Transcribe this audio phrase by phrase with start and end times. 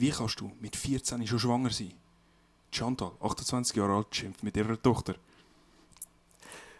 [0.00, 1.92] Wie kannst du mit 14 schon schwanger sein?
[2.70, 5.16] Chantal, 28 Jahre alt, schimpft mit ihrer Tochter.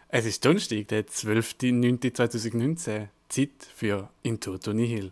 [0.07, 3.09] Es ist Donnerstag, der 12.09.2019.
[3.27, 5.11] Zeit für Into to Nihil.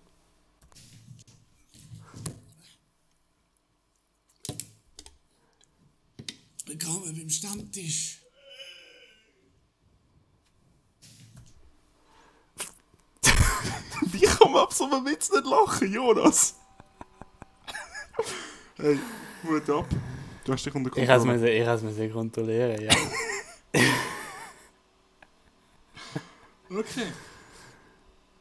[6.66, 8.22] Willkommen beim Stammtisch.
[14.02, 16.56] Wie kann man ab so einem Witz nicht lachen, Jonas?
[18.78, 18.98] Hey,
[19.44, 19.86] Hut ab.
[20.44, 21.76] Du hast dich unter Ich habe Kontrolle.
[21.76, 22.94] es sehr kontrollieren, ja.
[26.70, 27.08] Okay.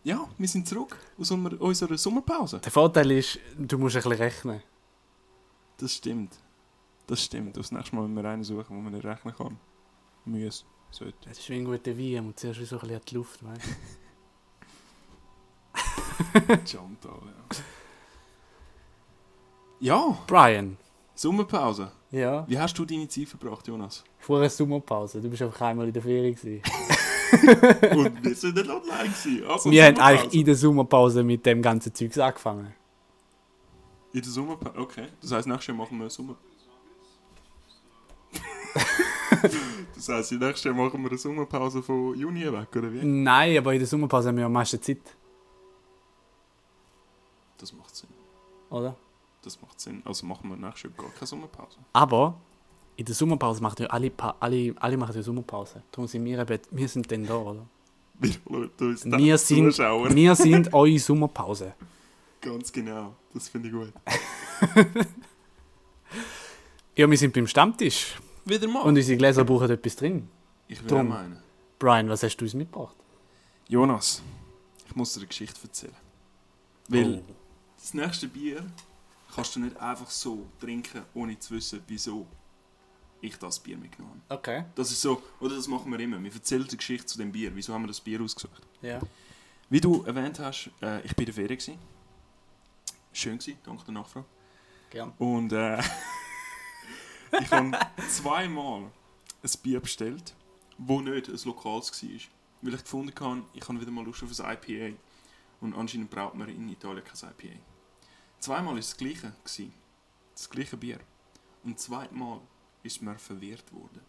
[0.02, 2.58] Ja, wir sind zurück aus unserer- Sommerpause.
[2.60, 4.62] Der Vorteil ist, du musst ein bisschen rechnen.
[5.78, 6.36] Das stimmt.
[7.06, 7.56] Das stimmt.
[7.56, 9.58] Das nächste Mal müssen wir einen suchen, wo man nicht rechnen kann.
[10.24, 10.64] Müsse.
[10.90, 11.28] Sollte.
[11.28, 13.62] Das ist wie ein guter Wein, man zuerst so ein bisschen an die Luft, weißt
[16.54, 16.66] du?
[16.66, 17.56] Chantal, ja.
[19.80, 20.76] Ja, Brian.
[21.14, 21.92] Sommerpause.
[22.10, 22.44] Ja.
[22.48, 24.04] Wie hast du deine Zeit verbracht, Jonas?
[24.18, 25.20] Vor einer Sommerpause.
[25.20, 26.62] Du bist einfach einmal in der Ferien gewesen.
[27.96, 29.44] Und wir sind nicht online gewesen.
[29.48, 32.74] Also Wir haben eigentlich in der Sommerpause mit dem ganzen Zeugs angefangen.
[34.12, 34.78] In der Sommerpause?
[34.78, 35.08] Okay.
[35.20, 36.36] Das heisst, nächstes Jahr machen wir eine Sommer...
[39.94, 43.04] das heisst, nächstes Jahr machen wir eine Sommerpause von Juni weg, oder wie?
[43.04, 45.00] Nein, aber in der Sommerpause haben wir am meisten Zeit,
[47.58, 48.08] Das macht Sinn.
[48.70, 48.94] oder?
[49.46, 50.02] Das macht Sinn.
[50.04, 51.78] Also machen wir nächstes Jahr gar keine Sommerpause.
[51.92, 52.36] Aber
[52.96, 55.84] in der Sommerpause machen ja alle, pa alle, alle machen ja Sommerpause.
[55.92, 57.64] Darum sind wir eben, wir sind dann da, oder?
[58.18, 60.12] Wir Wir sind, Zuschauer.
[60.12, 61.74] wir sind eure Sommerpause.
[62.40, 63.14] Ganz genau.
[63.32, 63.92] Das finde ich gut.
[66.96, 68.16] Ja, wir sind beim Stammtisch.
[68.44, 68.80] Wieder mal.
[68.82, 70.28] Und unsere Gläser brauchen etwas drin.
[70.66, 71.08] ich will drum.
[71.08, 71.38] meinen.
[71.78, 72.96] Brian, was hast du uns mitgebracht?
[73.68, 74.22] Jonas,
[74.88, 75.92] ich muss dir eine Geschichte erzählen.
[76.88, 77.32] Weil Oh.
[77.78, 78.64] das nächste Bier
[79.36, 82.26] kannst du nicht einfach so trinken, ohne zu wissen, wieso
[83.20, 84.38] ich das Bier mitgenommen habe.
[84.38, 84.64] Okay.
[84.74, 86.22] Das ist so, oder das machen wir immer.
[86.22, 87.54] Wir erzählen die Geschichte zu dem Bier.
[87.54, 88.62] Wieso haben wir das Bier ausgesucht?
[88.80, 88.98] Ja.
[89.68, 91.58] Wie du erwähnt hast, äh, ich bin in der Ferien.
[91.58, 91.78] Gewesen.
[93.12, 94.26] Schön gewesen, danke der Nachfrage.
[94.88, 95.12] Gern.
[95.18, 95.80] Und äh,
[97.40, 98.84] ich habe zweimal
[99.42, 100.34] ein Bier bestellt,
[100.78, 102.10] wo nicht ein lokales war.
[102.62, 104.96] Weil ich gefunden habe, ich habe wieder mal Lust auf ein IPA.
[105.60, 107.58] Und anscheinend braucht man in Italien kein IPA.
[108.46, 109.32] Zweimal war es das gleiche.
[109.42, 109.72] Gewesen.
[110.36, 111.00] Das gleiche Bier.
[111.64, 112.38] Und zweimal
[112.84, 114.00] ist mir verwehrt worden.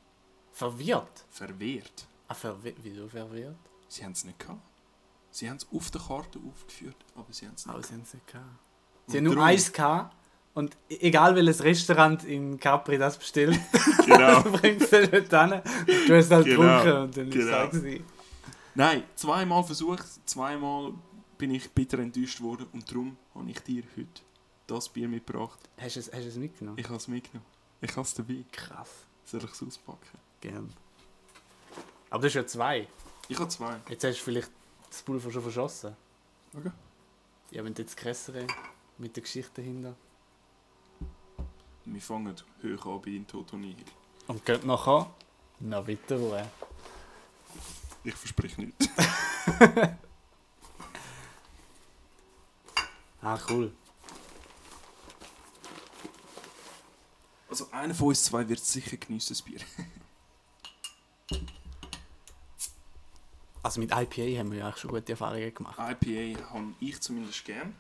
[0.52, 1.26] Verwirrt?
[1.32, 2.06] Verwehrt.
[2.28, 3.58] Ah, verwi wieso verwirrt?
[3.88, 4.62] Sie haben es nicht gehabt.
[5.32, 7.88] Sie haben es auf der Karte aufgeführt, aber sie haben es nicht Aber gehabt.
[7.88, 8.46] sie haben es nicht gehabt.
[9.08, 10.16] Und Sie haben nur eins gehabt.
[10.54, 13.60] Und e- egal welches Restaurant in Capri das bestellt,
[14.06, 14.44] Genau.
[14.44, 15.62] du bringst es dort hin.
[16.08, 17.64] Du hast es halt Genau, getrunken und dann ist genau.
[17.64, 18.06] es gewesen.
[18.76, 20.94] Nein, zweimal versucht, zweimal
[21.40, 24.22] bin ich bitter enttäuscht worden und darum habe ich dir heute
[24.68, 25.60] das Bier mitgebracht.
[25.78, 26.78] Hast du es, hast du es mitgenommen?
[26.78, 27.46] Ich habe es mitgenommen.
[27.82, 28.44] Ich habe es dabei.
[28.52, 28.90] Krass.
[29.26, 30.20] Soll ich es auspacken?
[30.42, 30.74] Gern.
[32.10, 32.88] Aber das ist ja zwei.
[33.28, 33.80] Ich habe zwei.
[33.90, 34.52] Jetzt hast du vielleicht
[34.90, 35.96] das Pulver schon verschossen.
[36.56, 36.72] Okay.
[37.52, 38.48] Ja, wenn du jetzt grössere
[38.98, 39.96] mit der Geschichte dahinter.
[41.86, 43.86] Wir fangen hoch an bei Toto Nihil.
[44.28, 45.10] Und geht nachher
[45.60, 46.46] noch weiter ruhen.
[48.04, 48.90] Ich verspreche nichts.
[53.20, 53.74] Ah, cool.
[57.58, 59.60] Also einer von uns zwei wird sicher geniessen, das Bier.
[63.64, 65.78] Also mit IPA haben wir ja eigentlich schon gute Erfahrungen gemacht.
[65.78, 67.76] IPA habe ich zumindest gern.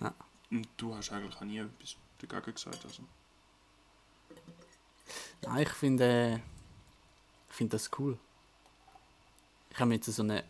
[0.00, 0.12] Ja.
[0.50, 2.84] Und du hast eigentlich auch nie etwas dagegen gesagt.
[2.84, 3.04] Also.
[5.42, 6.42] Nein, ich finde
[7.48, 8.18] ich finde das cool.
[9.70, 10.42] Ich habe mir jetzt so eine,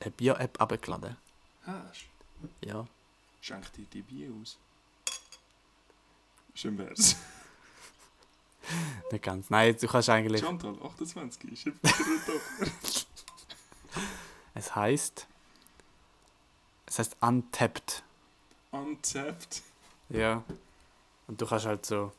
[0.00, 1.16] eine Bier-App abgeladen.
[1.64, 2.04] Hast
[2.60, 2.86] Ja.
[3.40, 4.58] Schenk dir die Bier aus.
[6.52, 7.16] Schön wär's.
[9.12, 9.50] Nicht ganz.
[9.50, 10.40] Nein, du kannst eigentlich.
[10.42, 11.66] Chantal, 28, ist.
[14.56, 15.26] Es heißt.
[16.86, 18.04] Es heißt Untapped.
[18.70, 19.62] Untapped.
[20.08, 20.44] Ja.
[21.26, 22.12] Und du kannst halt so.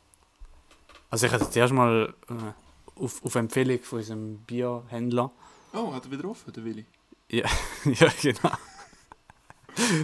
[1.09, 5.31] Also ich hatte zuerst mal äh, auf, auf Empfehlung von unserem Bierhändler.
[5.73, 6.85] Oh, hat er wieder offen, der Willi?
[7.29, 7.45] Ja,
[7.85, 8.51] ja genau.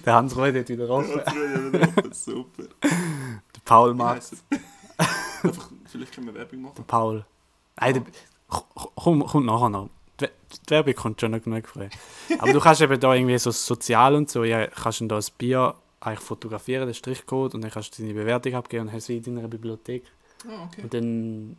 [0.05, 1.17] Der Hans Reuth hat wieder offen.
[1.17, 2.63] Ja, der wieder offen, super.
[2.81, 4.31] Der Paul macht.
[5.91, 6.85] Vielleicht können wir Werbung Der machen.
[6.87, 7.25] Paul.
[7.79, 8.03] Nein, der,
[8.95, 9.89] komm, kommt nachher noch.
[10.19, 10.27] Die
[10.67, 11.89] Werbung kommt schon noch genug früh.
[12.39, 15.31] Aber du kannst eben da irgendwie so sozial und so, ja, kannst du da das
[15.31, 19.17] Bier eigentlich fotografieren, den Strichcode, und dann kannst du deine Bewertung abgeben und hast sie
[19.17, 20.03] in deiner Bibliothek.
[20.47, 20.81] Ah, okay.
[20.83, 21.57] Und dann,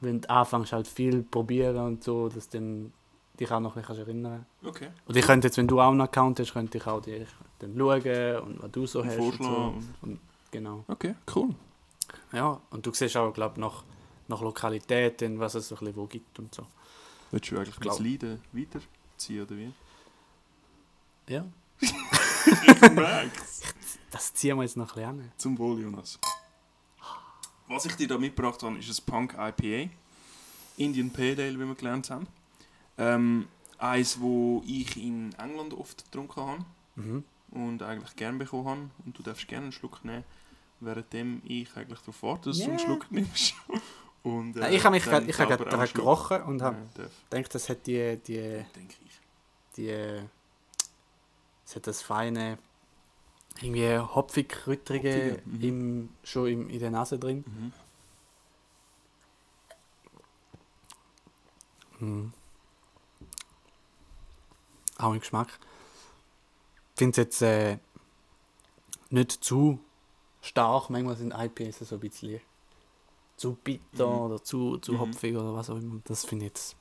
[0.00, 2.92] wenn du anfängst, halt viel probieren und so, dass dann
[3.38, 4.88] dich auch noch ein bisschen erinnern Okay.
[5.06, 7.26] Und ich könnte jetzt, wenn du auch einen Account hast, könnte ich auch dich
[7.58, 9.18] dann schauen und was du so Und hast.
[9.18, 9.30] Und so.
[9.30, 9.94] vorschlagen.
[10.02, 10.20] Und
[10.50, 10.84] genau.
[10.88, 11.54] Okay, cool.
[12.32, 13.84] Ja, und du siehst auch, glaube nach,
[14.28, 16.66] nach Lokalitäten, was es so ein bisschen wo gibt und so.
[17.30, 19.72] Willst du eigentlich das Leiden weiterziehen oder wie?
[21.28, 21.44] Ja.
[22.48, 23.62] Ich merk's.
[24.12, 25.32] Das ziehen wir jetzt noch ein bisschen an.
[25.36, 26.16] Zum Wohl, Jonas.
[27.66, 29.90] Was ich dir da mitgebracht habe, ist ein Punk IPA.
[30.76, 32.28] Indian Pale Ale, wie wir gelernt haben.
[32.98, 33.48] Ähm,
[33.78, 36.64] eins, wo ich in England oft getrunken habe
[36.94, 37.24] Mhm.
[37.50, 38.90] und eigentlich gern bekommen habe.
[39.04, 40.22] Und du darfst gerne einen Schluck nehmen,
[40.80, 42.68] währenddem ich eigentlich darauf warte, dass du Ja.
[42.70, 43.54] einen Schluck nimmst.
[44.22, 46.78] Und, Ja, ich habe mich grad, ich habe gerade gerochen und habe
[47.30, 49.20] gedacht, das hat die, die, Denke ich.
[49.76, 49.88] die,
[51.64, 52.58] es hat das feine,
[53.60, 55.60] irgendwie hopfig-rüttrige Hopfige, mhm.
[55.62, 57.44] im, schon im, in der Nase drin.
[62.00, 62.06] Mhm.
[62.08, 62.32] Mhm.
[64.98, 65.58] Auch im Geschmack.
[66.94, 67.78] Ich finde es jetzt äh,
[69.10, 69.78] nicht zu
[70.46, 70.90] stark.
[70.90, 72.40] Manchmal sind IPAs so ein bisschen
[73.36, 74.20] zu bitter Mhm.
[74.22, 75.00] oder zu, zu Mhm.
[75.00, 76.00] hopfig oder was auch immer.
[76.04, 76.76] Das finde ich jetzt.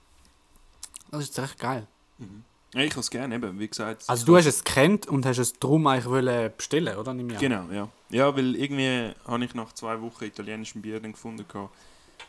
[1.12, 1.88] Das ist recht geil.
[2.18, 2.44] Mhm.
[2.74, 4.04] Ja, ich habe es gerne, eben, wie gesagt.
[4.08, 7.14] Also du has- hast es gekannt und hast es drum eigentlich wollen bestellen, oder?
[7.14, 7.30] Nimm.
[7.30, 7.88] Genau, ja.
[8.10, 11.74] Ja, weil irgendwie habe ich nach zwei Wochen italienischem Bier dann gefunden, gehabt,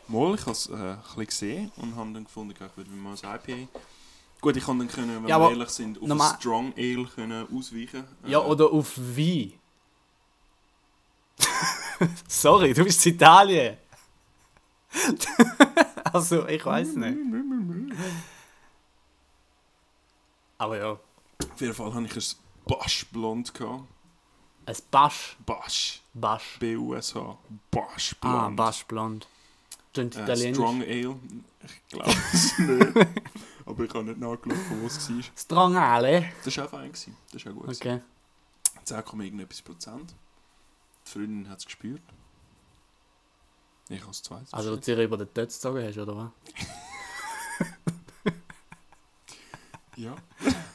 [0.09, 2.91] mal, ich habe es äh, ein bisschen gesehen und habe dann gefunden, gehabt, ich würde
[2.93, 3.69] mal ein IPA.
[4.41, 7.05] Gut, ich kann dann, können, wenn Ja, wir ehrlich sind, auf normal- ein Strong Ale
[7.07, 8.05] können ausweichen.
[8.27, 9.55] Ja, Äh, oder auf Wein.
[12.29, 13.77] Sorry, du bist in Italien.
[16.13, 17.19] also, ich weiß nicht.
[20.59, 23.53] Aber ja, Auf jeden Fall hatte ich ein Basch Blond.
[23.55, 23.85] Gehabt.
[24.67, 25.37] ein Basch.
[25.45, 26.03] Basch.
[26.15, 26.57] Basch.
[26.59, 27.39] B-U-S-H.
[27.71, 28.57] Basch Ah, Blond.
[28.57, 29.29] Basch blond.
[29.93, 30.57] Klingt Äh, italienisch.
[30.57, 31.17] Strong Ale.
[31.65, 32.97] Ich glaube es nicht.
[33.67, 35.23] Aber ich habe nicht nachgeschaut, wo es war.
[35.37, 36.33] Strong Ale.
[36.45, 36.93] Das war auch fein.
[37.33, 37.69] Das war auch gut.
[37.69, 38.01] Okay.
[38.85, 40.15] 10, irgendetwas Prozent.
[41.07, 42.03] Die Freundin hat es gespürt.
[43.89, 44.53] Ich habe es zweites.
[44.53, 46.31] Also, du dir über den Tötz gezogen hast, oder was?
[49.97, 50.15] Ja.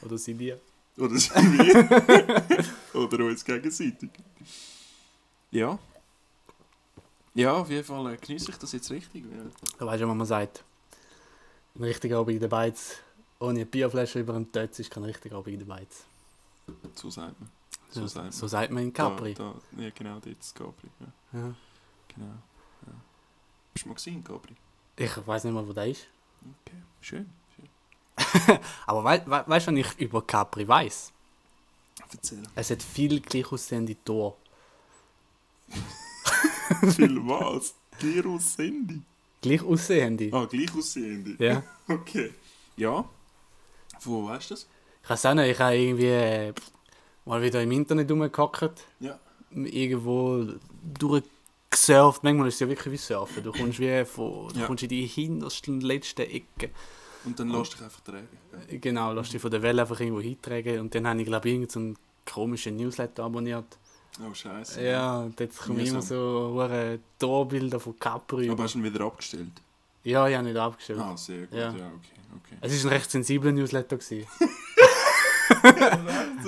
[0.02, 0.60] Oder sie dir?
[0.98, 2.64] Oder sind wir.
[3.00, 4.10] Oder uns gegenseitig.
[5.52, 5.78] Ja.
[7.34, 9.24] Ja, auf jeden Fall äh, genieße ich das jetzt richtig.
[9.30, 10.64] weil- Da weißt du, was man sagt.
[11.76, 12.96] Ein richtiger Abend in der Beiz.
[13.38, 16.04] Ohne eine Bierflasche über den Tötz ist kein richtiger Abend in der Beiz.
[16.96, 17.48] So sagt man.
[17.92, 18.32] So sagt man.
[18.32, 19.34] so sagt man in Capri.
[19.34, 20.88] Da, da, ja, genau, dort ist Capri.
[21.00, 21.54] Ja, Ja.
[22.08, 22.26] genau.
[22.86, 22.92] Ja.
[23.72, 24.54] Bist du mal gesehen, Capri?
[24.96, 26.06] Ich weiß nicht mehr, wo der ist.
[26.66, 27.30] Okay, schön.
[27.54, 28.58] schön.
[28.86, 31.12] Aber wei we weißt du, was ich über Capri weiß?
[32.12, 32.42] Erzähl.
[32.54, 34.34] Es hat viel gleich aussehende Tore.
[36.96, 37.74] Viel was?
[37.98, 39.02] Gyros Handy.
[39.40, 40.30] Gleich aussehende?
[40.32, 41.36] Ah, gleich aussehende.
[41.44, 41.62] Ja.
[41.88, 42.32] Okay.
[42.76, 43.04] Ja.
[44.02, 44.66] Wo weißt du das?
[45.02, 46.54] Ich weiß auch nicht, ich habe irgendwie äh,
[47.24, 48.86] mal wieder im Internet rumgehackt.
[49.00, 49.18] Ja.
[49.54, 50.46] Irgendwo
[50.98, 52.24] durchgesurft.
[52.24, 53.42] Manchmal ist es ja wirklich wie Surfen.
[53.42, 54.66] Du kommst wie von, du Ja.
[54.66, 56.70] kommst in die hintersten, letzten Ecke.
[57.24, 58.28] Und dann lässt dich einfach tragen.
[58.70, 58.78] Ja.
[58.78, 60.80] Genau, lass dich von der Welle einfach irgendwo hintragen.
[60.80, 61.96] Und dann habe ich, glaube ich, irgendeinen
[62.26, 63.78] komischen Newsletter abonniert.
[64.20, 64.82] Oh, scheiße.
[64.84, 68.50] Ja, und jetzt kommen immer so hure Torbilder von Capri.
[68.50, 69.52] Aber hast du ihn wieder abgestellt?
[70.04, 70.98] Ja, ich habe nicht abgestellt.
[70.98, 71.52] Ah, sehr gut.
[71.52, 71.70] Ja.
[71.70, 72.20] Ja, okay.
[72.36, 72.56] okay.
[72.60, 73.98] Es war ein recht sensibler Newsletter.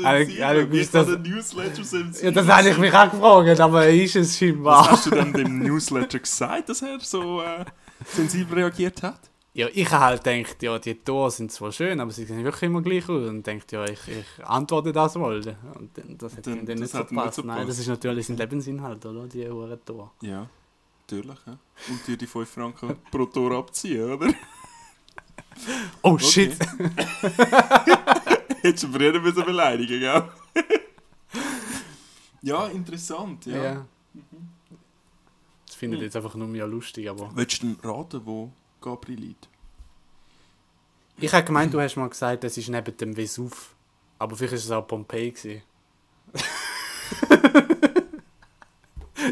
[0.05, 1.83] Alle gewusst, dass- ein Newsletter
[2.23, 4.90] ja, das habe ich mich auch gefragt, aber ist es Was scheinbar.
[4.90, 7.64] hast du dann dem Newsletter gesagt, dass er so äh,
[8.07, 9.21] sensibel reagiert hat?
[9.57, 12.64] Ja, ich habe halt gedacht, ja, die Tore sind zwar schön, aber sie sehen wirklich
[12.64, 13.28] immer gleich aus.
[13.28, 15.37] Und denkt ja, ich, ich antworte das mal.
[15.37, 15.90] Und
[16.21, 17.37] das hat Dann- dann nicht so gepasst.
[17.37, 19.26] so Nein, das ist natürlich sein Lebensinhalt, oder?
[19.28, 20.11] Die hohen Tore.
[20.23, 20.49] Ja,
[21.09, 21.38] natürlich.
[21.47, 21.57] Ja.
[21.88, 24.35] Und dir die 5 Franken pro Tor abziehen, oder?
[26.02, 26.25] Oh Okay.
[26.25, 26.57] shit!
[28.64, 30.28] Hättest du früher müssen beleidigen, gell?
[32.42, 33.62] ja, interessant, ja.
[33.62, 33.87] Ja.
[35.66, 37.30] Das findet jetzt einfach nur mehr lustig, aber.
[37.35, 39.50] Willst du denn raten, wo Capri liegt?
[41.18, 43.75] Ich habe gemeint, du hast mal gesagt, es ist neben dem Vesuv.
[44.18, 45.33] Aber vielleicht ist es auch Pompeji.
[45.33, 45.62] Gewesen.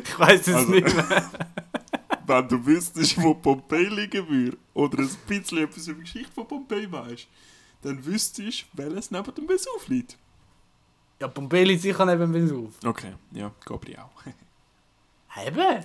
[0.05, 1.31] ich weiß es Also- nicht mehr.
[2.27, 6.47] Wenn du wüsstest, wo Pompeji liegen würde, oder ein bisschen etwas über die Geschichte von
[6.47, 7.27] Pompeji weißt,
[7.83, 10.17] dann wüsstest du, welches neben dem Vesuv liegt.
[11.21, 12.75] Ja, Pompeji liegt sicher neben dem Vesuv.
[12.85, 14.11] Okay, ja, Capri auch.
[15.47, 15.85] Eben?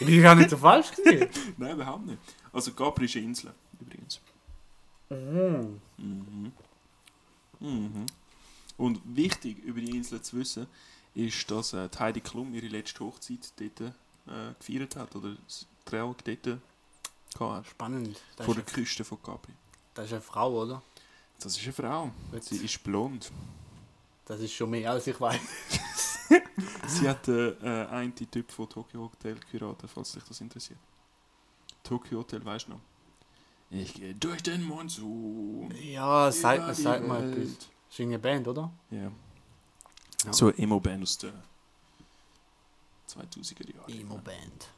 [0.00, 1.28] Ich bin gar nicht so falsch gewesen.
[1.56, 2.18] Nein, überhaupt nicht.
[2.52, 4.20] Also Capri ist eine Insel, übrigens.
[5.08, 5.80] Mhm.
[5.96, 6.52] Mhm.
[7.60, 8.06] Mhm.
[8.76, 10.66] Und wichtig über die Insel zu wissen,
[11.14, 16.16] ist, dass äh, Heidi Klum ihre letzte Hochzeit dort äh, gefeiert hat, oder das Trauung
[16.24, 16.60] dort gehabt
[17.38, 18.20] hat, Spannend.
[18.36, 19.52] Das vor der Küste von Capri.
[19.94, 20.82] das ist eine Frau, oder?
[21.44, 22.10] Das ist eine Frau.
[22.32, 23.30] Jetzt- Sie ist blond.
[24.24, 25.38] Das ist schon mehr als ich weiß.
[26.88, 30.78] Sie hat den äh, einen Typ von Tokyo Hotel geheiratet, falls dich das interessiert.
[31.82, 32.80] Tokyo Hotel, weißt du noch?
[33.70, 35.74] Ich gehe durch den Monsun.
[35.82, 37.58] Ja, über die sag mal etwas.
[37.58, 38.72] Das ist eine Band, oder?
[38.90, 39.10] Ja.
[40.24, 40.32] Ja.
[40.32, 41.32] So eine Emo-Band aus den
[43.08, 43.90] 2000er Jahren.
[44.00, 44.68] Emo-Band.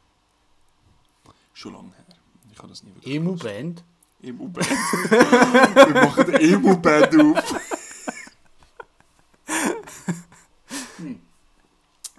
[1.55, 2.05] Schon lange her.
[2.53, 3.85] Ich habe das nie wirklich Emo-Band?
[4.23, 4.67] Emo-Band.
[4.69, 7.61] Wir machen eine Emo-Band auf.
[10.97, 11.21] Hm.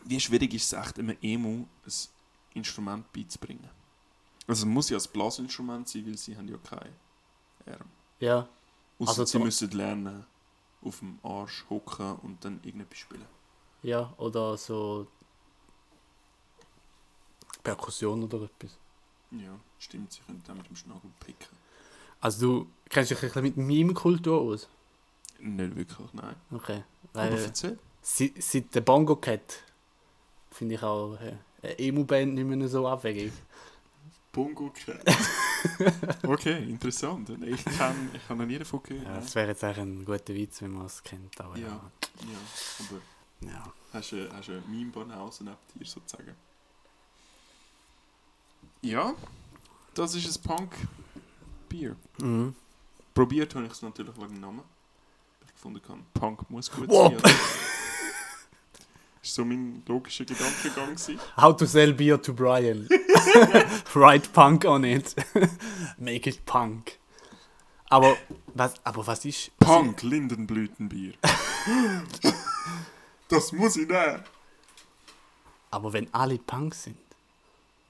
[0.05, 1.93] Wie schwierig ist es echt, einem Emo ein
[2.53, 3.69] Instrument beizubringen?
[4.47, 6.91] Also es muss ja ein Blasinstrument sein, weil sie haben ja keine
[7.65, 7.85] Arme.
[8.19, 8.47] Ja.
[8.99, 10.25] Ausser Also sie müssen lernen,
[10.81, 13.25] auf dem Arsch hocken und dann irgendetwas spielen.
[13.83, 15.07] Ja, oder so
[17.63, 18.77] Perkussion oder etwas.
[19.31, 21.56] Ja, stimmt, sie können dann mit dem Schnabel picken.
[22.19, 24.67] Also du kennst dich ein bisschen mit Meme-Kultur aus?
[25.39, 26.35] Nicht wirklich, nein.
[26.51, 26.83] Okay.
[27.13, 27.77] Aber Weil erzähl.
[28.01, 29.63] seit, seit der Bongo Cat
[30.51, 33.31] finde ich auch äh, eine Emo-Band nicht mehr so abwegig.
[34.31, 35.03] Bongo Cat.
[36.27, 37.29] okay, interessant.
[37.43, 39.05] Ich kann, ich habe noch nie davon gehört.
[39.05, 41.39] Ja, das wäre jetzt eigentlich ein guter Witz, wenn man es kennt.
[41.39, 41.67] Aber ja.
[41.67, 41.79] Ja.
[42.79, 43.73] Aber ja.
[43.93, 46.35] hast du, hast du ein Meme-Banause neben dir sozusagen?
[48.81, 49.15] Ja,
[49.93, 50.69] das ist ein
[51.67, 51.95] Punk-Bier.
[52.19, 52.55] Mhm.
[53.13, 54.61] Probiert habe ich es natürlich wegen dem Namen.
[55.45, 57.13] Ich gefunden habe, Punk muss gut Wow.
[57.13, 57.23] sein.
[57.23, 57.31] war
[59.21, 60.91] so mein logischer Gedankengang.
[60.95, 61.19] gewesen.
[61.35, 62.87] How to sell beer to Brian.
[63.93, 65.15] Write punk on it.
[65.97, 66.97] Make it punk.
[67.89, 68.17] Aber
[68.53, 69.51] was, aber was ist.
[69.59, 71.13] Punk Lindenblütenbier.
[73.29, 74.23] das muss ich nehmen.
[75.71, 76.97] Aber wenn alle Punk sind,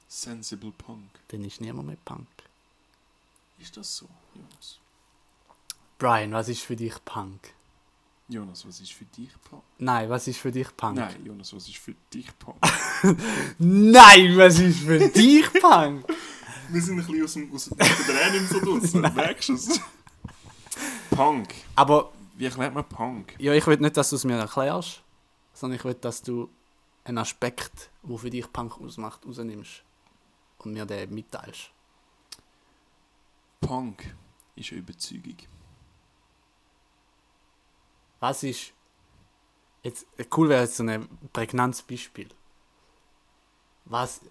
[0.08, 1.10] Sensible Punk.
[1.28, 2.28] dann ist niemand mehr Punk.
[3.60, 4.80] Ist das so, Jonas?
[5.98, 7.54] Brian, was ist für dich Punk?
[8.30, 9.64] Jonas, was ist für dich Punk?
[9.80, 10.98] Nein, was ist für dich Punk?
[10.98, 12.58] Nein, Jonas, was ist für dich Punk?
[13.58, 16.06] Nein, was ist für dich Punk?
[16.70, 19.80] Wir sind ein bisschen aus dem, aus dem Training so draussen, merkst du es?
[21.12, 21.48] Punk.
[21.76, 23.34] Aber Wie erklärt man Punk?
[23.40, 25.02] ja, ich will nicht, dass du es mir erklärst,
[25.54, 26.50] sondern ich will, dass du
[27.06, 29.84] einen Aspekt, der für dich Punk ausmacht, rausnimmst
[30.60, 31.72] und mir den mitteilst.
[33.68, 34.16] Punk
[34.56, 35.38] ist eine Überzeugung.
[38.20, 38.74] Was ist.
[39.84, 40.06] Jetzt,
[40.36, 42.30] cool wäre jetzt so ein prägnantes Beispiel.
[43.86, 44.22] Was.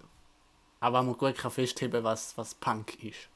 [0.79, 3.29] Aber man gut kann festheben, was, was Punk ist.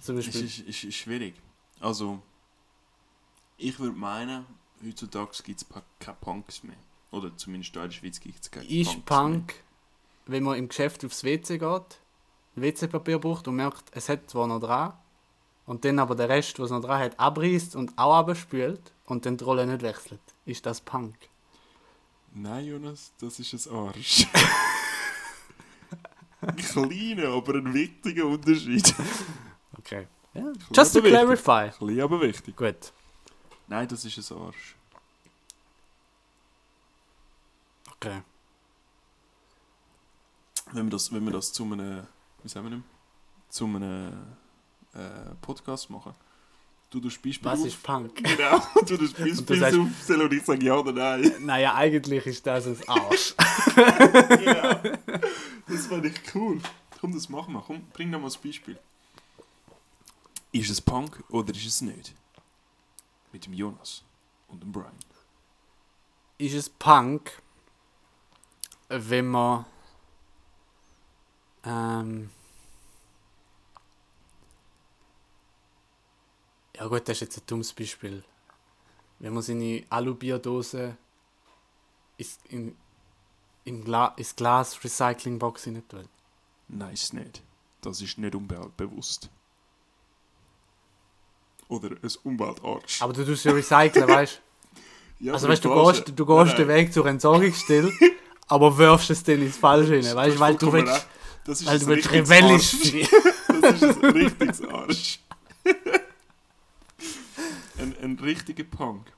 [0.00, 0.44] Zum Es Beispiel.
[0.44, 1.34] ist, ist, ist schwierig.
[1.80, 2.20] Also,
[3.58, 4.46] ich würde meinen,
[4.84, 5.66] heutzutage gibt es
[5.98, 6.76] keine Punks mehr.
[7.10, 9.54] Oder zumindest in der Schweiz gibt es keine ist Punks Punk,
[10.26, 11.99] wenn man im Geschäft aufs WC geht,
[12.56, 14.92] WC-Papier braucht und merkt, es hat zwar noch dran,
[15.66, 19.36] und dann aber der Rest, was noch dran hat, abreißt und auch abspült und dann
[19.36, 20.20] die Rolle nicht wechselt.
[20.44, 21.14] Ist das Punk?
[22.32, 24.26] Nein, Jonas, das ist ein Arsch.
[26.40, 28.94] ein kleiner, aber ein wichtiger Unterschied.
[29.78, 30.06] Okay.
[30.34, 30.52] Ja.
[30.74, 31.70] Just to clarify.
[31.70, 32.56] Klein, aber wichtig.
[32.56, 32.92] Gut.
[33.66, 34.76] Nein, das ist ein Arsch.
[37.94, 38.22] Okay.
[40.72, 42.06] Wenn wir das, wenn wir das zu einem,
[42.42, 42.84] wie sagen wir dem?
[43.48, 44.12] Zu einem
[44.94, 46.14] äh, Podcast machen.
[46.90, 47.66] Du tust Beispiel Was auf.
[47.66, 48.14] ist Punk?
[48.22, 51.32] Genau, du tust Und du Beispiel sagst- aufzählen und ich sage ja oder nein.
[51.40, 53.34] Naja, eigentlich ist das ein Arsch.
[54.44, 54.80] ja.
[55.68, 56.60] Das fand ich cool.
[57.00, 57.60] Komm, das machen wir.
[57.64, 58.76] Komm, bring noch mal ein Beispiel.
[60.50, 62.12] Ist es Punk oder ist es nicht?
[63.32, 64.02] Mit dem Jonas
[64.48, 64.90] und dem Brian.
[66.38, 67.40] ist es Punk,
[68.88, 69.64] wenn man
[71.64, 72.30] ähm,
[76.76, 78.24] ja gut, das ist jetzt ein dummes Beispiel.
[79.18, 80.96] Wenn man seine Alubierdose
[82.16, 82.76] ins, in,
[83.64, 86.08] in Gla ins Glas Recycling Box nicht tut.
[86.68, 87.42] Nein, ist nicht.
[87.82, 89.28] Das ist nicht umweltbewusst.
[91.68, 93.00] Oder ein Umweltarsch.
[93.00, 94.40] Aber du tust ja recyceln, weißt
[95.20, 97.92] Ja, Also weißt du, gehst, du gehst Nein, den Weg zur Entsorgungsstelle,
[98.48, 101.06] aber wirfst es dann ins Falsche rein, weißt du, weil du willst.
[101.44, 102.72] Das ist weil ein du richtiges rebellisch.
[103.60, 105.20] Das ist ein richtiges Arsch.
[107.78, 109.12] ein, ein richtiger Punk.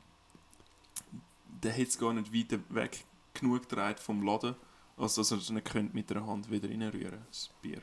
[1.62, 4.54] Der hat es gar nicht weiter weg genug gedreht vom Laden,
[4.96, 7.80] als dass er es nicht könnte mit der Hand wieder reinrühren das Bier.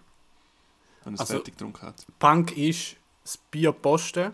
[1.03, 2.05] Wenn er es Also- fertig getrunken hat.
[2.19, 4.33] Punk ist das Bier posten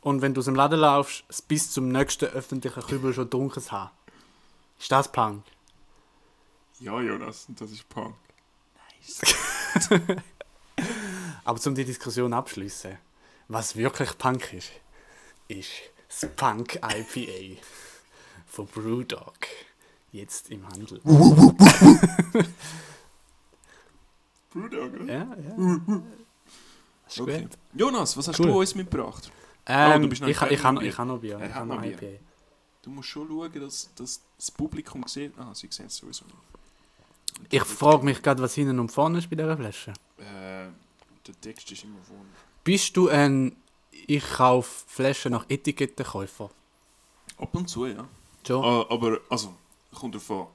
[0.00, 3.62] und wenn du aus dem Laden laufst, es bis zum nächsten öffentlichen Kübel schon dunkel
[3.70, 3.90] haben.
[4.78, 5.44] Ist das Punk?
[6.80, 8.16] Ja, Jonas, das ist Punk.
[11.44, 12.96] Aber um die Diskussion abschließen,
[13.48, 14.70] was wirklich Punk ist,
[15.48, 15.68] ist
[16.08, 17.60] das Punk IPA.
[18.46, 19.34] von Brewdog.
[20.12, 21.00] Jetzt im Handel.
[24.52, 25.04] Brewdog, oder?
[25.12, 25.56] Ja, ja.
[27.08, 27.42] Ist Okay.
[27.42, 27.50] gut.
[27.74, 28.46] Jonas, was hast Cool.
[28.46, 29.30] du uns mitgebracht?
[29.66, 31.38] Ähm, du bist noch ich, ich, habe ich habe noch Bier.
[31.38, 31.92] Er Ich habe noch Bier.
[31.92, 32.18] IPA.
[32.82, 35.32] Du musst schon schauen, dass, dass das Publikum sieht.
[35.38, 36.36] Ah, sie sehen es sowieso nicht.
[37.50, 39.92] Ich frage mich gerade, was hinten und vorne ist bei dieser Flasche.
[40.18, 40.68] Äh,
[41.26, 42.24] der Text ist immer vorne.
[42.64, 43.56] Bist du ein
[44.06, 46.50] Ich kaufe Flaschen nach Etikettenkäufer?
[47.38, 48.06] Ab und zu, ja.
[48.46, 48.64] Schon?
[48.64, 49.54] Ah, aber, also,
[49.94, 50.46] kommt davon.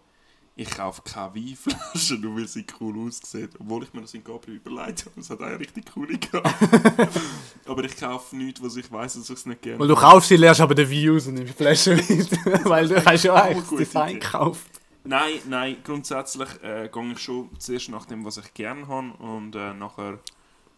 [0.60, 3.52] Ich kaufe keine Weinflaschen, nur weil sie cool aussieht.
[3.60, 5.20] Obwohl ich mir das in Gabriel überlegt habe.
[5.20, 6.52] Es hat eine richtig coole gehabt.
[7.68, 10.30] aber ich kaufe nichts, was ich weiß, dass ich es nicht gerne Weil du kaufst
[10.30, 12.66] sie, lernst aber den Wein aus und nimmst die Flasche mit.
[12.66, 14.77] Weil du hast ja Auch eigentlich das Design gekauft.
[15.08, 19.56] Nein, nein, grundsätzlich äh, gehe ich schon zuerst nach dem, was ich gerne habe und
[19.56, 20.20] äh, nachher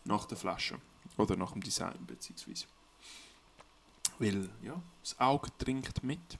[0.05, 0.79] nach der Flasche.
[1.17, 2.65] Oder nach dem Design, beziehungsweise.
[4.19, 6.37] Weil, ja, das Auge trinkt mit.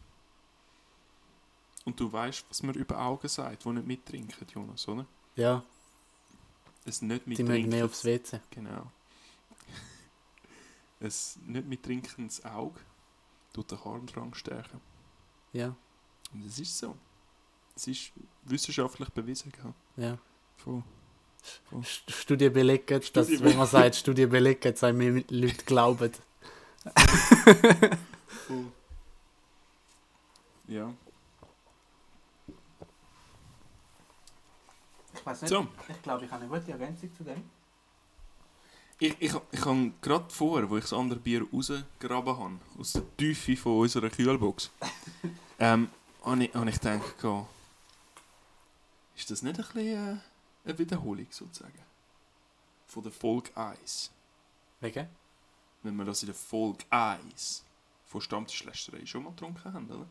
[1.86, 5.05] Und du weißt, was man über Augen sagt, die nicht mittrinken, Jonas, oder?
[5.36, 5.63] Ja,
[6.86, 7.69] Es nicht die mögen mittrinken.
[7.72, 8.39] mehr aufs WC.
[8.51, 8.91] Genau.
[11.00, 12.79] Es nicht mittrinkendes Auge
[13.53, 14.79] tut den Harndrang stärken.
[15.53, 15.75] Ja,
[16.34, 16.96] Und es ist so.
[17.79, 18.12] Es ist
[18.43, 19.53] wissenschaftlich bewiesen.
[19.53, 19.74] Gell?
[20.05, 20.17] ja.
[20.57, 20.83] Von
[21.81, 26.12] St- Studien belegen, dass, Studien wenn man sagt, Studien belegen, dass einem mehr Leute glauben.
[30.67, 30.93] Ja.
[35.15, 35.67] Ich weiß So.
[35.88, 37.43] Ich glaube, ich habe eine gute Ergänzung zu dem.
[39.00, 43.03] Ich, ich, ich habe gerade vor, wo ich das andere Bier rausgegraben habe, aus der
[43.17, 44.69] Tiefe von unserer Kühlbox,
[45.59, 45.89] ähm,
[46.24, 47.17] habe ich, habe ich gedacht,
[49.20, 50.20] ist das nicht ein bisschen äh,
[50.66, 51.80] eine Wiederholung sozusagen?
[52.88, 54.12] Von der Folge 1.
[54.80, 55.08] Wegen?
[55.84, 57.66] Wenn wir das in der Folge 1
[58.06, 60.08] von Stammtischlästerei schon mal getrunken haben, oder?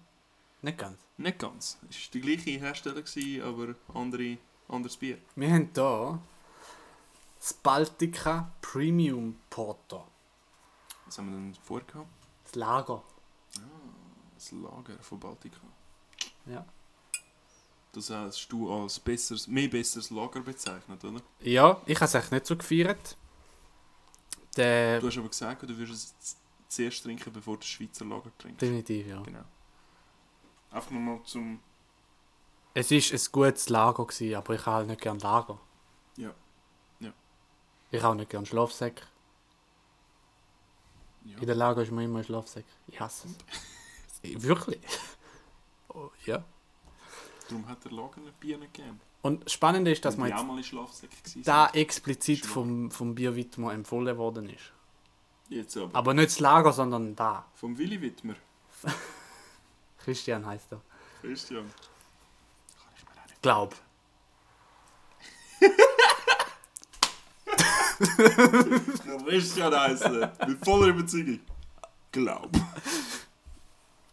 [0.60, 0.98] Nicht ganz.
[1.16, 1.78] Nicht ganz.
[1.88, 5.18] Es war der gleiche Hersteller, gewesen, aber andere, anderes Bier.
[5.36, 6.20] Wir haben hier
[7.38, 10.06] das Baltica Premium Porter.
[11.06, 12.10] Was haben wir denn vorher gehabt?
[12.44, 13.02] Das Lager.
[14.34, 15.60] Das Lager von Baltica.
[16.46, 16.66] Ja.
[17.92, 21.20] Das hast du als besseres, mehr besseres Lager bezeichnet, oder?
[21.40, 23.16] Ja, ich habe es eigentlich nicht so gefeiert.
[24.56, 26.36] Der, Du hast aber gesagt, du würdest es
[26.68, 28.60] zuerst trinken, bevor du das Schweizer Lager trinkst.
[28.60, 29.22] definitiv, ja.
[29.22, 29.44] Genau.
[30.70, 31.60] Einfach nochmal zum...
[32.74, 35.58] Es war ein gutes Lager, gewesen, aber ich habe halt nicht gerne Lager.
[36.16, 36.34] Ja.
[37.00, 37.12] Ja.
[37.90, 39.02] Ich habe auch nicht gerne Schlafsäcke.
[41.24, 41.38] Ja.
[41.38, 42.64] In der Lager ist mir immer ein Schlafsack.
[42.86, 43.28] Ich hasse
[44.22, 44.42] es.
[44.42, 44.80] Wirklich?
[45.88, 46.44] Oh, ja.
[47.48, 49.00] Darum hat der Lager nicht Bier nicht gegeben.
[49.22, 50.44] Und spannend ist, dass man jetzt
[51.46, 54.72] da explizit vom, vom Bier Wittmer empfohlen worden ist.
[55.48, 55.96] Jetzt aber.
[55.96, 57.44] Aber nicht das Lager, sondern da.
[57.54, 58.34] Vom Willi Wittmer.
[59.98, 60.80] Christian heißt er.
[61.20, 61.64] Christian.
[61.64, 63.42] Kann ich mir auch nicht...
[63.42, 63.74] Glaub.
[69.26, 70.28] Christian heißen.
[70.46, 71.40] Mit voller Überzeugung.
[72.12, 72.50] Glaub.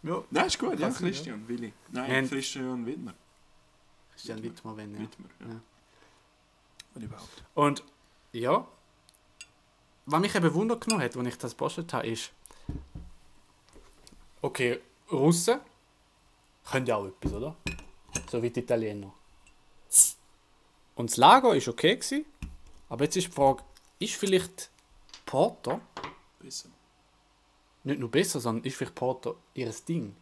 [0.03, 0.23] Ja.
[0.29, 1.73] Nein, ist gut, ja, Christian, Willi.
[1.91, 3.13] Nein, Christian Wittmer.
[4.15, 5.01] Christian Wittmer, wenn ja.
[5.01, 5.47] Wittmer, ja.
[5.47, 5.61] Ja.
[6.93, 7.43] Wenn überhaupt.
[7.53, 7.83] Und
[8.31, 8.67] ja,
[10.05, 12.31] was mich eben Wunder genommen hat, als ich das gepostet habe, ist,
[14.41, 14.79] okay,
[15.11, 15.59] Russen
[16.69, 17.55] können ja auch etwas, oder?
[18.31, 19.13] So wie die Italiener.
[20.95, 22.25] Und das Lager war okay, gewesen,
[22.87, 23.63] aber jetzt ist die Frage,
[23.99, 24.69] ist vielleicht
[25.25, 25.81] Porter
[26.39, 26.69] Besser.
[27.83, 30.15] nicht nur besser, sondern ist vielleicht Porter ihr Ding?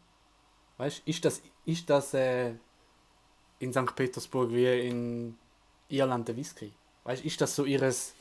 [0.77, 2.55] Weißt du, ist das, ist das äh,
[3.63, 3.95] in St.
[3.95, 5.37] Petersburg wie in
[5.89, 6.71] Irland der Whisky?
[7.03, 8.13] Weißt du, ist das so ihres.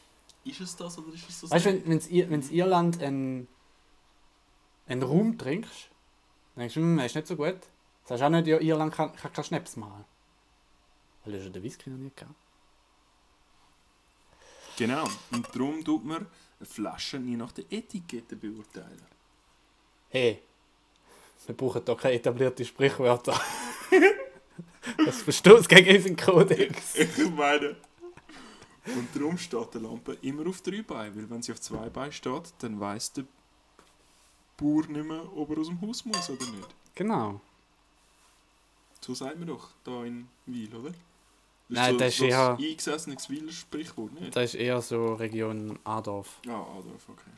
[0.45, 3.47] Ist es das oder ist es das Weißt du, wenn wenn's, Ir- wenn's Irland einen,
[4.87, 5.89] einen Rum trinkst,
[6.57, 7.59] denkst du, hm, ist nicht so gut.
[8.05, 10.05] Sagst du auch nicht, ja, Irland kann, kann keinen Schnaps machen.
[11.25, 12.35] Weil du ja den Whisky noch nicht gehabt.
[14.77, 15.05] Genau.
[15.31, 16.27] Und darum tut man
[16.59, 19.07] eine Flasche nie nach der Etikette beurteilen.
[20.11, 20.43] Hey,
[21.47, 23.39] wir brauchen da keine etablierten Sprichwörter.
[25.05, 26.95] das Verstoß gegen unseren Kodex.
[26.97, 27.77] Ich meine.
[28.85, 32.11] Und darum steht die Lampe immer auf drei Beinen, weil wenn sie auf zwei Beinen
[32.13, 33.25] steht, dann weiß der
[34.57, 36.69] Bauer nicht mehr, ob er aus dem Haus muss oder nicht.
[36.97, 37.41] Genau.
[39.01, 40.93] So sagt man doch da in Wil, oder?
[41.69, 44.35] Nein, so, das ist so eher- ein eingesessenes Wiler Sprichwort, nicht?
[44.37, 46.41] Das ist eher so Region Adorf.
[46.49, 47.31] Ah, Adorf, okay.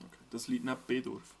[0.00, 0.18] okay.
[0.30, 1.22] Das liegt neben Bedorf.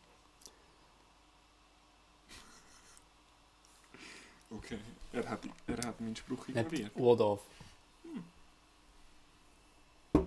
[4.52, 4.78] Okay,
[5.12, 6.72] er hat, er hat meinen Spruch ignoriert.
[6.72, 7.40] Nicht Urdorf.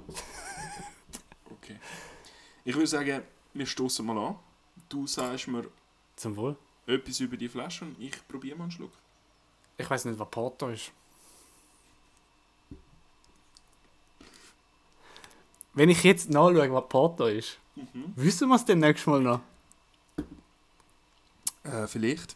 [1.49, 1.79] Okay.
[2.65, 3.21] Ich würde sagen,
[3.53, 4.35] wir stoßen mal an.
[4.89, 5.65] Du sagst mir
[6.17, 6.57] Zum Wohl.
[6.85, 8.91] etwas über die Flasche und ich probiere mal einen Schluck.
[9.77, 10.91] Ich weiß nicht, was Porto ist.
[15.73, 18.13] Wenn ich jetzt nachschaue, was Porto ist, Mhm.
[18.15, 19.39] wissen wir es dann nächstes Mal noch?
[21.63, 22.35] Äh, vielleicht.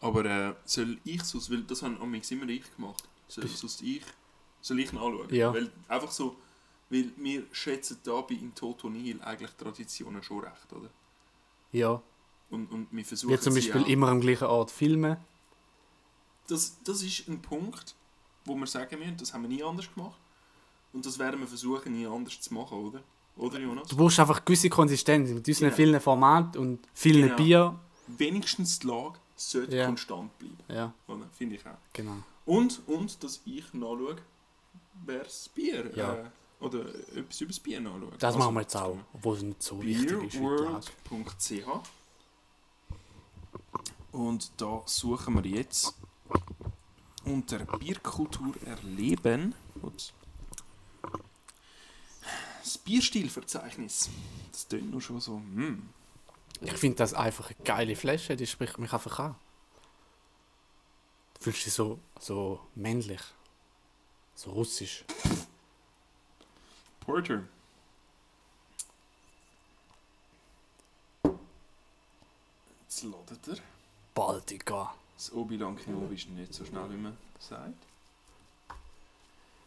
[0.00, 3.04] Aber äh, soll ich es, weil das haben amigs immer ich gemacht.
[3.28, 4.02] Soll, sonst ich,
[4.60, 5.32] soll ich nachschauen?
[5.34, 5.52] Ja.
[5.52, 6.36] Weil einfach so,
[6.90, 10.90] weil wir schätzen da bei in Toto Nihil eigentlich Traditionen schon recht, oder?
[11.72, 12.00] Ja.
[12.50, 15.16] Und, und wir versuchen Wir zum Beispiel auch- immer am gleichen Ort filmen.
[16.48, 17.94] das, das ist ein Punkt,
[18.44, 20.18] wo wir sagen müssen, das haben wir nie anders gemacht.
[20.92, 23.02] Und das werden wir versuchen, nie anders zu machen, oder?
[23.36, 23.88] Oder, Jonas?
[23.88, 25.76] Du brauchst einfach gewisse Konsistenz mit unseren Genau.
[25.76, 27.36] vielen Formaten und vielen Genau.
[27.36, 27.80] Bier.
[28.06, 29.86] Wenigstens die Lage sollte Ja.
[29.86, 30.56] konstant bleiben.
[30.68, 30.92] Ja?
[31.32, 31.76] Finde ich auch.
[31.92, 32.16] genau.
[32.46, 34.16] Und, und dass ich nachschaue,
[35.04, 36.14] wer das Bier Ja.
[36.14, 36.24] äh,
[36.60, 38.10] oder etwas über das Bier nachschaue.
[38.12, 40.32] Das Also, machen wir jetzt auch, obwohl es nicht so wichtig ist.
[40.38, 41.68] Beerworld.ch
[44.12, 45.94] Und da suchen wir jetzt
[47.24, 49.54] unter Bierkultur erleben.
[49.82, 50.12] Ups.
[52.62, 54.08] Das Bierstilverzeichnis.
[54.50, 55.34] Das tönt nur schon so.
[55.36, 55.88] hm.
[56.60, 59.36] Ich finde das einfach eine geile Flasche, die spricht mich einfach an.
[61.34, 63.20] Du fühlst dich so, so männlich.
[64.34, 65.04] So russisch.
[67.00, 67.42] Porter.
[72.82, 73.56] Jetzt ladet er.
[74.14, 74.94] Baltica.
[75.16, 77.74] Das Obi-Lang Knobi ist nicht so schnell, wie man sagt.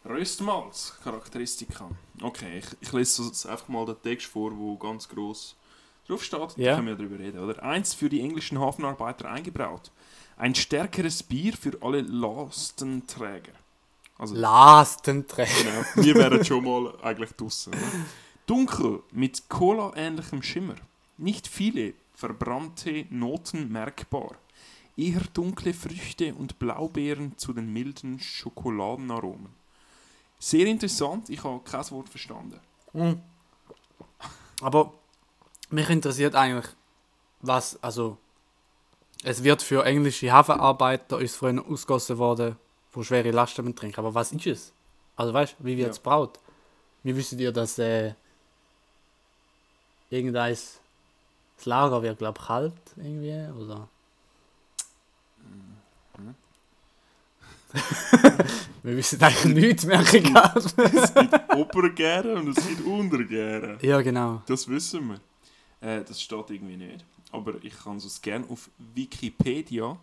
[0.04, 1.90] Röstmalz, Charakteristika.
[2.22, 5.56] Okay, ich, ich lese einfach mal den Text vor, wo ganz groß
[6.10, 6.56] drauf steht.
[6.56, 6.70] Ja.
[6.70, 7.62] Da können wir darüber reden, oder?
[7.62, 9.90] Eins für die englischen Hafenarbeiter eingebraut.
[10.36, 13.52] Ein stärkeres Bier für alle Lastenträger.
[14.18, 15.50] Also, Lastenträger.
[15.62, 17.72] genau, wir wären schon mal eigentlich draussen.
[17.72, 18.04] Oder?
[18.46, 20.74] Dunkel, mit Cola-ähnlichem Schimmer.
[21.16, 24.34] Nicht viele verbrannte Noten merkbar.
[24.96, 29.48] Eher dunkle Früchte und Blaubeeren zu den milden Schokoladenaromen.
[30.38, 32.60] Sehr interessant, ich habe kein Wort verstanden.
[34.60, 34.92] Aber
[35.72, 36.66] mich interessiert eigentlich,
[37.42, 38.16] was, also,
[39.22, 42.56] es wird für englische Hafenarbeiter uns früher ausgegossen worden,
[42.92, 44.00] wo schwere Lasten mit trinken.
[44.00, 44.72] Aber was ist es?
[45.16, 46.02] Also, weißt du, wie wird es Ja.
[46.02, 46.38] braut?
[47.02, 48.12] Wie wisst ihr, dass äh,
[50.10, 50.80] irgendein das
[51.64, 53.48] Lager wird, glaube ich, kalt irgendwie?
[53.58, 53.88] Oder?
[58.82, 60.00] Wir wissen eigentlich nichts mehr.
[60.00, 63.78] Es gibt Obergären und es gibt Untergären.
[63.82, 64.42] ja, genau.
[64.46, 65.20] Das wissen wir.
[65.80, 67.04] Äh, das steht irgendwie nicht.
[67.32, 69.98] Aber ich kann es gerne auf Wikipedia.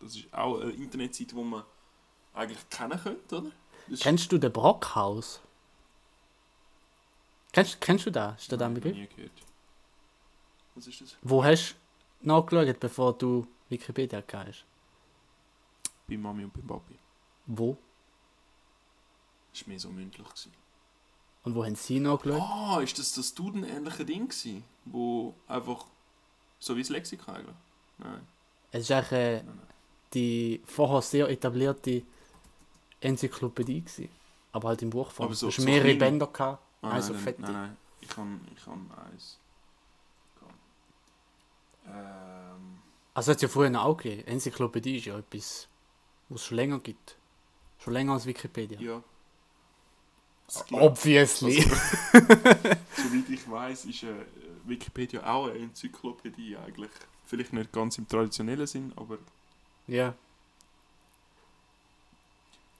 [0.00, 1.64] Das ist auch eine Internetseite, die man
[2.34, 3.50] eigentlich kennen könnte, oder?
[3.98, 5.40] Kennst du den Brockhaus?
[7.52, 8.42] Kennst, kennst du das?
[8.42, 8.94] Ist das ein Begriff?
[8.94, 9.32] Nie gehört.
[10.74, 11.16] Was ist das?
[11.22, 11.74] Wo hast
[12.22, 14.64] du nachgeschaut, bevor du Wikipedia hast?
[16.06, 16.94] Bei Mami und bei Papi.
[17.46, 17.76] Wo?
[19.52, 20.26] Das war mehr so mündlich.
[20.28, 20.52] Gewesen.
[21.42, 22.40] Und wo haben sie nachgeschaut?
[22.40, 24.62] Ah, ist das das Duden-ähnliche Ding gewesen?
[24.84, 25.86] Wo einfach...
[26.58, 27.56] So wie das Lexikon eigentlich?
[27.98, 28.26] Nein.
[28.72, 29.42] Es ist eigentlich äh,
[30.12, 32.02] die vorher sehr etablierte
[33.00, 34.08] Enzyklopädie gewesen.
[34.52, 35.26] Aber halt im Buchform.
[35.26, 35.98] Aber so- hast so mehrere klein?
[35.98, 36.62] Bänder gehabt.
[36.82, 37.40] Ah, also nein, fette.
[37.42, 39.38] nein, nein, ich kann, ich kann eins.
[41.86, 42.78] Ähm,
[43.14, 44.26] Also hat es ja früher auch gegeben.
[44.26, 45.68] Enzyklopädie ist ja etwas,
[46.28, 47.16] was es schon länger gibt.
[47.78, 48.78] Schon länger als Wikipedia.
[48.80, 49.02] ja.
[50.68, 51.60] Glaub- Obviously.
[52.12, 54.08] Soweit ich weiß, ist äh,
[54.64, 56.90] Wikipedia auch eine Enzyklopädie eigentlich.
[57.26, 59.18] Vielleicht nicht ganz im traditionellen Sinn, aber
[59.86, 60.14] ja.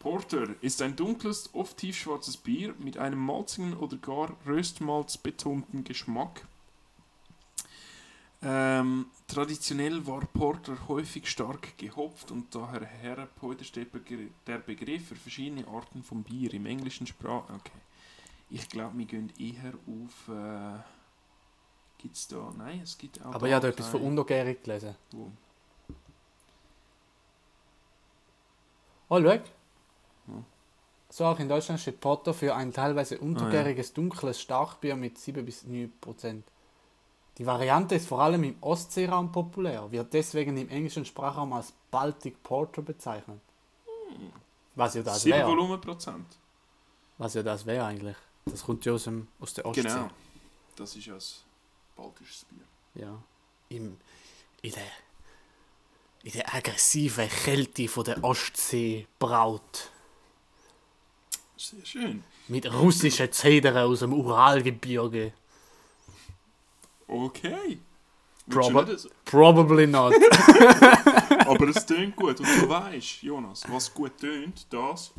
[0.01, 6.47] Porter ist ein dunkles, oft tiefschwarzes Bier mit einem malzigen oder gar Röstmalz-betonten Geschmack.
[8.43, 13.89] Ähm, traditionell war Porter häufig stark gehopft und daher herab heute steht
[14.47, 17.45] der Begriff für verschiedene Arten von Bier im englischen Sprach.
[17.51, 17.79] Okay.
[18.49, 20.29] Ich glaube, wir gehen eher auf.
[20.35, 20.79] Äh,
[21.99, 22.53] Gibt es da?
[22.57, 23.35] Nein, es gibt auch.
[23.35, 24.97] Aber ich habe da etwas von Untergärig gelesen.
[25.13, 25.31] Wo?
[29.11, 29.29] Oh, schau.
[29.29, 29.43] Ja.
[31.11, 35.45] So auch in Deutschland steht Porter für ein teilweise Ah, untergäriges, dunkles Starkbier mit 7
[35.45, 36.50] bis 9 Prozent.
[37.41, 42.43] Die Variante ist vor allem im Ostseeraum populär, wird deswegen im englischen Sprachraum als Baltic
[42.43, 43.41] Porter bezeichnet.
[44.75, 45.49] Was ja das 7 wäre.
[45.49, 46.27] Volumenprozent.
[47.17, 48.17] Was ja das wäre eigentlich.
[48.45, 49.85] Das kommt ja aus, dem, aus der Ostsee.
[49.85, 50.11] Genau.
[50.77, 51.21] Das ist ja ein
[51.97, 53.07] baltisches Bier.
[53.07, 53.23] Ja.
[53.71, 53.97] Im,
[54.61, 54.83] in, der,
[56.25, 59.89] in der aggressiven Kälte von der Ostsee braut.
[61.57, 62.23] Sehr schön.
[62.49, 65.33] Mit russischen Zedern aus dem Uralgebirge.
[67.11, 67.81] Okay.
[68.49, 70.15] Proba- Probably not.
[71.47, 72.41] Aber es tönt gut.
[72.41, 75.13] Und du weißt, Jonas, was gut tönt, das.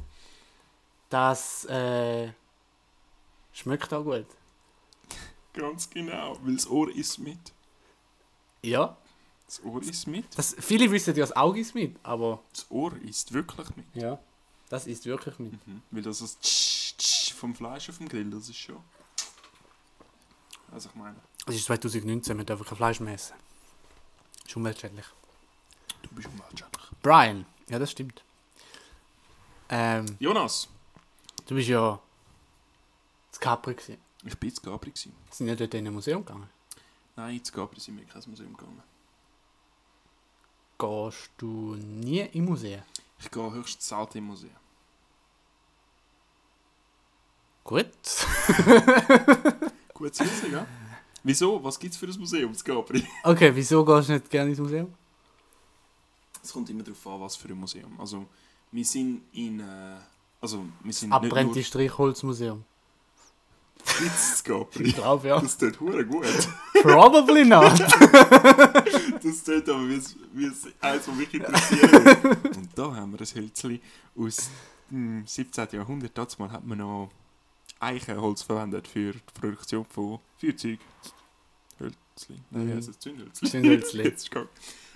[1.10, 2.32] Das äh,
[3.54, 4.26] schmeckt auch gut.
[5.54, 6.38] Ganz genau.
[6.42, 7.40] Weil das Ohr ist mit.
[8.62, 8.98] Ja.
[9.46, 10.26] Das Ohr ist mit.
[10.38, 13.86] Das, viele wissen ja, das Auge ist mit, aber Das Ohr ist wirklich mit.
[13.94, 14.18] ja,
[14.70, 15.68] das ist wirklich mit.
[15.68, 15.82] Mhm.
[15.92, 18.78] Weil das ist vom Fleisch auf dem Grill, das ist schon.
[20.72, 23.36] Also ich meine, Es ist 2019, wir dürfen kein Fleisch mehr essen.
[24.46, 25.06] Ist umweltschädlich.
[26.04, 26.86] du bist umweltschädlich.
[27.02, 28.24] Brian, ja, das stimmt.
[29.70, 30.68] Ähm, Jonas,
[31.46, 32.00] du bist ja
[33.32, 33.98] zu Capri gewesen.
[34.24, 34.92] ich bin zu Gabri.
[34.92, 35.14] Gewesen.
[35.30, 36.50] Sind ja dort in ein Museum gegangen.
[37.16, 38.84] Nein, zu Gabri sind wir in kein Museum gegangen.
[40.78, 42.82] Gehst du nie im Museum?
[43.20, 44.56] Ich gehe höchstens selten im Museum.
[47.64, 47.86] Gut.
[50.02, 50.66] Gut zu wissen, ja?
[51.24, 51.64] Wieso?
[51.64, 53.06] Was gibt es für ein Museum Gabri?
[53.24, 54.92] Okay, wieso gehst du nicht gerne ins Museum?
[56.44, 58.00] Es kommt immer darauf an, was für ein Museum.
[58.00, 58.26] Also,
[58.72, 59.60] wir sind in.
[59.60, 59.98] Äh,
[60.42, 61.54] also, wir sind Abbrennte nur
[64.00, 64.84] Witz zu Gabri.
[64.86, 65.40] Ich glaube ja.
[65.40, 66.26] Das tut hure gut.
[66.82, 67.80] Probably not.
[69.24, 72.24] Das tut aber wie es- wie es eins, was mich interessiert.
[72.58, 73.80] Und da haben wir ein Hölzchen
[74.18, 74.50] aus
[74.90, 75.68] dem 17.
[75.74, 76.18] Jahrhundert.
[76.18, 77.12] Dazu hat man noch
[77.82, 80.80] Eichenholz verwendet für die Produktion von Feuerzeug.
[81.80, 82.36] Hölzli.
[82.52, 82.78] Nein, Mhm.
[82.78, 83.00] es?
[83.00, 83.50] Zündhölzli.
[83.50, 84.04] Zündhölzli.
[84.06, 84.48] Jetzt ist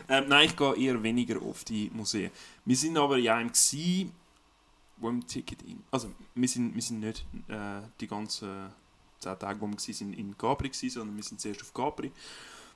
[0.07, 2.29] ähm, nein, ich gehe eher weniger oft in Museen.
[2.63, 4.11] Wir sind aber in einem gsi,
[4.97, 8.69] wo im Ticket in, also wir sind, wir sind nicht äh, die ganzen
[9.19, 12.11] 10 Tage, wo wir sind, in Capri gsi, sondern wir sind zuerst auf Capri,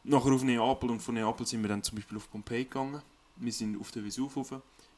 [0.04, 3.02] nachher auf Neapel und von Neapel sind wir dann zum Beispiel auf Pompeji gegangen.
[3.36, 4.54] Wir sind auf den Vesuv rauf.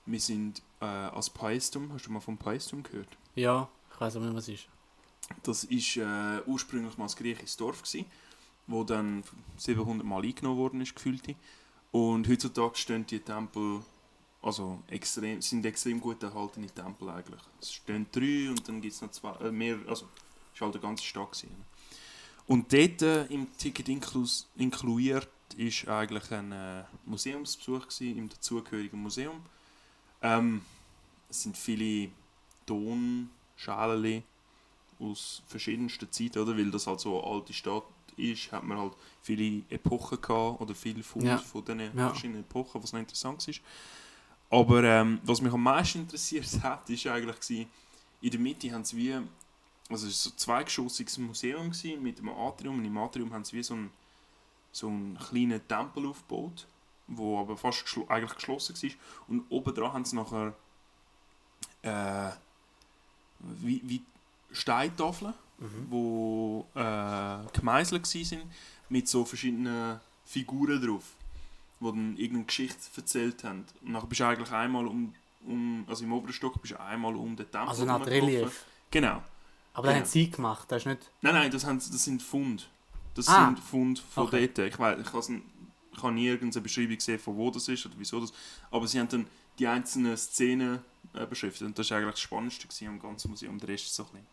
[0.05, 3.09] Wir sind äh, als Paestum, hast du mal vom Paestum gehört?
[3.35, 4.67] Ja, ich weiß auch nicht, was es ist.
[5.43, 8.05] Das war äh, ursprünglich mal ein griechisches Dorf, gewesen,
[8.67, 9.23] wo dann
[9.57, 11.23] 700 Mal eingenommen worden ist, gefühlt.
[11.91, 13.81] Und heutzutage stehen die Tempel,
[14.41, 17.41] also extrem, sind extrem gut erhaltene Tempel eigentlich.
[17.59, 20.07] Es stehen drei und dann gibt es noch zwei, äh, mehr, also
[20.53, 21.31] es war halt eine ganze Stadt.
[21.31, 21.65] Gewesen.
[22.47, 29.41] Und dort äh, im Ticket inkluiert ist eigentlich ein äh, Museumsbesuch gewesen, im dazugehörigen Museum.
[30.21, 30.61] Ähm,
[31.29, 32.09] es sind viele
[32.65, 34.23] Tonschalen
[35.01, 36.55] aus verschiedensten Zeiten, oder?
[36.57, 37.83] Weil das halt so eine alte Stadt
[38.17, 41.37] ist, hat man halt viele Epochen gehabt oder viele Funde Ja.
[41.37, 42.09] von diesen Ja.
[42.09, 43.61] verschiedenen Epochen, was noch interessant ist.
[44.49, 47.69] Aber ähm, was mich am meisten interessiert hat, ist eigentlich gewesen,
[48.21, 49.13] in der Mitte haben sie wie,
[49.89, 53.43] also es war so ein zweigeschossiges Museum gewesen, mit einem Atrium und im Atrium haben
[53.45, 53.91] sie wie so einen,
[54.71, 56.67] so einen kleinen Tempel aufgebaut,
[57.07, 58.89] wo aber fast geschlo eigentlich geschlossen war
[59.27, 60.53] und oben dran haben sie nachher
[61.81, 62.31] äh,
[63.39, 64.01] wie, wie
[64.51, 65.33] Steintafeln,
[65.89, 68.41] wo äh, gemeißelt waren,
[68.89, 71.03] mit so verschiedenen Figuren drauf,
[71.79, 73.65] die dann irgendeine Geschichte erzählt haben.
[73.85, 75.13] Und dann bist du eigentlich einmal um,
[75.45, 78.35] um also im oberen Stock bist du einmal um den Tempel Also eine Art rumgelaufen.
[78.37, 78.65] Relief.
[78.89, 79.21] Genau.
[79.73, 79.99] Aber das Ja.
[80.01, 81.11] haben sie gemacht, das ist nicht...
[81.21, 82.63] Nein, nein, das, haben, das sind Funde.
[83.13, 83.45] Das Ah.
[83.45, 84.49] sind Funde von Okay.
[84.53, 84.67] dort.
[84.67, 85.43] Ich, weiss, ich, has n-
[85.93, 88.33] ich habe nie irgendeine Beschreibung gesehen, von wo das ist oder wieso das
[88.69, 89.27] Aber sie haben dann
[89.61, 90.79] die einzelnen Szenen
[91.13, 91.67] äh, beschriftet.
[91.67, 93.59] Und das war eigentlich das Spannendste am ganzen Museum.
[93.59, 94.27] Der Rest ist so ein bisschen...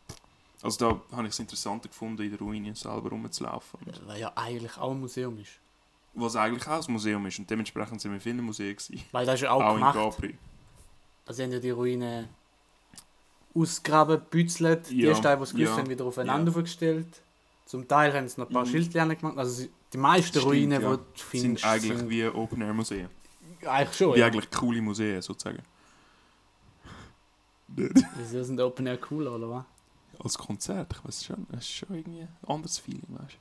[0.62, 0.78] Also
[1.10, 3.78] da habe ich es interessanter gefunden, in der Ruine selber rumzulaufen.
[4.06, 5.50] Weil ja eigentlich auch ein Museum ist.
[6.14, 7.38] Was eigentlich auch ein Museum ist.
[7.38, 9.04] Und dementsprechend sind wir in vielen Museen gewesen.
[9.12, 9.94] Weil das ist ja auch, Auch in gemacht.
[9.96, 10.36] Capri.
[11.26, 12.28] Also sie haben ja die Ruinen
[13.54, 17.06] ausgraben, bützelt, die Ja, Steine, die gewusst ja, haben, wieder aufeinander gestellt.
[17.66, 18.70] Zum Teil haben sie noch ein paar Mhm.
[18.70, 19.36] Schildchen gemacht.
[19.38, 20.90] Also die meisten Stimmt, Ruinen, ja.
[20.90, 23.08] die du findest, sind eigentlich sind wie Open-Air-Museen.
[23.66, 24.14] Eigentlich schon.
[24.14, 24.26] Wie Ja.
[24.26, 25.62] eigentlich coole Museen, sozusagen.
[27.68, 29.64] Wieso sind Open Air cooler, oder was?
[30.24, 33.38] Als Konzert, ich weiß schon, es ist schon irgendwie ein anderes Feeling, weißt du.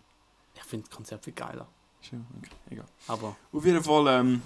[0.60, 1.68] Ich finde das Konzept viel geiler.
[2.02, 2.86] Schon, okay, egal.
[3.08, 4.42] Aber Auf jeden Fall, ähm,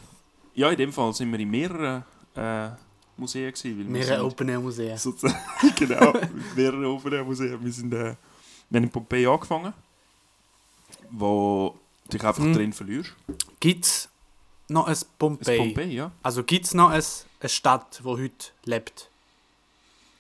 [0.54, 2.04] ja, in dem Fall sind wir in mehreren
[2.36, 2.70] äh,
[3.18, 3.78] Museen gewesen.
[3.80, 4.98] Weil mehrere Open Air Museen.
[4.98, 5.36] Sozusagen,
[5.76, 6.14] genau,
[6.56, 7.62] mehrere Open Museen.
[7.64, 8.16] Wir sind, äh,
[8.70, 9.74] wir haben in Pompeji angefangen,
[11.10, 12.54] wo du dich einfach Mhm.
[12.54, 13.14] drin verlierst.
[13.60, 14.10] Gibt es
[14.72, 15.58] noch ein Es Pompeji?
[15.58, 16.12] Pompeji, ja.
[16.24, 17.04] Also gibt es noch ein,
[17.40, 19.10] eine Stadt, die heute lebt?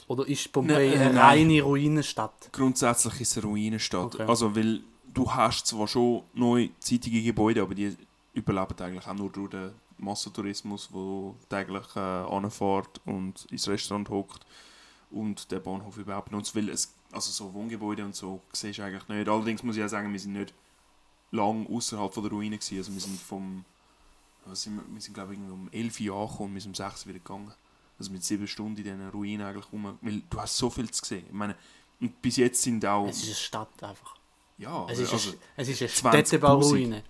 [0.07, 1.25] Oder ist Pompeji Nein, eine nein.
[1.25, 2.49] reine Ruinenstadt?
[2.51, 4.15] Grundsätzlich ist es eine Ruinenstadt.
[4.15, 4.23] Okay.
[4.23, 4.81] Also, weil
[5.13, 7.95] du hast zwar schon neuzeitige Gebäude, aber die
[8.33, 14.45] überleben eigentlich auch nur durch den Massentourismus, wo täglich äh, anfährt und ins Restaurant hockt
[15.11, 16.55] und der Bahnhof überhaupt nutzt.
[16.55, 19.29] Weil es, also so Wohngebäude und so siehst du eigentlich nicht.
[19.29, 20.53] Allerdings muss ich auch sagen, wir sind nicht
[21.31, 22.77] lang außerhalb von der Ruine gewesen.
[22.77, 23.63] Also wir sind vom,
[24.54, 27.01] sind wir, wir sind glaube ich um 11 Uhr angekommen und wir sind um 6
[27.06, 27.54] Uhr wieder gegangen.
[27.97, 29.97] Also mit 7 Stunden in diesen Ruinen eigentlich rum.
[30.01, 31.25] Weil du hast so viel zu sehen.
[31.27, 31.56] Ich meine,
[31.99, 33.08] und bis jetzt sind auch...
[33.08, 34.15] Es ist eine Stadt einfach.
[34.58, 37.04] Ja, Es ist, also, eine, es ist eine 20 Städtebauruine.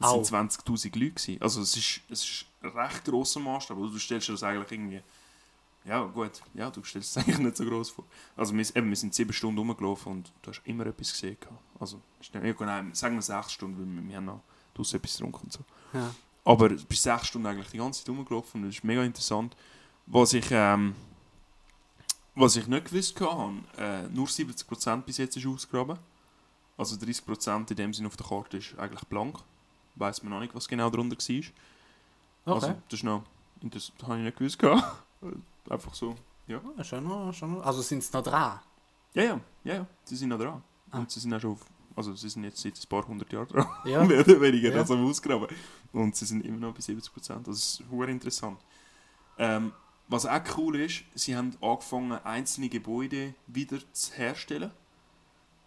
[0.00, 1.42] Es sind 20'000 Leute gewesen.
[1.42, 3.76] Also es ist, es ist ein recht grosser Maßstab.
[3.76, 5.02] Also du stellst dir das eigentlich irgendwie...
[5.84, 8.04] Ja gut, ja, du stellst es eigentlich nicht so gross vor.
[8.36, 11.38] Also wir, eben, wir sind sieben Stunden rumgelaufen und du hast immer etwas gesehen.
[11.80, 12.02] Also
[12.34, 14.42] ja, nein, sagen wir sechs Stunden, weil wir, wir haben noch
[14.74, 15.60] draussen etwas getrunken und so.
[15.94, 16.14] Ja.
[16.48, 19.54] Aber bist sechs Stunden eigentlich die ganze Zeit rumgelaufen und das ist mega interessant.
[20.06, 20.94] Was ich, ähm,
[22.34, 25.98] was ich nicht gewusst habe, äh, nur 70% bis jetzt ist ausgegraben.
[26.78, 29.36] Also 30% in dem Sinne auf der Karte ist eigentlich blank.
[29.96, 31.36] Weiß man noch nicht, was genau darunter war.
[31.36, 31.50] Okay.
[32.46, 33.24] Also, das ist noch,
[33.60, 34.58] das habe ich nicht gewusst.
[35.68, 36.16] Einfach so.
[36.46, 37.66] Ja, schon noch, schon noch.
[37.66, 38.58] Also sind es noch dran?
[39.12, 40.62] Ja, ja, ja, ja, sie sind noch dran.
[40.92, 41.00] Ah.
[41.00, 41.66] Und sie sind auch schon auf,
[41.98, 43.66] also sie sind jetzt seit ein paar hundert Jahren dran.
[43.84, 44.02] Ja.
[44.06, 44.78] mehr oder weniger, Ja.
[44.78, 45.48] also Ausgraben.
[45.92, 47.42] Und sie sind immer noch bei 70%.
[47.44, 48.58] Das ist sehr interessant.
[49.38, 49.72] Ähm,
[50.08, 54.70] was auch cool ist, sie haben angefangen, einzelne Gebäude wieder zu herstellen,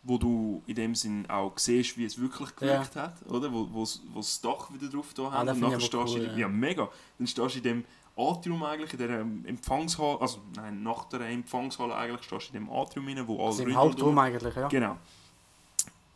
[0.04, 3.54] wo du in dem Sinn auch siehst, wie es wirklich gewirkt hat, oder?
[3.54, 5.50] Wo, wo, wo das Dach wieder drauf da Ah, haben.
[5.50, 6.38] und nachher stehst du cool, in, ja.
[6.38, 6.48] ja.
[6.48, 6.89] mega.
[7.20, 7.86] Dann stehst du in dem
[8.17, 12.65] Atrium eigentlich, in der ähm, Empfangshalle, also nein, nach der Empfangshalle eigentlich stehst du in
[12.65, 14.67] dem Atrium rein, wo alle Also im Hauptraum eigentlich, ja.
[14.70, 14.98] Genau.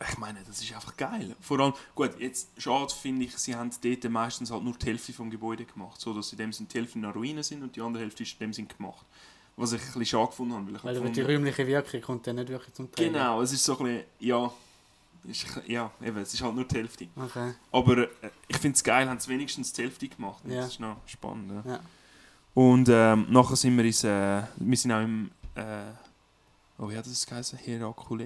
[0.10, 1.36] Ich meine, das ist einfach geil.
[1.39, 5.13] Vor allem, gut, jetzt schade finde ich, sie haben dort meistens halt nur die Hälfte
[5.13, 7.81] vom Gebäude gemacht, so dass in dem Sinne die Hälfte in Ruinen sind und die
[7.81, 9.05] andere Hälfte ist in dem Sinn gemacht.
[9.55, 12.27] Was ich ein bisschen schade gefunden habe, weil Weil habe die gefunden- räumliche Wirkung kommt
[12.27, 13.13] dann nicht wirklich zum Tragen.
[13.13, 14.51] Genau, es ist so ein bisschen, ja,
[15.23, 17.08] ist, ja, eben, es ist halt nur die Hälfte.
[17.15, 17.53] Okay.
[17.71, 18.10] Aber äh,
[18.49, 20.43] ich finde es geil, haben sie wenigstens die Hälfte gemacht.
[20.45, 20.58] Ja.
[20.58, 21.63] Das ist noch spannend.
[21.65, 21.71] Ja.
[21.71, 21.79] Ja.
[22.53, 25.84] Und ähm, nachher sind wir ins, äh, wir sind auch im, äh,
[26.77, 27.58] oh, wie hat das geheißen?
[27.60, 28.25] Herakule?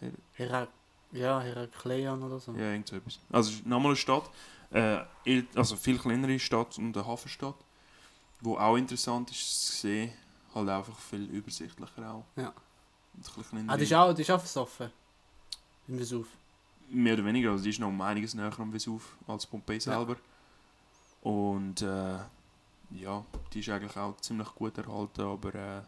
[0.00, 0.68] Her Herak
[1.14, 2.52] ja, Herakleion oder so.
[2.52, 3.18] ja, irgend so etwas.
[3.30, 4.30] Also es ist nochmal eine Stadt,
[4.70, 5.00] äh,
[5.54, 7.56] also viel kleinere Stadt und eine Hafenstadt,
[8.40, 10.12] wo auch interessant ist zu sehen,
[10.54, 12.24] halt einfach viel übersichtlicher auch.
[12.36, 12.52] Ja.
[13.52, 14.90] Und Ah, die ist auch, die ist auch versoffen.
[15.86, 16.26] Im Vesuv.
[16.90, 19.80] Mehr oder weniger, also die ist noch um einiges näher am Vesuv als Pompeji Ja.
[19.96, 20.16] selber.
[21.22, 22.18] Und äh,
[22.90, 25.82] ja, die ist eigentlich auch ziemlich gut erhalten, aber äh,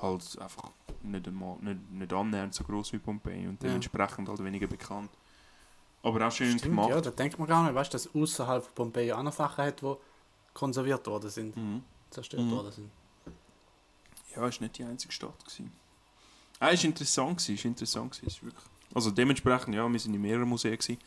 [0.00, 0.70] halt einfach
[1.02, 3.68] nicht, einmal, nicht, nicht annähernd so groß wie Pompeji und Ja.
[3.68, 5.10] dementsprechend halt weniger bekannt.
[6.02, 6.90] Aber auch schön Stimmt, gemacht.
[6.90, 7.74] ja, da denkt man gar nicht.
[7.74, 9.94] Weißt du, dass außerhalb von Pompeji auch noch Sachen hat, die
[10.54, 11.82] konserviert worden sind, Mhm.
[12.10, 12.50] zerstört Mhm.
[12.50, 12.90] worden sind.
[14.36, 15.38] Ja, es war nicht die einzige Stadt.
[15.44, 15.72] Gewesen.
[16.60, 17.38] Ah, es war interessant.
[17.38, 18.64] Gewesen, es war interessant gewesen, es ist wirklich.
[18.94, 20.76] Also dementsprechend, ja, wir sind in mehreren Museen.
[20.78, 20.98] Gewesen.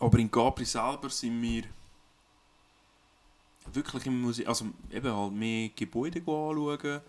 [0.00, 1.64] Aber in Capri selber sind wir
[3.72, 7.00] wirklich im Museum, also eben halt mehr Gebäude anschauen.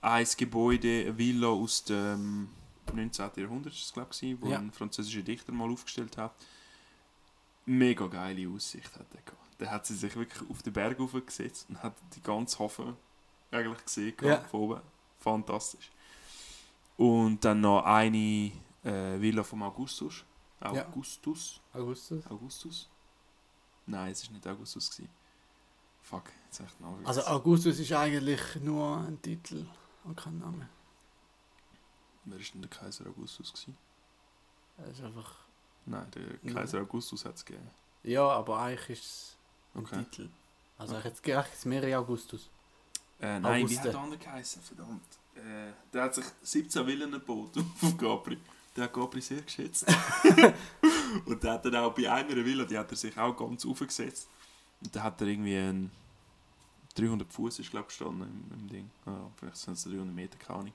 [0.00, 2.48] Ein Gebäude, eine Villa aus dem
[2.92, 3.30] 19.
[3.36, 4.58] Jahrhundert, ist es, glaube ich, wo Ja.
[4.58, 6.34] ein französischer Dichter mal aufgestellt hat.
[7.66, 9.42] Mega geile Aussicht hat er gehabt.
[9.58, 12.96] Da hat sie sich wirklich auf den Berg aufgesetzt und hat die ganze Hafen
[13.50, 14.40] eigentlich gesehen Ja.
[14.42, 14.80] von oben.
[15.18, 15.90] Fantastisch.
[16.96, 18.52] Und dann noch eine
[18.84, 20.24] äh, Villa vom Augustus.
[20.62, 20.86] Ja.
[20.86, 21.60] Augustus?
[21.72, 22.26] Augustus?
[22.28, 22.88] Augustus?
[23.86, 24.90] Nein, es war nicht Augustus.
[24.90, 25.10] Gewesen.
[26.02, 26.98] Fuck, jetzt echt Name.
[27.06, 29.66] Also Augustus ist eigentlich nur ein Titel
[30.04, 30.68] und kein Name.
[32.24, 33.52] Wer war denn der Kaiser Augustus?
[33.52, 33.76] Gewesen?
[34.78, 35.34] Es ist einfach...
[35.86, 36.54] Nein, der Nein.
[36.54, 37.70] Kaiser Augustus hat es gegeben.
[38.02, 39.36] Ja, aber eigentlich ist es
[39.74, 40.04] ein Okay.
[40.04, 40.28] Titel.
[40.76, 41.08] Also Okay.
[41.08, 42.48] jetzt gibt es mehrere Augustus.
[43.20, 44.62] Äh, nein, wie hat der andere geheißen?
[44.62, 45.02] Verdammt.
[45.34, 48.38] Äh, der hat sich 17 Villen gebaut auf Capri.
[48.76, 49.86] Der hat Capri sehr geschätzt.
[51.26, 54.28] und der hat dann auch bei einer Villa, die hat er sich auch ganz aufgesetzt.
[54.80, 55.90] Und da hat er irgendwie ein
[56.98, 58.90] 300 Fuß ist glaube ich gestanden im, im Ding.
[59.06, 60.72] Ja, vielleicht sind es 300 Meter, keine Ahnung.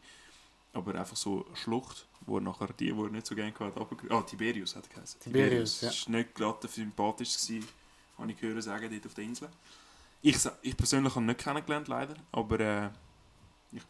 [0.73, 3.79] Aber einfach so eine Schlucht, wo er nachher die, die er nicht so gerne hatte,
[3.79, 5.19] runterge- Ah, Tiberius hat er geheißen.
[5.21, 5.89] Tiberius, ja.
[5.89, 7.67] Das war nicht glatt sympathisch, gewesen,
[8.17, 9.49] habe ich gehört sagen, dort auf der Insel.
[10.21, 12.15] Ich, ich persönlich habe ihn nicht kennengelernt, leider.
[12.31, 12.89] Aber äh,
[13.71, 13.83] ich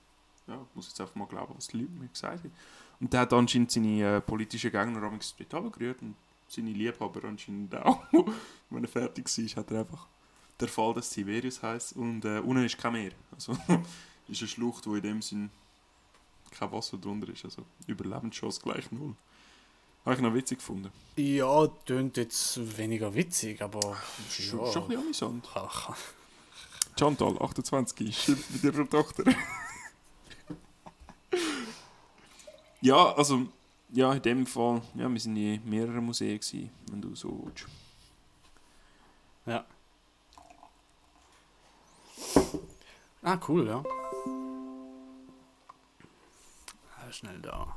[0.47, 2.51] ja, muss jetzt einfach mal glauben, was die Leute mir gesagt haben.
[2.99, 6.15] Und der hat anscheinend seine äh, politischen Gegner dort runtergerührt und
[6.47, 8.03] seine Liebhaber anscheinend auch.
[8.69, 10.07] Wenn er fertig war, hat er einfach
[10.59, 11.93] der Fall, dass Tiberius heisst.
[11.93, 13.11] Und äh, unten ist kein Meer.
[13.31, 13.53] Also
[14.27, 15.49] ist eine Schlucht, wo in dem Sinn
[16.51, 17.45] kein Wasser drunter ist.
[17.45, 19.15] Also Überlebenschance gleich null.
[20.05, 20.91] Habe ich noch witzig gefunden.
[21.15, 23.95] Ja, tönt jetzt weniger witzig, aber...
[24.29, 24.71] Schon, ja.
[24.71, 25.49] schon ein bisschen amüsant.
[25.55, 25.95] Ach,
[26.99, 29.23] Chantal, 28, stimmt mit ihrer Tochter.
[32.81, 33.47] ja, also,
[33.91, 37.65] ja, in dem Fall, ja, wir sind in mehreren Museen gewesen, wenn du so willst.
[39.45, 39.65] Ja.
[43.21, 43.83] Ah, cool, ja.
[46.97, 47.75] Ah, schnell da.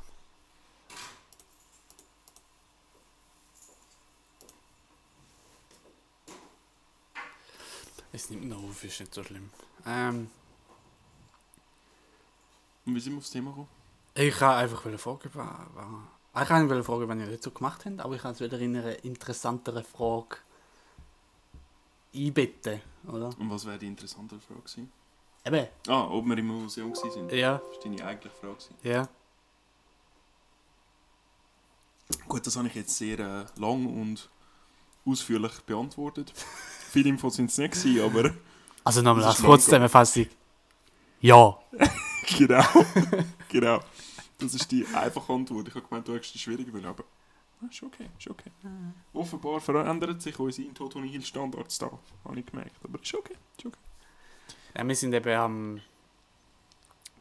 [8.11, 9.49] Es nimmt noch auf, ist nicht so schlimm.
[9.85, 10.29] Ähm,
[12.85, 13.67] Und wie sind wir aufs Thema gekommen?
[14.15, 17.99] ich kann einfach fragen, war, war, Ich nicht fragen, wenn ihr das so gemacht habt,
[17.99, 20.37] aber ich kann es wieder in eine interessantere Frage
[22.15, 23.27] einbetten, oder?
[23.37, 24.91] Und was wäre die interessantere Frage gewesen?
[25.45, 27.29] Eben, Ah, ob wir im Museum waren.
[27.29, 28.53] ja, Das war deine eigentliche Frage.
[28.55, 28.75] gewesen.
[28.83, 29.07] ja.
[32.27, 34.29] Gut, das habe ich jetzt sehr äh, lang und
[35.05, 36.33] ausführlich beantwortet.
[36.91, 38.33] Viele Infos sind es nicht gewesen, aber
[38.83, 40.27] Also nochmal als Kurzzusammenfassung.
[41.19, 41.57] Ja.
[42.37, 42.63] genau,
[43.49, 43.79] genau.
[44.37, 45.67] Das ist die einfache Antwort.
[45.67, 47.03] Ich habe gemeint, du hättest die schwierige aber
[47.61, 48.51] ah, ist okay, ist okay.
[49.13, 51.91] Offenbar verändert sich unsere Intotonil-Standards da,
[52.25, 52.75] habe ich gemerkt.
[52.83, 53.77] Aber ist okay, ist okay.
[54.75, 54.87] ja.
[54.87, 55.81] Wir sind eben am...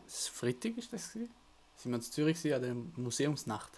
[0.04, 1.32] Das Freitag ist das gewesen?
[1.76, 3.72] Sind wir in Zürich an der Museumsnacht.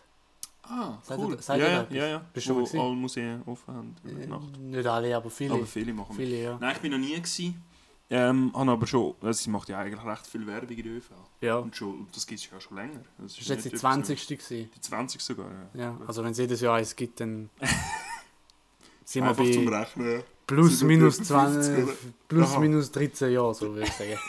[0.63, 1.33] Ah, Seid cool.
[1.35, 2.19] ihr- seid ja, ja, ja, ja.
[2.33, 4.59] Bist Wo alle Museen offen haben über Äh, Nacht.
[4.59, 5.55] Nicht alle, aber viele.
[5.55, 6.59] Aber viele machen viele, ja.
[6.61, 7.65] Nein, ich bin noch nie gewesen.
[8.11, 11.11] Ähm, habe aber schon, also sie macht ja eigentlich recht viel Werbung in der ÖV.
[11.43, 11.57] Ja.
[11.59, 13.01] Und schon, das gibt es ja schon länger.
[13.19, 14.27] Das Das war jetzt die etwas 20.
[14.27, 14.57] gewesen.
[14.61, 14.71] Neues.
[14.71, 15.81] Die 20 sogar, ja.
[15.81, 17.51] Ja, also wenn es jedes Jahr eins gibt, dann
[19.05, 20.23] sind wir Einfach zum bei Rechnen.
[20.47, 21.95] plus sind wir minus, bei 20, 50, oder?
[22.29, 22.59] plus Aha.
[22.61, 24.19] minus 13 Jahre, so würde ich sagen.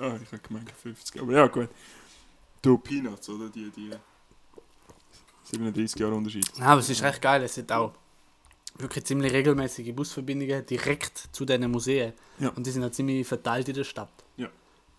[0.00, 1.20] Ah, ich habe gemeint 50.
[1.20, 1.68] Aber ja, gut.
[2.62, 3.48] Du Peanuts, oder?
[3.48, 3.90] Die, die
[5.42, 6.48] 37 Jahre Unterschied.
[6.56, 7.42] Ja, aber es ist recht geil.
[7.42, 7.92] Es sind auch
[8.78, 12.12] wirklich ziemlich regelmäßige Busverbindungen direkt zu diesen Museen.
[12.38, 12.50] Ja.
[12.50, 14.10] Und die sind auch ziemlich verteilt in der Stadt.
[14.36, 14.48] Ja.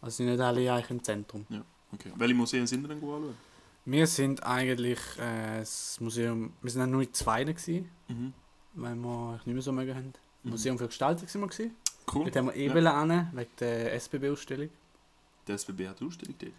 [0.02, 1.46] Also sind nicht alle eigentlich im Zentrum.
[1.94, 2.12] Okay.
[2.16, 3.36] Welche Museen sind wir denn anschauen?
[3.86, 8.34] Wir sind eigentlich äh, das Museum, wir sind auch nur in zwei gewesen, Mhm.
[8.76, 10.14] weil wir nicht mehr so mögen haben.
[10.44, 10.52] Mhm.
[10.52, 11.76] Museum für Gestaltung sind wir gewesen.
[12.14, 12.26] Cool.
[12.26, 13.02] Dort haben wir eh Ja.
[13.04, 14.70] hin, wegen der SBB-Ausstellung.
[15.48, 16.52] Der SBB hat eine Ausstellung dort.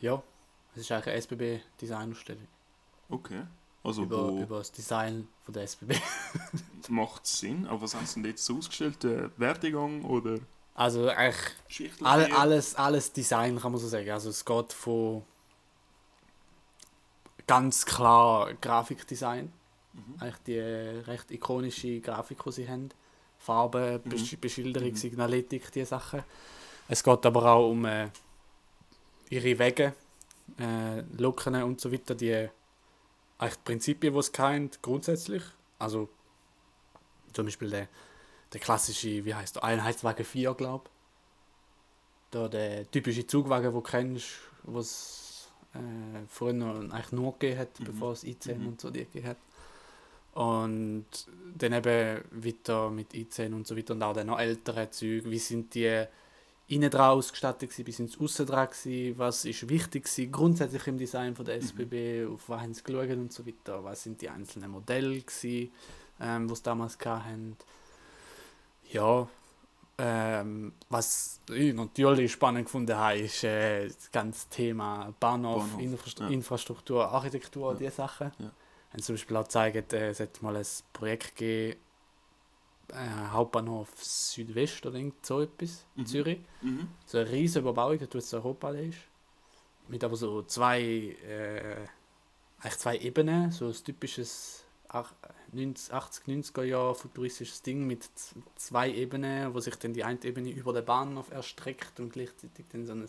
[0.00, 0.22] Ja,
[0.74, 2.46] es ist eigentlich eine SBB-Design-Ausstellung.
[3.08, 3.42] Okay.
[3.84, 5.94] Also, über, wo über das Design von der SBB.
[6.88, 7.66] macht Sinn?
[7.66, 9.02] Aber was haben sie denn jetzt so ausgestellt?
[9.02, 10.38] Der Werdegang oder
[10.74, 14.10] Also eigentlich all, alles, alles Design kann man so sagen.
[14.10, 15.22] Also es geht von
[17.46, 19.52] ganz klar Grafikdesign.
[19.92, 20.14] Mhm.
[20.18, 22.88] Eigentlich die recht ikonische Grafik, die sie haben.
[23.38, 24.08] Farben, Mhm.
[24.08, 24.96] Besch Beschilderung, Mhm.
[24.96, 26.22] Signaletik, diese Sachen.
[26.88, 28.08] Es geht aber auch um äh,
[29.30, 29.94] ihre Wege,
[30.58, 32.48] äh, Locken und so weiter, die
[33.44, 35.42] eigentlich die Prinzipien, die es haben, grundsätzlich.
[35.78, 36.08] Also
[37.32, 37.88] zum Beispiel der,
[38.52, 40.90] der klassische, wie heißt der, Einheitswagen 4, glaube ich.
[42.50, 44.26] Der typische Zugwagen, den du kennst,
[44.64, 45.78] was äh,
[46.28, 47.84] früher noch eigentlich nur gegeben hat, Mhm.
[47.84, 48.66] bevor es i10 Mhm.
[48.68, 49.36] und so die gegeben hat.
[50.32, 51.06] Und
[51.56, 55.30] dann eben weiter mit i10 und so weiter und auch dann noch ältere Züge.
[55.30, 56.06] Wie sind die
[56.66, 60.86] innen dran ausgestattet gewesen, wie sind sie außen dran gewesen, was ist wichtig gewesen, grundsätzlich
[60.86, 64.20] im Design von der SBB, auf was haben sie geschaut und so weiter, was sind
[64.22, 65.70] die einzelnen Modelle gewesen,
[66.20, 67.56] ähm, die sie damals hatten.
[68.90, 69.28] Ja,
[69.98, 76.18] ähm, was ich natürlich spannend gefunden habe, ist äh, das ganze Thema Bahnhof, Bahnhof, Infrast
[76.20, 76.28] ja.
[76.28, 77.78] Infrastruktur, Architektur, Ja.
[77.78, 78.32] diese Sachen.
[78.38, 78.50] Ja.
[78.92, 81.78] Haben zum Beispiel auch gezeigt, äh, es hat mal ein Projekt gegeben,
[82.92, 86.06] äh, Hauptbahnhof Südwest oder irgend so etwas, Mhm.
[86.06, 86.38] Zürich.
[86.62, 86.88] Mhm.
[87.06, 88.98] So eine riesige Überbauung, da das Europaallee ist.
[89.88, 91.86] Mit aber so zwei, äh,
[92.60, 95.12] eigentlich zwei Ebenen, so ein typisches ach-
[95.52, 98.08] 90, 80, 90er Jahre futuristisches Ding mit
[98.56, 102.86] zwei Ebenen, wo sich dann die eine Ebene über den Bahnhof erstreckt und gleichzeitig dann
[102.86, 103.08] so ein,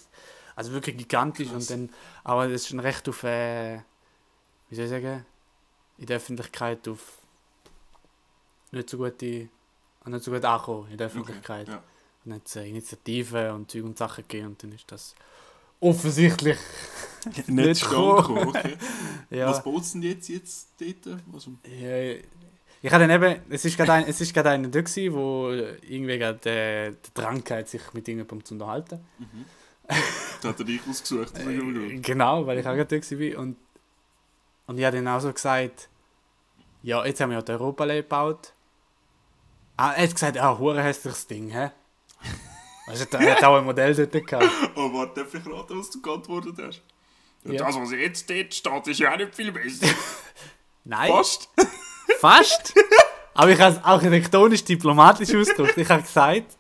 [0.55, 1.69] also wirklich gigantisch Krass.
[1.69, 3.79] und dann, aber das ist schon recht auf, äh,
[4.69, 5.25] wie soll ich sagen,
[5.97, 7.19] in der Öffentlichkeit auf
[8.71, 9.47] nicht so gute,
[10.11, 11.67] nicht so gut angekommen in der Öffentlichkeit.
[11.67, 11.75] ja.
[11.75, 15.15] Und dann hat es Initiativen und Zeug und Sachen gegeben und dann ist das
[15.79, 16.57] offensichtlich,
[17.25, 18.49] Nicht Nicht gekommen.
[18.49, 18.77] okay.
[19.29, 19.49] ja.
[19.49, 21.17] Was boten die jetzt, jetzt dort?
[21.33, 22.21] Also, Ja,
[22.81, 25.49] ich hatte dann eben, es ist gerade ein, es ist gerade einer da gewesen, wo
[25.49, 28.99] irgendwie gerade äh, der Drang hatte, sich mit irgendjemandem zu unterhalten.
[29.17, 29.45] mhm.
[30.41, 31.33] da hat er dich ausgesucht.
[31.39, 33.35] habe Äh, genau, weil ich auch gerade da bin.
[33.37, 33.57] Und,
[34.67, 35.89] und ich habe dann auch so gesagt,
[36.83, 38.53] ja, jetzt haben wir ja die Europallee gebaut.
[39.77, 41.71] Ah, er hat gesagt, ah, hure hässliches Ding, hä?
[42.87, 44.45] Du, er hat auch ein Modell dort gehabt.
[44.75, 46.81] Oh, warte, darf ich raten, was du geantwortet hast?
[47.43, 47.53] Ja.
[47.53, 47.65] Ja.
[47.65, 49.87] Das, was jetzt dort steht, ist ja auch nicht viel besser.
[50.83, 51.49] Nein, Fast.
[52.19, 52.73] fast.
[53.33, 55.77] Aber ich habe es architektonisch diplomatisch ausgedrückt.
[55.77, 56.55] Ich habe gesagt,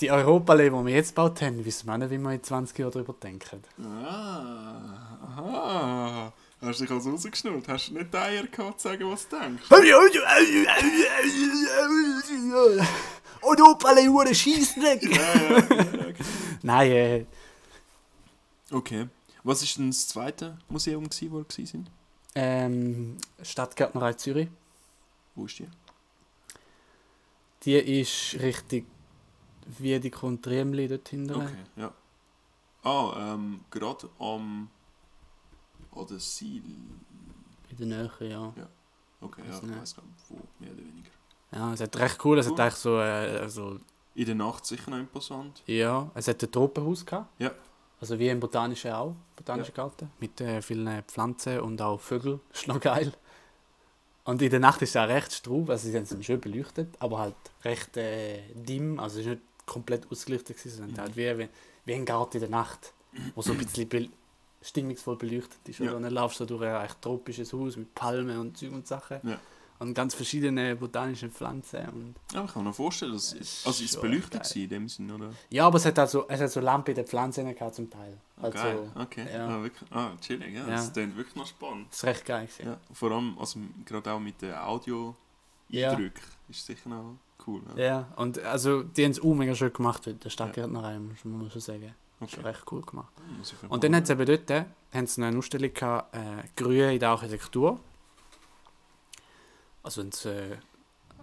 [0.00, 2.92] die Europallee, die wir jetzt gebaut haben, wissen wir nicht, wie wir in 20 Jahren
[2.92, 3.62] darüber denken.
[3.82, 6.32] Ah, aha.
[6.64, 7.68] Hast du dich also rausgeschnurrt?
[7.68, 9.70] Hast du nicht die Eier gehabt, zu sagen, was du denkst?
[13.42, 15.02] Europallee, hure Scheissdreck!
[15.02, 16.24] ja, ja, ja, okay.
[16.62, 17.26] Nein, äh,
[18.70, 19.08] okay.
[19.42, 21.88] Was war denn das zweite Museum, gewesen, wo wir waren?
[22.34, 24.48] ähm, Stadtgärtnerei Zürich.
[25.34, 25.68] Wo ist die?
[27.64, 28.86] Die ist richtig
[29.78, 31.34] wie die Kontriemli dort hinten.
[31.34, 31.92] Okay, ja.
[32.82, 34.68] Ah, ähm, gerade am...
[35.96, 36.62] An der Sil...
[37.70, 38.52] in der Nähe, ja.
[39.20, 41.10] Okay, Weiss ja, ich weiß gar nicht, wo, mehr oder weniger.
[41.52, 42.60] Ja, es hat recht cool, es hat Cool.
[42.60, 43.78] eigentlich so, äh, also,
[44.14, 45.62] In der Nacht sicher noch imposant.
[45.66, 47.40] ja, es hat ein Tropenhaus gehabt.
[47.40, 47.52] Ja.
[48.00, 52.66] Also wie im Botanischen auch, Botanischen Garten, mit äh, vielen Pflanzen und auch Vögeln, ist
[52.68, 53.12] noch geil.
[54.24, 57.18] Und in der Nacht ist es auch recht straub, also sie sind schön beleuchtet, aber
[57.18, 61.00] halt recht äh, dim, also es ist nicht komplett ausgelichtet gewesen, sondern Mhm.
[61.00, 61.48] halt wie, wie,
[61.86, 62.92] wie ein Garten in der Nacht,
[63.34, 64.12] wo so ein bisschen
[64.64, 65.78] stimmungsvoll beleuchtet ist.
[65.80, 65.92] Ja.
[65.92, 69.18] Und dann laufst du durch ein echt tropisches Haus mit Palmen und Zeug und Sachen.
[69.22, 69.38] Ja.
[69.80, 71.80] Und ganz verschiedene botanische Pflanzen.
[71.88, 74.88] Und Ja, ich kann mir vorstellen, dass Ist also ist es beleuchtet gewesen, in dem
[74.88, 75.30] Sinne, oder?
[75.50, 78.16] ja, aber es hat also, es hat so Lampen in den Pflanzen gehabt zum Teil.
[78.38, 79.26] Ah, Also, geil, okay.
[79.32, 79.48] ja.
[79.48, 79.92] Ah, wirklich?
[79.92, 80.60] ah, chillig, ja.
[80.60, 80.66] Ja.
[80.76, 81.88] Das klingt wirklich noch spannend.
[81.90, 82.46] Das ist recht geil.
[82.46, 82.66] gewesen.
[82.68, 84.64] Ja, vor allem, also gerade auch mit den Ja.
[84.64, 87.60] Audio-Eindrücken ist sicher noch cool.
[87.76, 87.82] Ja.
[87.84, 91.50] Ja, und also die haben es auch mega schön gemacht, der Stadtgärtnerei, muss muss man
[91.50, 91.94] schon sagen.
[92.20, 92.48] Das ist Okay.
[92.48, 93.12] recht cool gemacht.
[93.68, 96.98] Und dann hat es eben dort äh, haben sie eine Ausstellung gehabt, äh, Grün in
[97.00, 97.80] der Architektur.
[99.82, 100.56] Also haben sie, äh,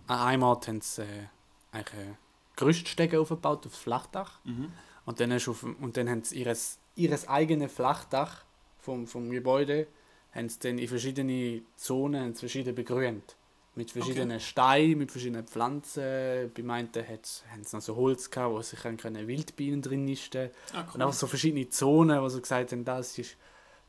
[0.07, 1.27] an einem Ort haben sie äh,
[1.71, 2.13] eigentlich äh,
[2.55, 4.39] Gerüststege aufgebaut aufs Flachdach.
[4.43, 4.71] Mhm.
[5.05, 8.43] Und dann, ist auf, und dann haben sie ihres, ihres eigenes Flachdach
[8.79, 9.87] vom, vom Gebäude
[10.33, 13.35] haben sie dann in verschiedene Zonen haben sie verschieden begrünt.
[13.75, 16.51] Mit verschiedenen Steinen, mit verschiedenen Pflanzen.
[16.53, 20.81] Bei manchen haben sie noch so Holz gehabt, wo sich können Wildbienen drin nisten Ah,
[20.81, 21.01] Und cool.
[21.03, 23.37] einfach so verschiedene Zonen, wo sie gesagt haben, das ist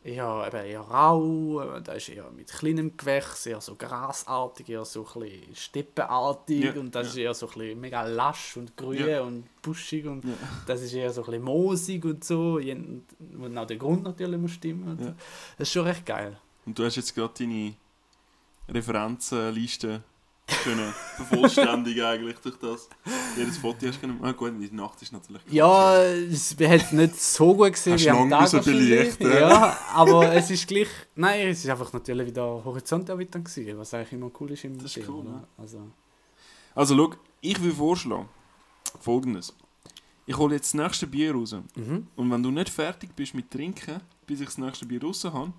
[0.05, 4.85] eher, eben eher rau, äh, das ist eher mit kleinem Gewächs, eher so grasartig, eher
[4.85, 7.11] so ein steppenartig Ja, und das ja.
[7.11, 9.23] ist eher so ein mega lasch und grün Ja.
[9.23, 10.25] und buschig und
[10.67, 14.53] das ist eher so ein bisschen moosig und so, und auch der Grund natürlich muss
[14.53, 14.89] stimmen.
[14.91, 15.01] Und.
[15.59, 16.37] Das ist schon recht geil.
[16.67, 17.75] Und du hast jetzt gerade deine
[18.73, 20.03] Referenzliste
[20.65, 22.89] können vervollständigen eigentlich durch das.
[23.37, 24.19] Jedes Foto hast du können.
[24.23, 25.43] Ah gut, in der Nacht ist natürlich.
[25.51, 29.31] Ja, es es nicht so gut gesehen wie am Tag belichten.
[29.31, 30.89] Ja, aber es ist gleich...
[31.15, 34.79] Nein, es ist einfach natürlich wieder Horizont erweitern gewesen, was eigentlich immer cool ist im
[34.79, 35.45] Das ist Museum, cool, ja.
[35.59, 35.79] Also,
[36.75, 38.29] Also schau, ich will vorschlagen
[39.01, 39.55] folgendes.
[40.27, 41.57] Ich hole jetzt das nächste Bier raus.
[41.75, 42.07] mhm.
[42.17, 45.53] Und wenn du nicht fertig bist mit Trinken, bis ich das nächste Bier raus habe,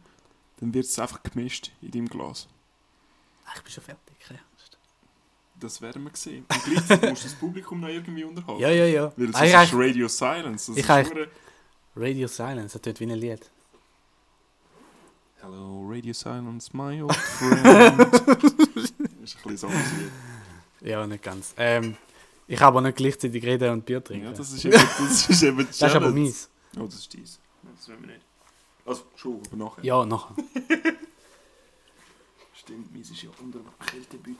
[0.59, 2.47] dann wird es einfach gemischt in deinem Glas.
[3.45, 4.15] Ah, ich bin schon fertig.
[4.29, 4.35] Ja,
[5.59, 6.45] Das werden wir sehen.
[6.49, 8.61] Und gleichzeitig musst du das Publikum noch irgendwie unterhalten.
[8.61, 8.85] ja, ja.
[8.85, 9.13] ja.
[9.15, 10.71] Weil das Eigentlich- ist Radio Silence.
[10.71, 11.29] Das Ich ist
[11.95, 13.49] Radio Silence, das tut wie ein Lied.
[15.41, 17.63] Hello, Radio Silence, my old friend.
[17.99, 19.09] das ist ein
[19.43, 19.69] bisschen so.
[20.81, 21.53] Ja, nicht ganz.
[21.57, 21.97] Ähm,
[22.47, 24.25] ich habe aber nicht gleichzeitig reden und Bier trinken.
[24.27, 26.49] Ja, das ist eben, das ist eben Das ist aber meins.
[26.77, 27.39] Oh, das ist dies.
[27.75, 28.21] Das wollen wir nicht.
[28.85, 29.83] Also, schon, aber nachher.
[29.83, 30.35] Ja, nachher.
[32.63, 34.37] Stimmt, meins ist ja unter dem Kältebüttel.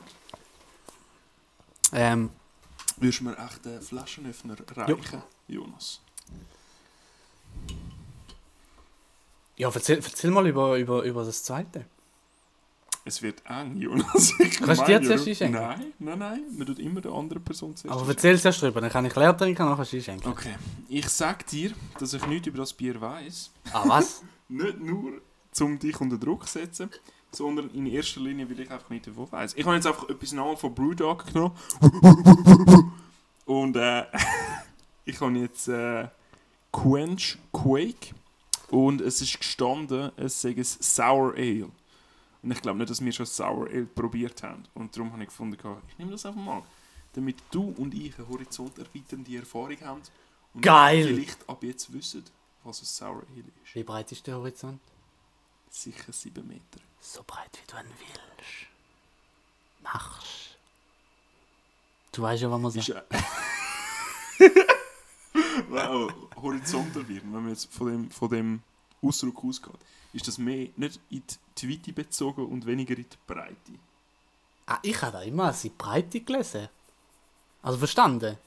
[1.92, 2.30] Ähm,
[2.96, 6.00] Würdest du mir echt einen Flaschenöffner reichen, Jonas?
[9.56, 11.84] ja, erzähl, erzähl mal über, über, über das zweite.
[13.04, 14.32] Es wird eng, Jonas.
[14.38, 15.60] Ich Kannst du dir zuerst einschenken?
[15.60, 16.40] Nein, nein, nein.
[16.56, 18.16] Man tut immer der anderen Person zuerst Aber einschenken.
[18.16, 20.26] erzähl es erst drüber, dann kann ich leer trinken und nachher schenken.
[20.28, 20.54] Okay,
[20.88, 23.50] ich sag dir, dass ich nichts über das Bier weiß.
[23.72, 24.22] Ah, was?
[24.48, 25.20] Nicht nur,
[25.60, 26.90] um dich unter Druck zu setzen,
[27.34, 29.54] sondern in erster Linie, weil ich einfach nicht davon weiß.
[29.56, 31.54] Ich habe jetzt einfach etwas Namen von Brewdog genommen.
[33.44, 34.04] Und äh,
[35.04, 36.08] ich habe jetzt äh,
[36.72, 38.14] Quench Quake.
[38.70, 41.70] Und es ist gestanden, es sei ein Sour Ale.
[42.42, 44.64] Und ich glaube nicht, dass wir schon Sour Ale probiert haben.
[44.74, 45.56] Und darum habe ich gefunden,
[45.88, 46.62] ich nehme das einfach mal.
[47.12, 50.02] Damit du und ich eine horizonterweiternde Erfahrung haben.
[50.54, 51.06] Und Geil!
[51.06, 52.24] vielleicht ab jetzt wissen,
[52.64, 53.74] was ein Sour Ale ist.
[53.74, 54.80] Wie breit ist der Horizont?
[55.74, 56.80] Sicher 7 Meter.
[57.00, 58.68] So breit wie du ihn willst.
[59.82, 60.56] Machst.
[62.12, 62.90] Du weißt ja, was man sagt.
[65.68, 68.62] wow, horizontal werden, wenn man jetzt von dem, von dem
[69.02, 69.74] Ausdruck ausgeht,
[70.12, 71.24] ist das mehr nicht in
[71.58, 73.72] die Weite bezogen und weniger in die Breite.
[74.66, 76.68] Ah, ich habe da immer als die Breite gelesen.
[77.62, 78.38] Also verstanden.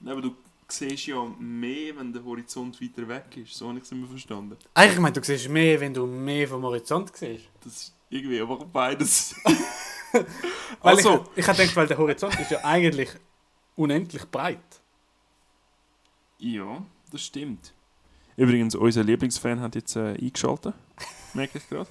[0.00, 0.34] Nein, aber du
[0.76, 3.54] siehst ja mehr, wenn der Horizont weiter weg ist.
[3.54, 4.56] So habe ich es immer verstanden.
[4.74, 7.44] Eigentlich meine, du siehst mehr, wenn du mehr vom Horizont siehst.
[7.62, 9.34] Das ist irgendwie aber beides.
[10.12, 10.24] Weil
[10.82, 13.10] also, ich, ich habe gedacht, weil der Horizont ist ja eigentlich
[13.74, 14.60] unendlich breit.
[16.38, 17.74] ja, das stimmt.
[18.36, 20.74] Übrigens, unser Lieblingsfan hat jetzt äh, eingeschaltet.
[21.32, 21.88] Merke ich gerade.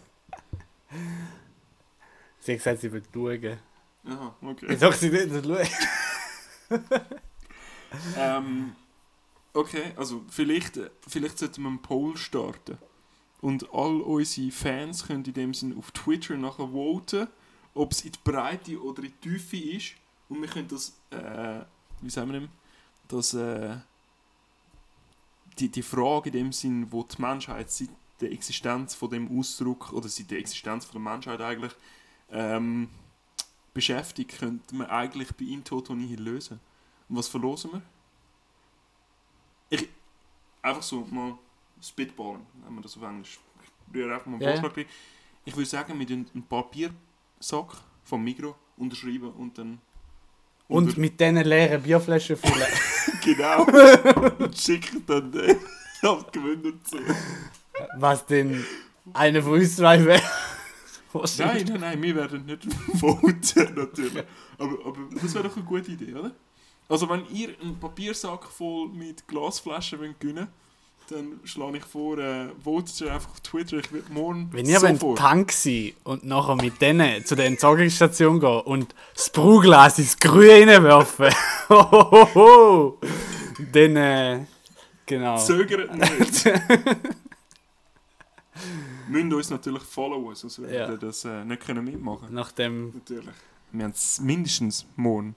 [2.40, 3.58] Sie hat gesagt, sie will schauen.
[4.06, 4.74] Aha, okay.
[4.74, 6.82] Ich sag sie nicht, nicht schauen.
[8.18, 8.76] Ähm,
[9.54, 12.78] okay, also vielleicht, vielleicht sollten wir einen Poll starten.
[13.42, 17.28] Und all unsere Fans können in dem Sinn auf Twitter nachher voten,
[17.74, 19.96] ob es in die Breite oder in die Tiefe ist.
[20.30, 21.66] Und wir können das, äh,
[22.02, 22.48] wie sagen wir
[23.08, 23.78] das, äh,
[25.60, 27.90] die, die Frage in dem Sinn, wo die Menschheit seit
[28.22, 31.74] der Existenz von dem Ausdruck oder seit der Existenz von der Menschheit eigentlich
[32.32, 32.90] ähm,
[33.74, 36.60] beschäftigt, könnte man eigentlich bei In Toto Nihil lösen.
[37.16, 37.82] Was verlosen wir?
[39.70, 39.88] Ich,
[40.62, 41.38] einfach so mal
[41.82, 43.40] spitballen, wenn man das auf Englisch.
[43.62, 44.52] Ich rühre einfach mal einen ja.
[44.54, 44.86] Vorschlag rein.
[45.46, 49.80] Ich würde sagen, wir tun einen Papiersack vom Migro unterschreiben und dann
[50.68, 52.68] Und mit diesen leeren Bierflaschen füllen.
[53.24, 53.66] genau
[54.40, 55.58] und schicken dann die
[56.32, 56.98] Gewinner zu.
[57.98, 58.66] Was denn
[59.14, 60.22] einer von uns zwei wäre.
[61.14, 62.64] Nein, nein, nein, wir werden nicht
[63.00, 64.24] voten, natürlich.
[64.58, 66.32] Aber, aber das wäre doch eine gute Idee, oder?
[66.90, 70.48] Also wenn ihr einen Papiersack voll mit Glasflaschen wollt gewinnen
[71.10, 73.78] dann schlage ich vor, äh, votet ihr einfach auf Twitter.
[73.78, 75.18] Ich werde morgen Wenn ihr sofort...
[75.20, 80.70] Tank sein und nachher mit denen zu der Entsorgungsstation gehen und das Bruglas ins Grün
[80.70, 81.28] reinwerfen,
[83.74, 84.46] dann, äh,
[85.06, 85.38] genau.
[85.38, 86.46] Zögert nicht.
[89.10, 90.88] Müsst uns natürlich followen, sonst werden Ja.
[90.90, 93.34] wir das äh, nicht können mitmachen Nach dem, Natürlich.
[93.72, 95.36] Wir haben s- mindestens morgen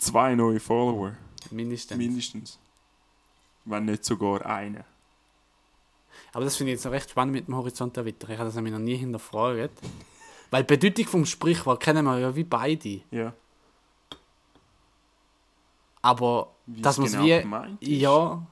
[0.00, 1.16] zwei neue Follower.
[1.50, 1.98] mindestens.
[1.98, 2.58] Mindestens.
[3.64, 4.84] Wenn nicht sogar einen.
[6.32, 8.30] Aber das finde ich jetzt noch recht spannend mit dem Horizont erweitern.
[8.32, 9.78] Ich habe das nämlich noch nie hinterfragt.
[10.50, 13.02] Weil die Bedeutung vom Sprichwort kennen wir ja wie beide.
[13.10, 13.32] Ja.
[16.02, 17.98] Aber Wie dass man genau wie.
[17.98, 18.46] Ja.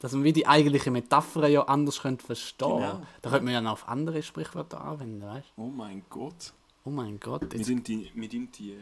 [0.00, 3.02] Dass man wie die eigentliche Metapher ja anders könnte verstehen Genau.
[3.22, 5.62] Da könnte man ja noch auf andere Sprichwörter anwenden, weißt du?
[5.62, 6.52] Oh mein Gott.
[6.84, 7.52] Oh mein Gott.
[7.52, 8.78] Wir sind die, wir sind die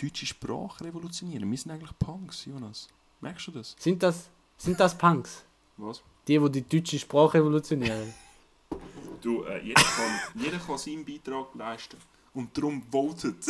[0.00, 1.50] deutsche Sprache revolutionieren.
[1.50, 2.88] Wir sind eigentlich Punks, Jonas.
[3.20, 3.76] Merkst du das?
[3.78, 5.44] sind, das, sind das Punks?
[5.76, 6.02] Was?
[6.26, 8.12] Die, die die deutsche Sprache revolutionieren?
[9.22, 11.98] Du, äh, jeder, kann, jeder kann seinen Beitrag leisten.
[12.32, 13.44] Und darum votet.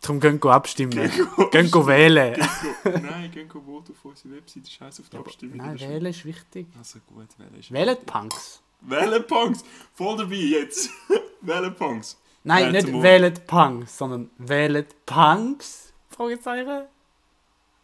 [0.00, 0.90] Darum gehen wir abstimmen.
[0.90, 2.34] Gehen Gehen wir wählen.
[2.82, 4.68] Go- Nein, gehen go voten auf unsere Webseite.
[4.68, 5.56] Scheiß auf die Abstimmung.
[5.58, 6.66] Nein, wählen ist wichtig.
[6.76, 7.96] Also gut, wählen ist Wählen.
[8.04, 8.60] Punks.
[8.80, 9.62] Wählen Punks!
[9.94, 10.90] Voll dabei jetzt!
[11.42, 12.16] wählen Punks!
[12.42, 15.92] Nein, nicht wählen Punks, sondern wählen Punks?
[16.08, 16.86] Fragezeichen.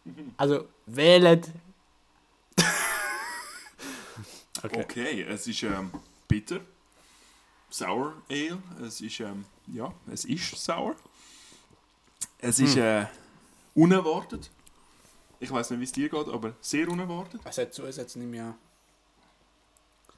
[0.37, 1.41] Also wählen.
[4.63, 4.81] okay.
[4.81, 5.91] Okay, es ist ähm,
[6.29, 6.61] bitter.
[7.69, 8.57] Sour Ale.
[8.81, 10.95] Es ist, ähm, ja, es ist sour.
[12.39, 13.05] Es ist äh,
[13.75, 14.49] unerwartet.
[15.39, 17.41] Ich weiß nicht, wie es dir geht, aber sehr unerwartet.
[17.43, 18.55] Es hat Zusätze nicht mehr.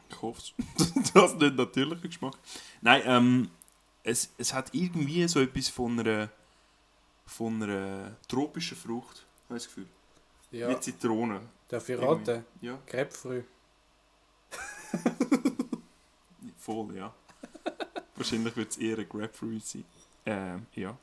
[0.10, 0.54] Ich hoffe es.
[1.14, 2.36] das ist nicht natürlicher Geschmack.
[2.82, 3.52] Nein, ähm,
[4.10, 6.30] es, es hat irgendwie so etwas von einer,
[7.26, 9.88] von einer tropischen Frucht, habe ich das Gefühl.
[10.52, 11.42] Ja, Mit Zitrone.
[11.68, 12.44] darf ich raten?
[12.62, 13.46] Ja, Grapefruit.
[16.58, 17.14] voll, ja.
[18.16, 19.86] Wahrscheinlich wird es eher ein Grapefruit sein.
[20.26, 20.98] Ähm, ja.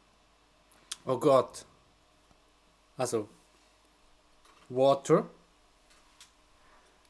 [1.05, 1.65] Oh Gott.
[2.97, 3.29] Also.
[4.69, 5.31] Water.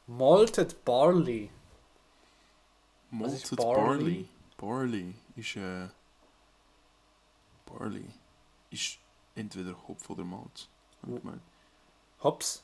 [0.06, 1.50] Malted Barley.
[3.10, 3.96] Malted Barley?
[3.96, 4.28] Barley.
[4.58, 5.88] Barley ist äh,
[7.66, 8.08] Barley
[8.70, 8.98] ist
[9.34, 10.68] entweder Hopf oder Malz.
[11.02, 11.42] ich gemeint.
[12.22, 12.62] Hops.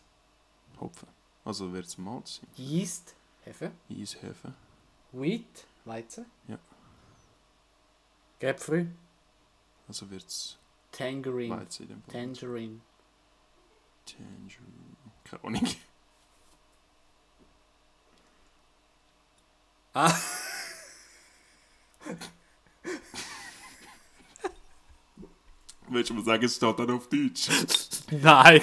[0.81, 1.09] Hopfen.
[1.45, 2.49] Also wird es Malz sein.
[2.57, 3.15] Yeast.
[3.45, 3.73] Hefe.
[3.91, 4.55] Eishefe.
[5.13, 5.67] Wheat.
[5.85, 6.27] Weizen.
[6.47, 6.59] Ja.
[8.41, 8.89] Grapefruit.
[9.89, 10.59] Also wird es
[10.93, 11.57] Tangerine.
[11.57, 12.13] Weizen in dem Fall.
[12.13, 12.81] Tangerine.
[14.07, 14.97] Tangerine.
[15.25, 15.69] Keine Ahnung.
[19.95, 20.19] Ah.
[25.93, 27.49] Willst du mal sagen, es steht dann auf Deutsch?
[28.11, 28.61] Nein.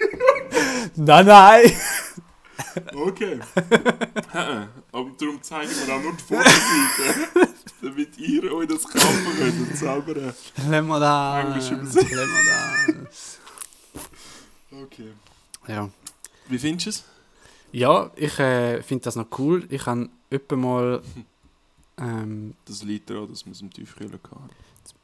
[0.96, 1.72] nein, nein.
[2.94, 3.38] Okay.
[4.92, 7.54] Aber darum zeigen wir auch nur die Vorderseite.
[7.82, 10.14] damit ihr euch das kaufen könnt und selber.
[10.14, 11.44] Lassen wir das.
[11.44, 13.04] Englisch übersetzen.
[13.04, 13.38] das.
[14.70, 15.12] Okay.
[15.66, 15.90] Ja.
[16.48, 17.04] Wie findest du es?
[17.72, 19.66] Ja, ich äh, finde das noch cool.
[19.70, 21.02] Ich habe öppe mal,
[21.98, 24.50] ähm, Das liegt daran, dass wir im Tiefkühler hatten.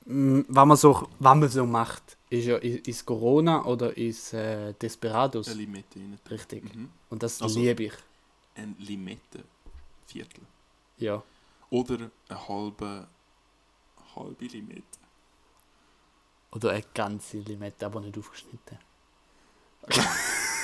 [0.07, 4.73] M, was man so, was man so macht, ist ja ist Corona oder ist äh,
[4.75, 5.49] Desperados.
[5.49, 6.19] Eine Limette rein.
[6.31, 6.75] Richtig.
[6.75, 6.91] Mhm.
[7.11, 7.93] Und das Also- liebe ich.
[8.55, 10.43] Ein Limette-Viertel.
[10.99, 11.23] Ja.
[11.69, 13.07] Oder eine halbe,
[14.15, 14.83] halbe Limette.
[16.53, 18.79] Oder eine ganze Limette, aber nicht aufgeschnitten.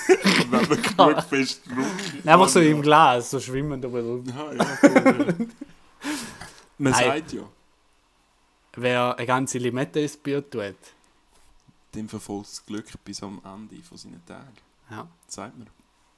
[0.07, 4.25] Wenn man genug fest Nein, einfach so im Glas, so schwimmend aber rum.
[4.27, 5.25] Ja, ja, ja.
[6.79, 7.05] Man Nein.
[7.05, 7.43] sagt ja,
[8.75, 10.75] Wer eine ganze Limette ins Bier tut.
[11.95, 14.57] dem verfolgt das Glück bis am Ende von seinen Tagen.
[14.91, 15.09] Ja.
[15.29, 15.69] Sagt man.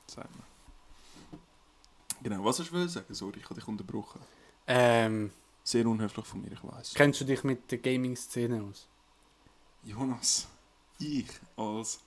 [0.07, 1.40] Sagt man.
[2.22, 3.12] Genau, was hast du sagen?
[3.12, 4.20] Sorry, ich habe dich unterbrochen.
[4.66, 5.30] Ähm,
[5.62, 6.94] Sehr unhöflich von mir, ich weiß.
[6.94, 8.86] kennst du dich mit der Gaming-Szene aus?
[9.84, 10.46] Jonas,
[10.98, 11.26] ich
[11.57, 12.00] als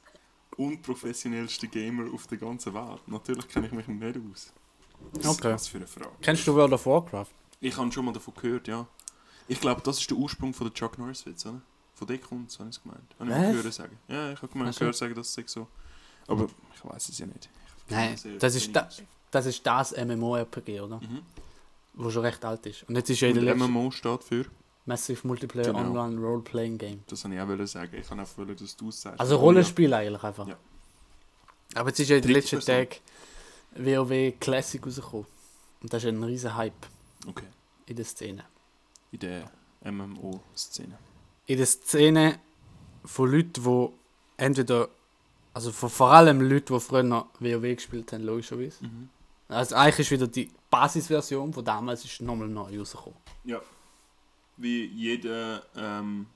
[0.56, 4.52] unprofessionellster Gamer auf der ganzen Welt, natürlich kenne ich mich nicht aus.
[5.24, 5.54] Okay.
[5.54, 6.10] Was für eine Frage.
[6.22, 7.28] Kennst du World of Warcraft?
[7.60, 8.88] Ich habe schon mal davon gehört, ja.
[9.48, 11.62] Ich glaube, das ist der Ursprung von der Chuck Norris-Witz, oder?
[11.94, 13.02] Von der kommt es, habe ich es gemeint.
[13.20, 13.98] Habe ich gehört sagen.
[14.08, 14.80] Ja, ich habe gemeint, Ach so.
[14.80, 15.68] gehört sagen, dass es sei so.
[16.28, 17.50] Aber ich weiß es ja nicht.
[17.88, 18.90] Ich Nein, das ist, da,
[19.32, 20.98] das ist das MMORPG, oder?
[21.00, 21.22] Mhm.
[21.94, 22.84] Wo schon recht alt ist.
[22.84, 24.46] Und jetzt ist ja der MMO steht für,
[24.86, 25.80] Massive Multiplayer Genau.
[25.80, 27.04] Online Role-Playing Game.
[27.08, 27.98] das wollte ich auch sagen.
[28.00, 29.20] Ich kann auch wollen, dass du es sagst.
[29.20, 30.48] Also Oh, Rollenspiel eigentlich einfach.
[30.48, 30.58] Ja.
[31.76, 32.96] Aber jetzt ist ja in den letzten Tagen
[33.76, 35.26] WoW Classic rausgekommen.
[35.82, 36.74] Und das ist ein riesen Hype
[37.24, 37.30] Ja.
[37.30, 37.48] Okay,
[37.88, 38.46] in der Szene.
[39.18, 39.52] In der
[39.92, 40.98] MMO-Szene.
[41.46, 42.40] In der Szene
[43.06, 43.90] von Leuten, die
[44.38, 44.90] entweder,
[45.54, 48.86] also von vor allem Leuten, die früher noch WoW gespielt haben, logischerweise.
[48.86, 49.10] Mhm.
[49.50, 53.18] Also eigentlich ist wieder die Basisversion von damals ist nochmal neu rausgekommen.
[53.46, 53.62] Ja.
[54.58, 56.28] Wie jeder ähm,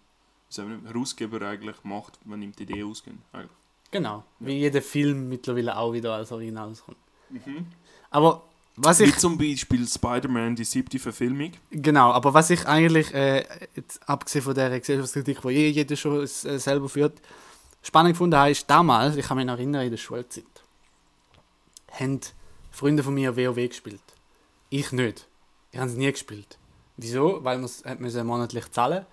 [0.56, 3.16] Herausgeber eigentlich macht, wenn ihm die Idee ausgeht.
[3.34, 3.52] Eigentlich.
[3.90, 4.24] Genau.
[4.40, 6.98] Wie jeder Film mittlerweile auch wieder als Original rauskommt.
[7.30, 7.68] Mhm.
[8.10, 8.44] Aber
[8.76, 11.52] was Wie ich zum Beispiel Spider-Man, die siebte Verfilmung.
[11.72, 13.46] Genau, aber was ich eigentlich, äh,
[13.76, 17.22] jetzt, abgesehen von der Gesellschaftskritik, die eh jeder schon äh, selber führt,
[17.82, 20.46] spannend gefunden habe, ist damals, ich kann mich noch erinnern, in der Schulzeit,
[21.92, 22.22] haben
[22.72, 24.02] Freunde von mir WoW gespielt.
[24.70, 25.28] Ich nicht.
[25.72, 26.58] Ich habe es nie gespielt.
[26.96, 27.44] Wieso?
[27.44, 29.06] Weil man es monatlich zahlen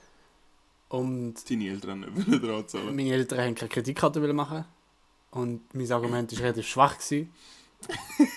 [0.89, 2.95] und Deine Eltern wollen dran zahlen.
[2.95, 4.65] meine Eltern haben keine Kreditkarte machen
[5.31, 6.97] und mein Argument war relativ schwach.
[6.97, 7.33] Gewesen.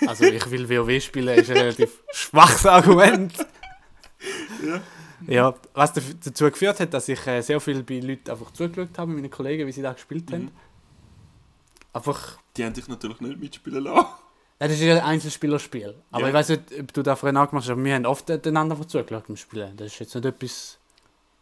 [0.08, 3.34] Also ich will WoW spielen, ist ein relativ schwaches Argument.
[4.66, 4.82] Ja.
[5.28, 9.12] Ja, was dazu geführt hat, dass ich äh, sehr viel bei Leuten einfach zugeschaut habe,
[9.12, 10.46] meine Kollegen, wie sie da gespielt haben.
[10.46, 10.52] Mhm.
[11.94, 14.08] Einfach, Die haben dich natürlich nicht mitspielen lassen.
[14.60, 15.96] das ist ja ein Einzelspielerspiel.
[16.12, 16.28] Aber Ja.
[16.30, 18.76] ich weiß nicht, ob du da vorhin auch gemacht hast, aber wir haben oft einander
[18.88, 19.76] zugeschaut beim Spielen.
[19.78, 20.80] Das ist jetzt nicht etwas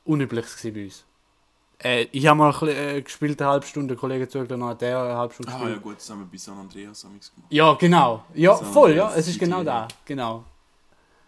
[0.04, 1.06] Unübliches bei uns.
[1.82, 5.02] Äh, ich habe mal ein äh, gespielt, eine halbe Stunde, der Kollege dann hat der
[5.02, 5.76] eine halbe Stunde Ah gespielt.
[5.78, 7.32] ja gut, das haben wir bei San Andreas gemacht.
[7.50, 8.26] Ja, genau.
[8.34, 9.08] Ja, So, voll, ja.
[9.08, 9.88] das Es ist genau da.
[10.06, 10.44] Genau.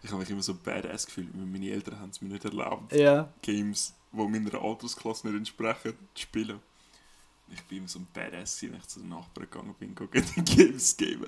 [0.02, 2.92] Ich habe mich immer so badass gefühlt, weil meine Eltern haben es mir nicht erlaubt,
[2.92, 3.28] Ja.
[3.40, 6.60] Games, die meiner Altersklasse nicht entsprechen, zu spielen.
[7.48, 10.42] Ich bin immer so ein Badass, wenn ich zu den Nachbarn gegangen bin, gegen die
[10.56, 11.26] Games geben.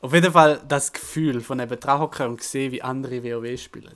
[0.00, 3.94] Auf jeden Fall das Gefühl von eben dran hocken und sehen, wie andere WoW spielen.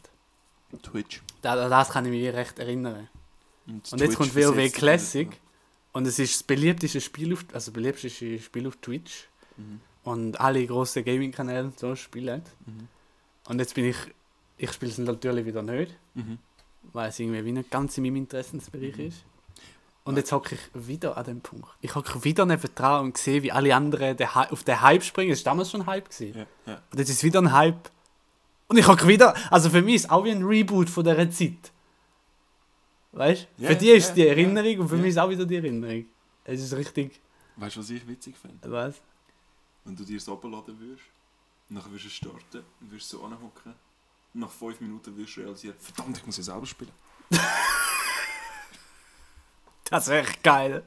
[0.82, 1.22] Twitch.
[1.42, 3.08] Da, da- das kann ich mich recht erinnern.
[3.66, 5.28] Und jetzt Twitch kommt WoW Classic.
[5.92, 9.28] Und es ist das beliebteste Spiel auf, also beliebteste Spiel auf Twitch.
[9.56, 9.80] Mhm.
[10.02, 12.42] Und alle grossen Gaming-Kanäle so spielen.
[12.66, 12.88] Mhm.
[13.48, 13.96] Und jetzt bin ich,
[14.58, 16.38] ich spiele es natürlich wieder nicht, Mhm.
[16.92, 19.06] weil es irgendwie wie nicht ganz in meinem Interessensbereich Mhm.
[19.06, 19.24] ist.
[20.02, 21.66] Und jetzt hocke ich wieder an dem Punkt.
[21.80, 24.16] Ich hocke wieder neben dran und sehe, wie alle anderen
[24.50, 25.30] auf den Hype springen.
[25.32, 26.10] Es war damals schon ein Hype.
[26.10, 26.40] Gewesen.
[26.66, 26.82] Ja, ja.
[26.92, 27.90] Und jetzt ist wieder ein Hype.
[28.74, 31.30] Und ich hocke wieder, also für mich ist es auch wie ein Reboot von dieser
[31.30, 31.70] Zeit.
[33.12, 33.62] Weißt du?
[33.62, 34.26] Ja, für die ist es die.
[34.26, 36.06] Erinnerung und für mich ist es auch wieder die Erinnerung.
[36.42, 37.20] Es ist richtig.
[37.54, 38.68] Weißt du, was ich witzig finde?
[38.68, 38.96] Was?
[39.84, 41.04] Wenn du dir das abladen würdest,
[41.70, 43.74] und dann würdest du es starten und würdest so anhocken,
[44.34, 46.90] und nach 5 Minuten wirst du realisieren, verdammt, ich muss ja selber spielen.
[49.88, 50.82] Das wäre echt geil.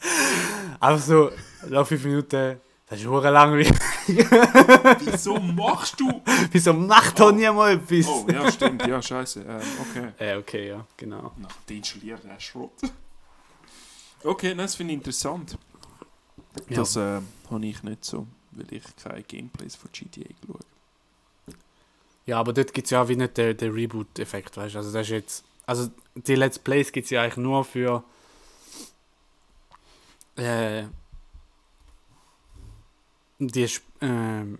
[0.80, 1.32] Einfach so,
[1.68, 3.68] nach fünf Minuten, das ist hure langweilig.
[5.00, 6.22] Wieso machst du?
[6.52, 8.06] Wieso macht doch niemand etwas?
[8.06, 9.40] Oh, ja, stimmt, ja, scheiße.
[9.40, 10.12] Ähm, okay.
[10.18, 11.32] Äh, okay, ja, genau.
[11.36, 12.72] Nach deinstallieren, der Schrott.
[14.22, 15.58] Okay, nein, das finde ich interessant.
[16.68, 16.76] Ja.
[16.76, 20.60] Das äh, habe ich nicht so, weil ich keine Gameplays von GTA schaue.
[22.26, 24.78] Ja, aber dort gibt es ja auch wie nicht den, den Reboot-Effekt, weißt du?
[24.78, 25.44] Also, das ist jetzt.
[25.66, 28.04] Also, die Let's Plays gibt es ja eigentlich nur für.
[30.36, 30.84] Äh.
[33.38, 33.64] Die.
[33.68, 34.58] Sp- Ähm.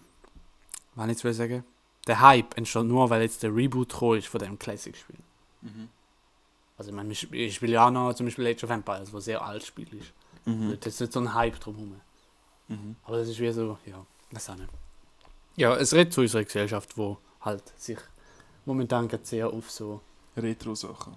[0.95, 1.64] Was ich jetzt sagen?
[2.07, 5.18] Der Hype entsteht nur, weil jetzt der Reboot gekommen ist von dem Classic-Spiel.
[5.62, 5.89] Mhm.
[6.79, 9.24] Also, ich meine, ich ich spiele ja auch noch zum Beispiel Age of Empires, was
[9.24, 10.12] sehr alt Spiel ist.
[10.47, 10.77] Mhm.
[10.81, 12.01] Das ist nicht so ein Hype drumherum.
[12.68, 12.97] Mhm.
[13.05, 14.70] Aber das ist wie so, ja, das auch nicht.
[15.57, 17.99] Ja, es redet zu unserer Gesellschaft, wo halt sich
[18.64, 20.01] momentan gerade sehr auf so,
[20.37, 21.16] Retro-Sachen.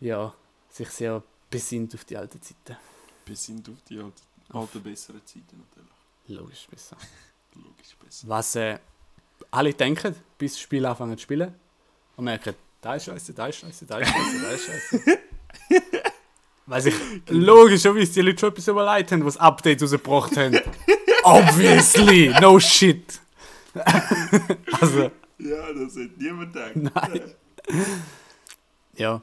[0.00, 0.32] ja,
[0.68, 2.76] sich sehr besinnt auf die alten Zeiten.
[3.34, 4.12] Sind auf die alten,
[4.52, 5.90] alten besseren Zeiten natürlich.
[6.28, 6.96] Logisch besser.
[7.54, 8.28] Logisch besser.
[8.28, 8.78] Was äh,
[9.50, 11.54] alle denken, bis das Spiel anfangen zu spielen
[12.16, 15.18] und merken, da ist scheiße, da ist scheiße, da ist scheiße, da ist scheiße.
[16.66, 16.94] Weil sich
[17.28, 20.58] logischerweise die Leute schon etwas überlegt haben, was Updates rausgebracht haben.
[21.24, 23.20] Obviously, no shit.
[24.80, 26.76] also, Ja, das hat niemand gedacht.
[26.76, 27.34] nein.
[28.94, 29.22] Ja.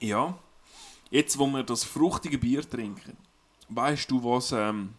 [0.00, 0.38] Ja,
[1.10, 3.16] jetzt wo wir das fruchtige Bier trinken,
[3.68, 4.94] weißt du, was, ähm,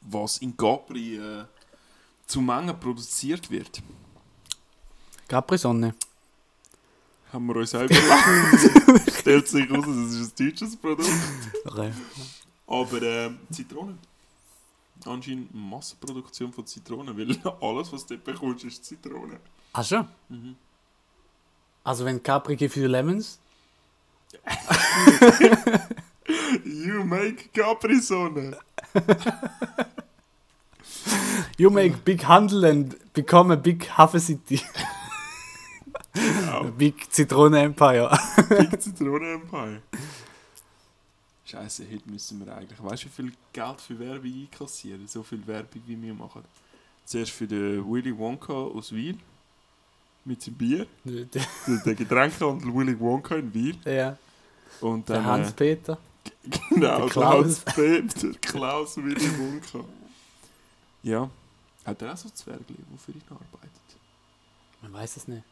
[0.00, 1.44] was in Capri äh,
[2.26, 3.82] zu Mengen produziert wird?
[5.28, 5.94] Capri-Sonne.
[7.32, 9.12] Haben wir uns überlegt.
[9.20, 11.08] Stellt sich raus, das ist ein deutsches Produkt.
[11.64, 11.92] Okay.
[12.66, 13.98] Aber ähm, Zitronen.
[15.04, 19.38] Anscheinend Massenproduktion von Zitronen, weil alles, was du dort bekommst, ist Zitrone.
[19.72, 20.06] Ach schon?
[20.28, 20.56] Mhm.
[21.84, 23.38] Also wenn Capri give you lemons?
[26.64, 28.54] You make Capri-Sonne.
[31.58, 34.60] You make big handle and become a big Hafen City.
[36.14, 36.64] Genau.
[36.70, 38.08] big Zitrone Empire.
[38.48, 39.82] Big Zitrone Empire.
[41.44, 42.82] Scheiße, heute müssen wir eigentlich.
[42.82, 45.06] Weißt du, wie viel Geld für Werbung einkassieren?
[45.06, 46.42] So viel Werbung, wie wir machen.
[47.04, 49.18] Zuerst für den Willy Wonka aus Wiel.
[50.30, 50.86] Mit seinem Bier.
[51.04, 51.42] Der,
[51.84, 53.76] der Getränkehandel Willy Wonka in Wiel.
[53.84, 54.16] ja,
[54.80, 55.26] Und der dann.
[55.26, 55.98] Hans-Peter.
[56.24, 57.64] äh, genau, der der Klaus.
[57.76, 58.02] Der
[58.40, 59.84] Klaus Willy Wonka.
[61.02, 61.28] Ja.
[61.84, 63.70] Hat er auch so Zwerge, die für ihn arbeitet?
[64.82, 65.42] Man weiß es nicht.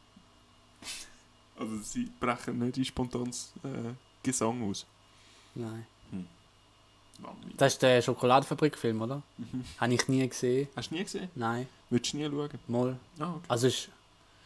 [1.59, 3.91] Also, sie brechen nicht in spontanes äh,
[4.23, 4.85] Gesang aus.
[5.55, 5.85] Nein.
[7.21, 7.57] Langweilig.
[7.57, 9.21] Das ist der Schokoladenfabrik-Film, oder?
[9.37, 9.65] Mhm.
[9.77, 10.69] Habe ich nie gesehen.
[10.73, 11.27] Hast du nie gesehen?
[11.35, 11.67] Nein.
[11.89, 12.49] Würdest du nie schauen?
[12.67, 12.97] Mal.
[13.19, 13.45] Ah, okay.
[13.49, 13.89] Also ist,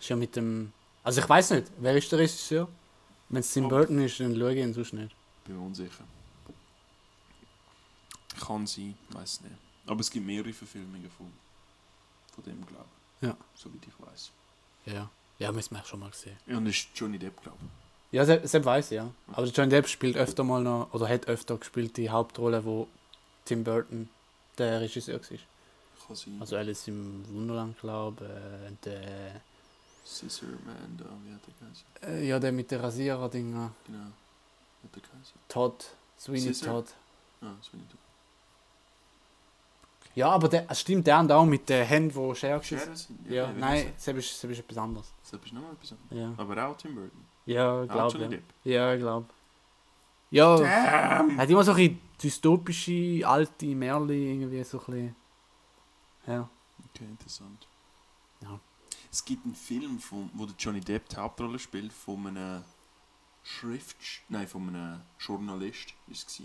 [0.10, 0.72] ja mit dem.
[1.04, 2.68] Also ich weiß nicht, wer ist der Regisseur?
[3.30, 3.68] Wenn es Tim.
[3.68, 5.16] Burton ist, dann schaue ich ihn sonst nicht.
[5.46, 6.04] Bin mir unsicher.
[8.40, 9.56] Kann sein, weiß nicht.
[9.86, 11.32] Aber es gibt mehrere Verfilmungen von,
[12.34, 12.86] von dem, glaube
[13.22, 13.28] ich.
[13.28, 13.38] Ja.
[13.56, 14.32] Soweit ich weiß.
[14.86, 15.10] Ja.
[15.40, 16.38] Ja, müssen wir schon mal sehen.
[16.48, 18.16] Ja, und das ist Johnny Depp, glaube ich.
[18.16, 19.10] Ja, Sepp, Sepp weiß ja.
[19.32, 22.88] Aber Johnny Depp spielt öfter mal noch, oder hat öfter gespielt die Hauptrolle, wo
[23.46, 24.10] Tim Burton
[24.58, 25.38] der Regisseur war.
[26.08, 26.38] Kann sein.
[26.40, 28.72] Also Alice im Wunderland, glaube ich.
[28.72, 29.42] Äh, der,
[30.06, 31.86] Scissor Man, da, wie hat der geheißen?
[32.22, 33.72] äh, ja, der mit der Rasierer-Dinger.
[33.86, 33.98] Genau.
[33.98, 35.34] Wie hat der geheißen?
[35.48, 35.86] Todd.
[36.20, 36.74] Sweeney Scissor?
[36.74, 36.94] Todd.
[37.42, 37.82] Ah, ich tun.
[40.16, 43.30] Ja, aber der, es stimmt, der und auch mit den Händen, die Schere geschissen sind?
[43.30, 45.12] Ja, wie nein, Sepp ist, Sepp ist etwas anderes.
[45.24, 46.36] Das ist nochmal etwas anderes.
[46.38, 47.26] Ja, Aber auch Tim Burton.
[47.46, 48.30] ja glaube Johnny ja.
[48.30, 48.44] Depp.
[48.64, 49.26] Ja, ich glaube.
[50.30, 51.38] Ja, Damn!
[51.38, 55.16] hat immer so ein dystopische, alte Märchen, irgendwie so ein bisschen.
[56.28, 56.50] Ja.
[56.94, 57.68] Okay, interessant.
[59.14, 62.64] Es gibt einen Film, von, wo der Johnny Depp die Hauptrolle spielt, von einem
[63.44, 63.96] Schrift...
[64.28, 66.42] Nein, von einem Journalist, ist es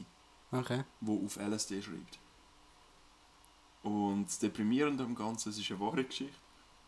[0.53, 0.85] Okay.
[1.01, 2.19] der auf LSD schreibt.
[3.83, 6.37] Und das Deprimierende am Ganzen, es ist eine wahre Geschichte.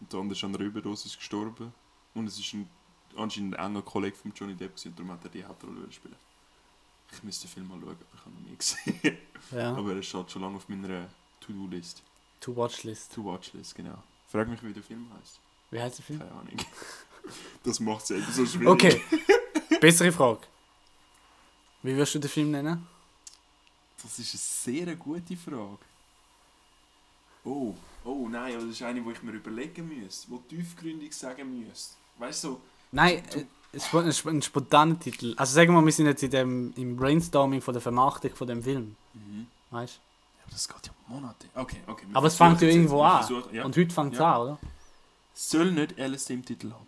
[0.01, 1.73] Und der andere ist an einer Überdosis gestorben.
[2.13, 2.69] Und es ist ein,
[3.17, 6.17] anscheinend ein enger Kollege von Johnny Depp gewesen, und darum hat er die Hauptrolle spielen.
[7.11, 8.57] Ich müsste den Film mal schauen, aber ich habe ihn noch nie
[9.03, 9.19] gesehen.
[9.53, 9.75] Ja.
[9.75, 11.09] aber er steht schon lange auf meiner
[11.41, 12.03] To-Do-List.
[12.41, 13.15] To-Watch-List.
[13.15, 14.03] To-Watch-List, genau.
[14.29, 15.41] Frag mich, wie der Film heißt.
[15.71, 16.19] Wie heißt der Film?
[16.21, 16.49] Keine Ahnung.
[17.63, 18.69] Das macht es eben so schwierig.
[18.69, 19.03] Okay.
[19.81, 20.41] Bessere Frage.
[21.83, 22.87] Wie wirst du den Film nennen?
[24.03, 24.35] Das ist
[24.67, 25.79] eine sehr gute Frage.
[27.45, 31.95] Oh, oh nein, das ist eine, die ich mir überlegen müsste, die tiefgründig sagen müsste.
[32.19, 32.61] Weißt du, so,
[32.93, 35.35] Nein, äh, es ist ein, sp- ein spontaner Titel.
[35.37, 38.63] Also sagen wir, wir sind jetzt in dem, im Brainstorming von der Vermarktung von dem
[38.63, 38.97] Film.
[39.15, 39.47] mhm.
[39.71, 41.47] Weißt ja, aber das geht ja Monate.
[41.55, 42.07] Okay, okay.
[42.13, 43.19] Aber es fängt ja irgendwo an.
[43.25, 43.65] versuchen- Ja.
[43.65, 44.35] Und heute fängt es Ja.
[44.35, 44.59] an, oder?
[45.35, 46.87] Soll nicht LSD im Titel haben.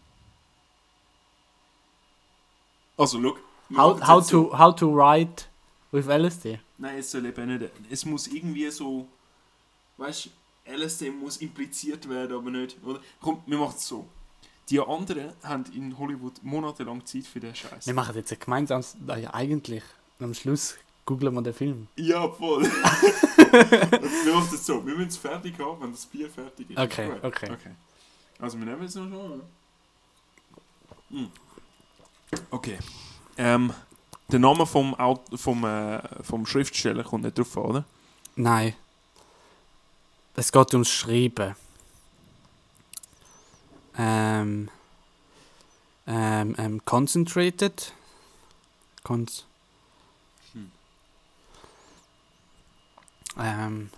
[2.97, 3.37] Also, schau.
[3.69, 4.45] wir How, how, so.
[4.45, 5.47] to, how to write
[5.91, 6.59] with LSD.
[6.79, 7.71] Nein, es soll eben nicht.
[7.91, 9.09] Es muss irgendwie so.
[9.97, 10.31] Weißt du,
[10.73, 12.77] LSD muss impliziert werden, aber nicht.
[12.85, 13.01] Oder?
[13.21, 14.07] Komm, wir machen es so.
[14.69, 17.87] Die anderen haben in Hollywood monatelang Zeit für den Scheiß.
[17.87, 19.83] Wir machen jetzt ein gemeinsames, weil ja eigentlich
[20.21, 21.89] am Schluss googeln wir den Film.
[21.97, 22.63] Ja, voll.
[23.53, 24.87] wir machen es so.
[24.87, 26.79] Wir müssen es fertig haben, wenn das Bier fertig ist.
[26.79, 27.51] Okay, okay.
[27.51, 27.71] okay.
[28.43, 29.43] Also, wir nehmen es noch schon.
[31.11, 31.27] Mm.
[32.51, 32.77] Okay.
[33.37, 33.73] Ähm,
[34.33, 37.85] der Name vom, Aut vom, äh, vom Schriftsteller kommt nicht drauf an, oder?
[38.35, 38.75] Nein.
[40.35, 41.55] Es geht ums Schreiben.
[43.97, 44.69] Ähm.
[46.09, 47.93] Ähm, ähm, concentrated.
[49.05, 49.47] Cons.
[50.53, 50.73] Hm.
[53.39, 53.91] Ähm.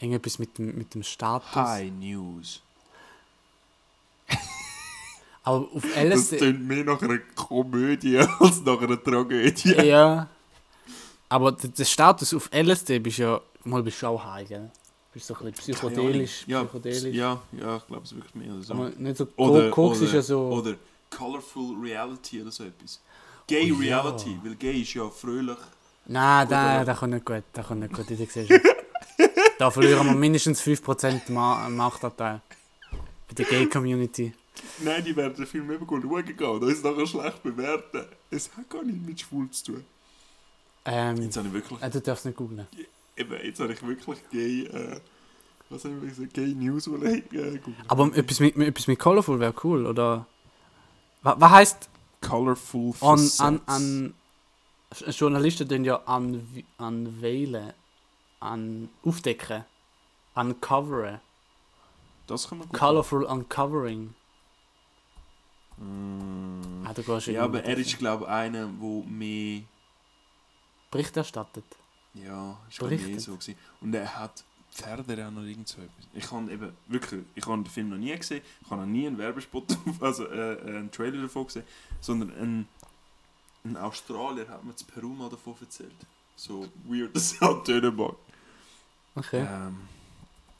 [0.00, 1.54] Irgendetwas mit dem, mit dem Status.
[1.54, 2.62] High News.
[5.42, 6.36] Aber auf Das LSD.
[6.36, 9.74] klingt mehr nach einer Komödie als nach einer Tragödie.
[9.74, 10.28] Ja.
[11.28, 13.40] Aber der, Status auf LSD bist ja.
[13.64, 14.70] Mal bist du auch high, gell?
[15.12, 16.44] Bist so ein bisschen psychedelisch.
[16.46, 17.14] Ja, psychedelisch.
[17.14, 18.72] ja, ja, ich glaube es wirklich mehr oder so.
[18.74, 19.26] Aber nicht so.
[19.36, 20.40] Oder, Koks oder, ist ja so.
[20.48, 20.74] oder
[21.10, 23.00] Colorful Reality oder so etwas.
[23.46, 24.00] Gay Oh ja.
[24.00, 25.56] Reality, weil Gay ist ja fröhlich.
[26.06, 27.42] Nein, nein, das kommt nicht gut.
[27.52, 28.06] Das kommt nicht gut.
[29.58, 32.40] Da verlieren wir mindestens 5% Ma Marktanteil.
[33.28, 34.32] Bei der Gay-Community.
[34.80, 38.06] Nein, die werden den Film eben gut schauen gehen und uns nachher schlecht bewerten.
[38.30, 39.84] Es hat gar nichts mit schwul zu tun.
[40.84, 42.66] Ähm, Jetzt habe ich wirklich, äh, du darfst nicht googlen.
[43.16, 45.00] eben, jetzt habe ich wirklich Gay, äh,
[45.68, 47.22] was habe ich gesagt, Gay News äh, googeln.
[47.88, 50.26] Aber etwas mit, etwas mit Colorful wäre cool, oder?
[51.22, 51.88] Was, was heißt
[52.22, 53.40] Colorful Facets.
[53.40, 54.14] an, an
[55.10, 57.72] Journalisten tun ja unve- unveilen,
[58.40, 59.64] an, aufdecken,
[60.34, 61.20] uncoveren.
[62.26, 64.14] Das kann man gut Colorful Uncovering.
[65.78, 66.84] Mm.
[66.86, 69.62] Ah, Ja, aber er ist, glaube ich, einer, der mehr.
[70.90, 71.64] Bericht erstattet.
[72.14, 73.20] Ja, ist Berichtet.
[73.20, 73.56] so gewesen.
[73.80, 76.06] Und er hat Pferde auch noch irgend so etwas.
[76.14, 79.06] Ich habe eben wirklich, ich habe den Film noch nie gesehen, ich habe noch nie
[79.06, 79.64] einen Werbespot,
[80.00, 81.64] also äh, einen Trailer davon gesehen,
[82.00, 82.68] sondern ein,
[83.64, 85.94] ein Australier hat mir zu Peru mal davon erzählt.
[86.36, 88.14] So weird, das halt tönen mag.
[89.18, 89.40] Okay.
[89.48, 89.76] Ähm,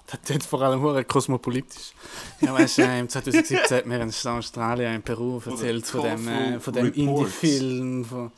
[0.07, 1.93] Das tut vor allem hure kosmopolitisch.
[2.41, 6.29] Ja, weißt du, äh, im 2017 hat mir in Australien, in Peru erzählt von dem,
[6.29, 6.99] äh, von dem Reports.
[7.43, 8.05] Indie-Film.
[8.05, 8.33] Von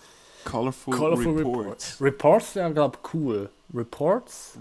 [0.44, 2.00] Colorful, Colorful Reports.
[2.00, 3.50] Reports wäre, glaube ich, cool.
[3.72, 4.54] Reports?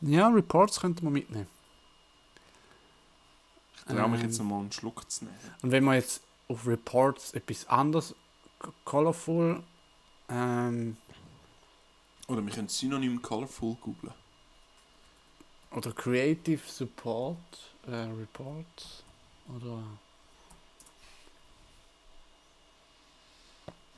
[0.00, 0.10] Hm?
[0.12, 1.48] Ja, Reports könnte man mitnehmen.
[3.76, 4.26] Ich traue mich Ähm.
[4.28, 5.36] jetzt mal einen Schluck zu nehmen.
[5.62, 8.14] Und wenn man jetzt auf Reports etwas anderes,
[8.84, 9.62] colorful,
[10.28, 10.96] ähm,
[12.28, 14.14] Oder wir können Synonym Colorful googlen.
[15.74, 17.38] Oder Creative Support
[17.86, 19.02] äh, Reports,
[19.48, 19.82] oder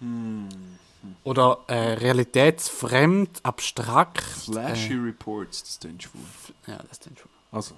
[0.01, 0.49] Hm.
[1.23, 4.23] Oder äh, realitätsfremd, abstrakt.
[4.23, 6.23] Flashy Reports, das wohl.
[6.67, 7.31] Äh, ja, das ist schon.
[7.53, 7.77] Also,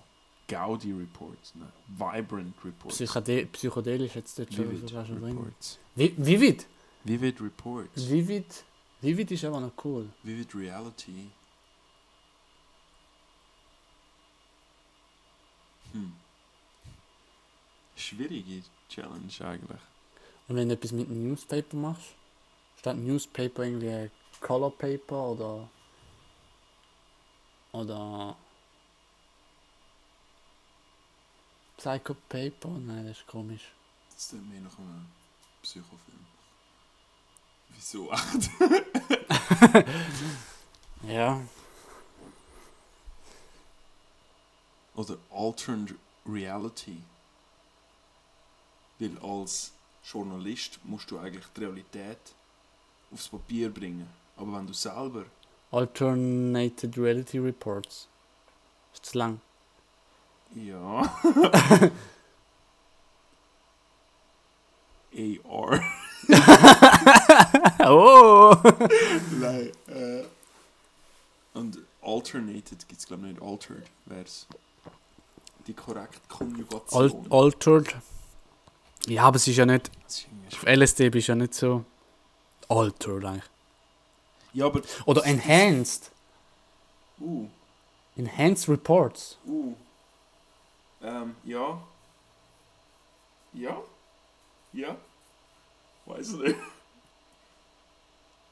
[0.49, 1.67] Gaudi Reports, ne?
[1.89, 2.97] Vibrant Reports.
[2.97, 5.25] Psychode psychedelisch jetzt dort schon Vivid schon.
[5.25, 5.79] Reports.
[5.95, 6.67] Vi Vivid.
[7.05, 8.09] Vivid Reports.
[8.09, 8.65] Vivid.
[9.01, 10.09] Vivid ist aber noch cool.
[10.23, 11.31] Vivid Reality.
[15.97, 16.13] Hm.
[17.97, 19.81] Schwierige Challenge eigentlich.
[20.49, 22.15] Und wenn du etwas mit einem Newspaper machst,
[22.79, 25.69] statt Newspaper irgendwie Color Paper oder
[27.73, 28.37] oder
[31.79, 32.69] Psycho Paper?
[32.69, 33.73] Nein, das ist komisch.
[34.15, 35.07] Das tut mir nach einem
[35.63, 36.27] Psychofilm.
[37.71, 38.13] Wieso?
[41.03, 41.41] Ja.
[44.97, 45.95] Oder Alternate
[46.27, 46.99] Reality.
[48.99, 49.73] Weil als
[50.05, 52.19] Journalist musst du eigentlich die Realität
[53.13, 54.09] aufs Papier bringen.
[54.37, 55.25] Aber wenn du selber
[55.71, 58.09] Alternated Reality Reports.
[58.95, 59.41] Ist zu lang.
[60.55, 61.03] Ja.
[65.17, 65.81] AR.
[67.87, 68.57] oh!
[69.41, 69.73] Nein.
[69.89, 70.25] Äh.
[71.55, 73.43] Und alternated gibt es glaube ich nicht.
[73.43, 74.47] Altered wäre es.
[75.67, 77.27] Die korrekte Konjugation.
[77.31, 77.97] Al altered.
[79.07, 79.91] Ja, aber es ist ja nicht.
[80.07, 80.65] Ist Auf.
[80.67, 81.85] LSD bist du ja nicht so.
[82.69, 83.45] Altered eigentlich.
[84.53, 84.83] ja, aber.
[85.07, 86.11] Oder enhanced.
[87.21, 87.49] Uh,
[88.17, 89.39] Enhanced Reports.
[89.47, 89.75] uh.
[91.03, 91.81] Ähm, ja.
[93.53, 93.83] Ja?
[94.73, 94.97] Ja?
[96.05, 96.57] Weiß ich nicht.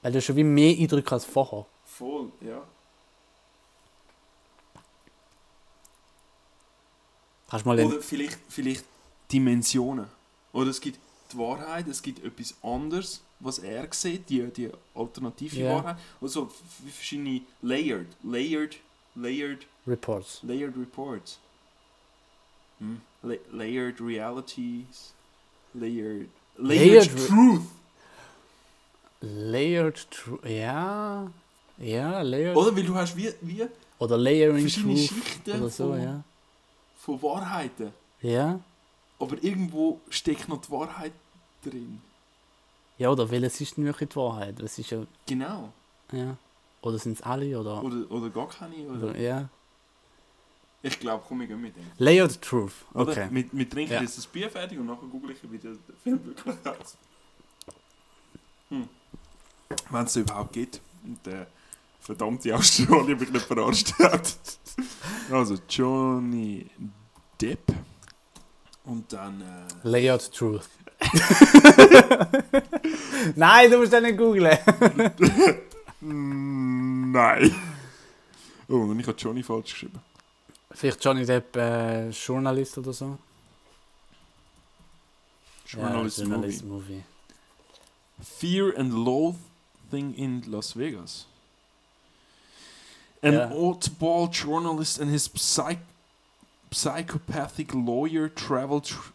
[0.03, 1.67] Weil du schon wie mehr Eindrücke als vorher.
[1.85, 2.62] Voll, ja.
[7.55, 7.79] Kannst mal.
[7.79, 8.85] Oder vielleicht, vielleicht
[9.31, 10.07] Dimensionen.
[10.53, 10.99] Oder es gibt
[11.33, 15.75] die Wahrheit, es gibt etwas anderes, was er sieht, die, die alternative Ja.
[15.77, 15.97] Wahrheit.
[16.21, 16.51] Also
[16.93, 18.77] verschiedene layered, layered,
[19.15, 20.41] layered, Reports.
[20.43, 21.39] layered reports.
[22.81, 23.01] Hm?
[23.23, 25.13] La layered realities,
[25.75, 26.29] layered,
[26.59, 27.63] layered, Layered re- truth.
[29.21, 30.45] Layered Truth.
[30.45, 31.31] Ja.
[31.79, 32.57] Ja, Layered.
[32.57, 33.65] Oder weil du hast wie, wie
[33.99, 35.09] Oder Layering verschiedene Truth.
[35.25, 36.23] Schichten Oder so, ja.
[37.05, 37.93] Von Wahrheiten.
[38.21, 38.61] Ja.
[39.19, 41.13] Aber irgendwo steckt noch die Wahrheit
[41.63, 42.01] drin.
[42.99, 44.61] Ja, oder welches ist denn wirklich die Wahrheit?
[44.61, 45.03] Das ist ja.
[45.27, 45.73] Genau.
[46.13, 46.37] Ja.
[46.83, 47.59] Oder sind es alle?
[47.59, 47.83] Oder.
[47.83, 48.77] Oder, oder gar keine.
[48.77, 49.11] Oder?
[49.11, 49.49] oder ja.
[50.83, 51.85] Ich glaube, komm, ich gehe mit dem.
[51.99, 52.73] Layered Truth.
[52.93, 53.13] Oder?
[53.13, 53.29] Okay.
[53.31, 54.03] Wir, wir trinken Ja.
[54.03, 56.97] jetzt das Bier fertig und nachher google ich, wie der der Film wirklich heißt.
[58.69, 58.89] Hm.
[59.91, 60.81] Wenn es überhaupt geht.
[61.05, 61.47] Und der
[62.01, 64.37] verdammte Australier mich nicht verarscht hat.
[65.31, 66.66] Also, Johnny
[67.41, 67.72] Depp.
[68.85, 69.41] Und dann.
[69.41, 70.68] Äh, Layered Truth.
[73.37, 74.59] Nein, du musst das nicht googlen.
[76.01, 77.55] nein.
[78.68, 80.01] Oh, und ich habe Johnny falsch geschrieben.
[80.70, 83.18] Vielleicht Johnny Depp äh, Journalist oder so.
[85.66, 86.35] Journalist, ja, Movie.
[86.35, 87.03] Journalist Movie.
[88.22, 91.27] Fear and Loathing in Las Vegas.
[93.25, 93.51] An Yeah.
[93.53, 95.79] oddball journalist and his psych-
[96.70, 99.12] psychopathic lawyer traveled tr-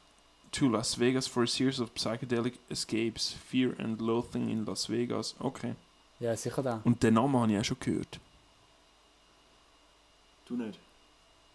[0.51, 3.34] to Las Vegas for a series of psychedelic escapes.
[3.49, 5.36] Fear and Loathing in Las Vegas.
[5.39, 5.76] Okay.
[6.20, 6.82] Ja, sicher da.
[6.84, 8.20] Und den Namen habe ich auch schon gehört.
[10.47, 10.80] Du nicht?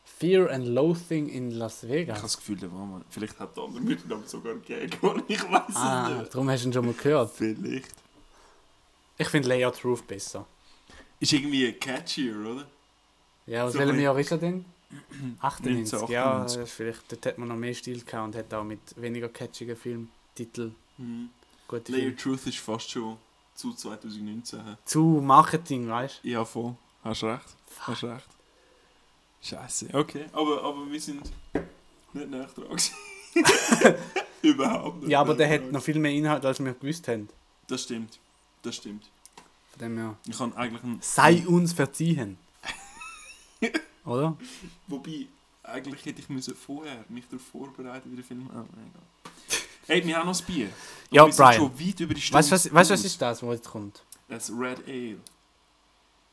[0.04, 2.22] Fear and Loathing in Las Ich habe Vegas.
[2.22, 3.02] das Gefühl, der war mal.
[3.10, 4.96] Vielleicht hat der andere mit dem sogar Gag.
[5.28, 6.34] Ich weiß Ah, es nicht.
[6.34, 7.30] darum hast du ihn schon mal gehört.
[7.34, 7.88] Vielleicht.
[9.18, 10.46] Ich finde Layer Truth besser.
[11.20, 12.66] Ist irgendwie catchier, oder?
[13.46, 14.64] Ja, aus So welchem Jahr ist er denn?
[15.40, 16.08] 98.
[16.08, 16.56] Ja, 1998.
[16.60, 19.28] das ist vielleicht, dort hat man noch mehr Stil gehabt und hat auch mit weniger
[19.28, 21.30] catchigen Filmtitel Mhm.
[21.66, 22.16] gute Layer Filme.
[22.16, 23.16] Truth ist fast schon
[23.56, 24.60] zu 2019.
[24.64, 24.76] hä?
[24.84, 26.76] Zu Marketing, weißt Ja, voll.
[27.02, 27.44] Hast recht.
[27.80, 28.28] Hast recht.
[29.42, 29.88] Scheiße.
[29.92, 31.22] Okay, aber, aber wir sind
[32.12, 32.76] nicht näher dran.
[34.42, 35.00] Überhaupt du?
[35.00, 35.08] nicht.
[35.10, 37.28] Ja, aber der hat noch viel mehr Inhalt, als wir gewusst haben.
[37.66, 38.18] Das stimmt.
[38.62, 39.04] Das stimmt.
[39.74, 40.16] Von dem her.
[40.26, 41.00] Ich kann eigentlich einen.
[41.02, 42.38] Sei uns verziehen.
[44.04, 44.36] Oder?
[44.86, 45.26] Wobei,
[45.64, 48.48] eigentlich hätte ich müssen vorher mich darauf vorbereiten, wie der Film.
[48.52, 49.60] Ah, egal.
[49.86, 50.66] Hey, wir haben noch das Bier.
[50.66, 50.72] Und
[51.10, 51.54] Ja, wir sind Brian.
[51.56, 52.38] schon weit über die Stunde.
[52.38, 54.02] Weißt du, was, weißt, was ist das, was jetzt kommt?
[54.28, 55.18] Das Red Ale.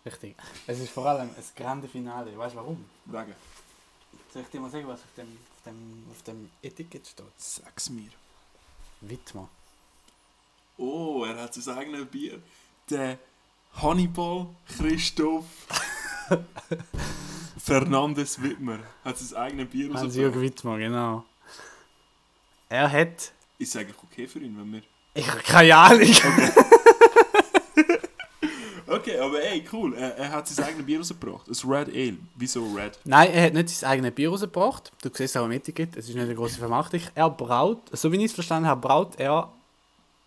[0.05, 0.35] Richtig.
[0.67, 2.37] Es ist vor allem ein grande Finale.
[2.37, 2.85] Weißt du warum?
[3.05, 3.35] Wegen.
[4.33, 7.25] Soll ich dir mal sagen, was auf dem, auf dem, auf dem Etikett steht?
[7.37, 8.09] Sag's mir.
[9.01, 9.49] Wittmer.
[10.77, 12.41] Oh, er hat sein eigenes Bier.
[12.89, 13.19] Der
[13.75, 14.47] Hannibal
[14.77, 15.45] Christoph
[17.57, 20.41] Fernandes Wittmer hat sein eigenes Bier Hans-Jürg rausgebracht.
[20.41, 21.25] Wittmer, genau.
[22.69, 23.31] Er hat...
[23.57, 24.81] Ist eigentlich okay für ihn, wenn wir...
[25.13, 26.07] Ich habe keine Ahnung.
[28.91, 29.93] Okay, aber ey, cool.
[29.95, 31.47] Er, er hat sein eigenes Bier rausgebracht.
[31.47, 32.17] Ein Red Ale.
[32.35, 32.99] Wieso Red?
[33.05, 34.91] Nein, er hat nicht sein eigenes Bier rausgebracht.
[35.01, 36.99] Du siehst auch im Etikett, es ist nicht eine große Vermarktung.
[37.15, 39.49] Er braut, so wie ich es verstanden habe, braut er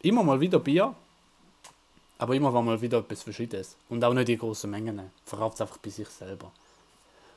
[0.00, 0.94] immer mal wieder Bier.
[2.24, 3.76] Aber immer mal wieder etwas Verschiedenes.
[3.90, 4.98] Und auch nicht in grossen Mengen.
[4.98, 6.50] Er Verkauft es einfach bei sich selber.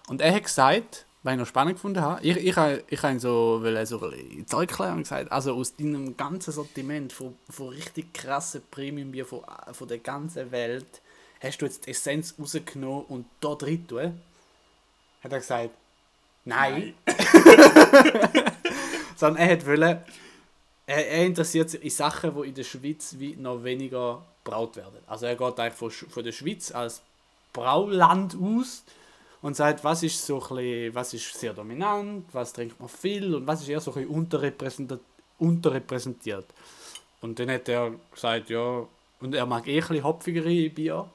[0.08, 3.12] Und er hat gesagt, weil ich noch spannend gefunden habe, ich, ich, habe- ich habe
[3.12, 6.54] ihn so, weil er so ein bisschen ins Zeug klären gesagt, also aus deinem ganzen
[6.54, 9.42] Sortiment von, von richtig krassen Premium-Bier von,
[9.74, 11.02] von der ganzen Welt,
[11.42, 14.22] hast du jetzt die Essenz rausgenommen und da drin tun?
[15.22, 15.72] Hat er gesagt,
[16.46, 16.94] nein.
[19.18, 19.98] Sondern er hat wollen,
[20.86, 25.00] er, er interessiert sich in Sachen, die in der Schweiz wie noch weniger braut werden.
[25.08, 27.02] Also er geht eigentlich von, von der Schweiz als
[27.54, 28.84] Brauland aus
[29.42, 33.46] und sagt, was ist so bisschen, was ist sehr dominant, was trinkt man viel und
[33.46, 35.02] was ist eher so ein unterrepräsentiert.
[35.40, 36.46] unterrepräsentiert.
[37.22, 38.86] Und dann hat er gesagt, ja,
[39.20, 41.10] und er mag eh ein hopfigere Bier.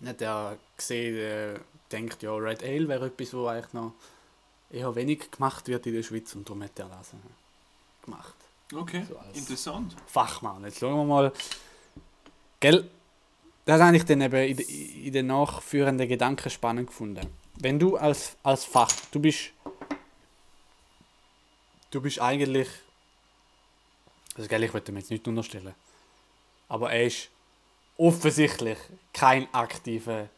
[0.00, 1.58] Dann hat er gesehen, äh,
[1.90, 3.92] denkt, ja, Red Ale wäre etwas, wo eigentlich noch
[4.70, 8.34] eher wenig gemacht wird in der Schweiz und darum hat er das äh, gemacht.
[8.74, 9.96] Okay, So interessant.
[10.06, 10.62] Fachmann.
[10.64, 11.32] Jetzt schauen wir mal.
[12.60, 12.88] Gell?
[13.64, 17.26] Das habe ich dann eben in, de- in den nachführenden Gedanken spannend gefunden.
[17.56, 19.50] Wenn du als, als Fach, du bist.
[21.90, 22.68] Du bist eigentlich.
[24.36, 25.74] Also, gell, ich wollte mir jetzt nicht unterstellen.
[26.68, 27.28] Aber er ist
[27.96, 28.78] offensichtlich
[29.12, 30.28] kein aktiver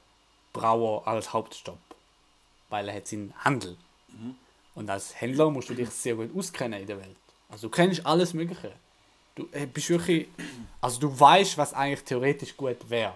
[0.52, 1.78] Brauer als Hauptjob.
[2.68, 3.76] Weil er hat seinen Handel.
[4.74, 7.16] Und als Händler musst du dich sehr gut auskennen in der Welt.
[7.48, 8.72] Also du kennst alles Mögliche.
[9.40, 10.28] Du äh, bist wirklich,
[10.80, 13.14] also du weißt, was eigentlich theoretisch gut wäre.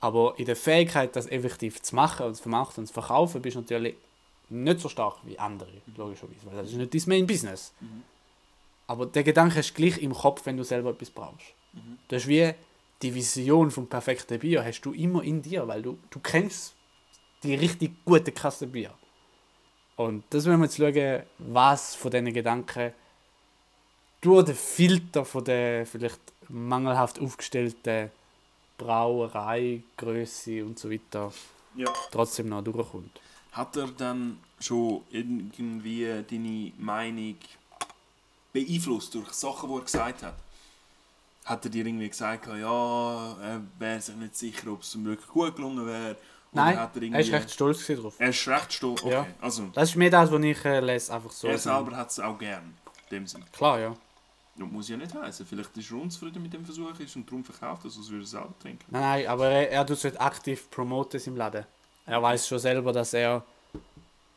[0.00, 3.56] Aber in der Fähigkeit, das effektiv zu machen und zu vermarkten und zu verkaufen, bist
[3.56, 3.94] du natürlich
[4.48, 7.72] nicht so stark wie andere, logischerweise, weil das ist nicht dein Main Business.
[8.86, 11.46] Aber der Gedanke hast du gleich im Kopf, wenn du selber etwas brauchst.
[12.08, 12.52] Das ist wie
[13.02, 16.74] die Vision vom perfekten Bier, hast du immer in dir, weil du, du kennst
[17.42, 18.92] die richtig gute krasse Bier.
[19.96, 22.92] Und das wollen wir jetzt schauen, was von diesen Gedanken
[24.20, 28.10] durch den Filter von der vielleicht mangelhaft aufgestellten
[28.76, 31.32] Brauerei, Größe und so weiter
[31.74, 31.92] Ja.
[32.10, 33.20] trotzdem noch durchkommt.
[33.52, 37.36] Hat er dann schon irgendwie deine Meinung
[38.52, 40.34] beeinflusst durch Sachen, die er gesagt hat?
[41.44, 45.28] Hat er dir irgendwie gesagt, ja, er wäre sich nicht sicher, ob es ihm wirklich
[45.28, 46.16] gut gelungen wäre?
[46.52, 47.20] Nein, er, er irgendwie...
[47.20, 48.14] ist recht stolz drauf.
[48.18, 49.02] Er ist recht stolz.
[49.02, 49.26] Okay, Ja.
[49.40, 51.48] also Das ist mehr das, was ich äh, lese, einfach so.
[51.48, 52.74] er selber hat es auch gern.
[53.10, 53.44] In dem Sinn.
[53.52, 53.94] Klar, ja.
[54.58, 55.46] Das muss ja nicht heißen.
[55.46, 58.24] Vielleicht ist er unzufrieden mit dem Versuch ist und darum verkauft er es, als würde
[58.24, 58.84] er selber trinken.
[58.90, 61.64] Nein, nein, aber er, er tut es nicht aktiv promoten im Laden.
[62.06, 63.44] Er weiß schon selber, dass er.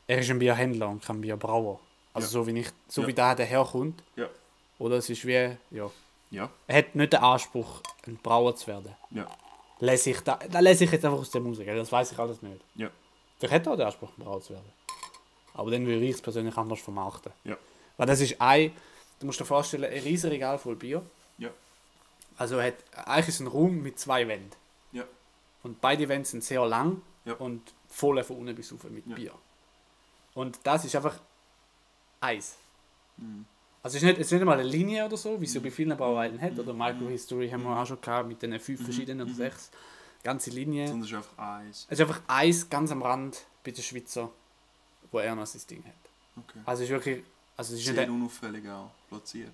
[0.07, 1.79] Er ist ein Bierhändler und kein Bierbrauer.
[2.13, 2.31] Also Ja.
[2.31, 3.07] so wie ich, so Ja.
[3.07, 4.03] wie der daherkommt.
[4.15, 4.27] Ja.
[4.79, 5.57] Oder es ist wie.
[5.71, 5.89] Ja.
[6.31, 8.95] Ja, Er hat nicht den Anspruch, ein Brauer zu werden.
[9.09, 9.27] ja,
[9.79, 12.41] Lese ich da, da lese ich jetzt einfach aus der Musik, das weiß ich alles
[12.41, 12.61] nicht.
[12.75, 12.89] ja.
[13.37, 14.71] Vielleicht hat er auch den Anspruch, ein Brauer zu werden.
[15.55, 17.33] Aber dann würde ich es persönlich anders vermarkten.
[17.43, 17.57] Ja.
[17.97, 18.71] Weil das ist ein,
[19.21, 21.01] du musst dir vorstellen, ein riesiges Regal voll Bier.
[21.37, 21.49] Ja.
[22.37, 24.51] Also er hat, eigentlich ist ein Raum mit zwei Wänden.
[24.91, 25.03] Ja.
[25.63, 27.33] Und beide Wände sind sehr lang Ja.
[27.35, 29.15] und voll von unten bis rauf mit Ja.
[29.15, 29.31] Bier.
[30.33, 31.15] Und das ist einfach
[32.19, 32.57] Eis.
[33.17, 33.45] Mhm.
[33.83, 35.59] Also es ist, nicht, es ist nicht mal eine Linie oder so, wie es so
[35.61, 36.57] bei vielen Brauereien hat.
[36.59, 39.71] Oder Microhistory haben wir auch schon gehabt mit den fünf verschiedenen oder sechs.
[40.23, 40.87] Ganze Linie.
[40.87, 41.85] Sondern es ist einfach Eis.
[41.89, 44.29] Es ist einfach Eis ganz am Rand bei den Schweizer,
[45.11, 45.93] wo er noch sein Ding hat.
[46.43, 46.59] Okay.
[46.65, 47.23] Also es ist wirklich.
[47.61, 49.51] Also es ist Sehr unauffällig auch platziert.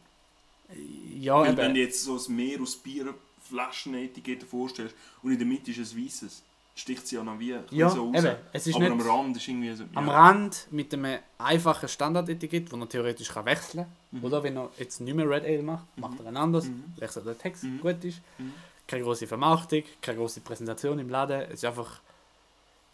[1.19, 3.13] ja, Weil wenn du jetzt so ein Meer aus Bier
[3.49, 6.41] Flaschenetikette vorstellst und in der Mitte ist ein weißes,
[6.73, 8.15] sticht sie ja noch wie Ja, so raus.
[8.23, 8.35] eben.
[8.53, 9.83] Es ist Aber am Rand ist irgendwie so...
[9.93, 10.13] am ja.
[10.13, 14.19] Rand mit einem einfachen Standardetikett, das er theoretisch kann wechseln kann.
[14.19, 14.23] Mhm.
[14.23, 16.85] Oder wenn er jetzt nicht mehr Red Ale macht, macht er ein anderes, Mhm.
[16.97, 17.81] wechselt der Text, Mhm.
[17.81, 18.21] gut ist.
[18.37, 18.53] Mhm.
[18.87, 21.41] Keine große Vermarktung, keine große Präsentation im Laden.
[21.41, 21.99] Es ist einfach.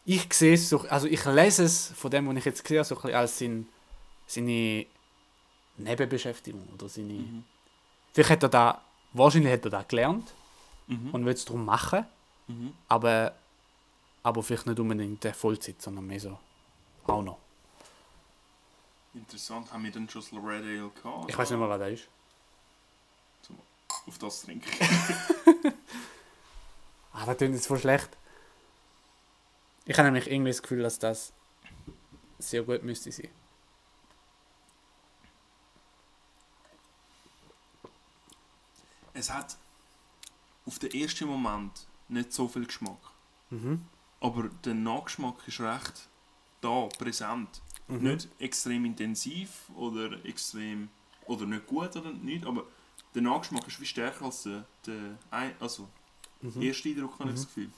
[0.06, 2.95] Ich sehe es so, also ich lese es von dem, was ich jetzt sehe, so
[2.95, 3.68] ein bisschen als sein,
[4.27, 4.85] seine
[5.78, 7.14] Nebenbeschäftigung oder seine.
[7.14, 7.44] Mhm.
[8.14, 8.82] Vielleicht hat er da,
[9.14, 10.34] wahrscheinlich hat er da gelernt
[10.88, 11.10] Mhm.
[11.12, 12.06] und will es darum machen,
[12.48, 12.74] Mhm.
[12.90, 13.34] aber,
[14.22, 16.38] aber vielleicht nicht unbedingt der Vollzeit, sondern mehr so
[17.08, 17.38] auch noch.
[19.14, 21.30] Interessant, haben wir dann schon das Red Ale gehabt?
[21.30, 22.10] Ich weiß nicht mehr, was das ist.
[24.08, 24.70] Auf das trinken.
[27.16, 28.10] Ah, das klingt jetzt voll schlecht.
[29.86, 31.32] Ich habe nämlich irgendwie das Gefühl, dass das
[32.40, 33.30] sehr gut müsste sein.
[39.14, 39.57] Es hat
[40.65, 42.99] auf den ersten Moment nicht so viel Geschmack.
[43.49, 43.85] Mhm.
[44.19, 46.07] Aber der Nachgeschmack ist recht
[46.61, 47.61] da, präsent.
[47.88, 48.03] Mhm.
[48.03, 50.90] Nicht extrem intensiv oder extrem
[51.26, 52.64] oder nicht gut oder nicht, aber
[53.14, 55.18] der Nachgeschmack ist wie stärker als der, der
[55.60, 55.88] also
[56.41, 56.61] Mhm.
[56.61, 57.72] erste Eindruck habe ich das Gefühl.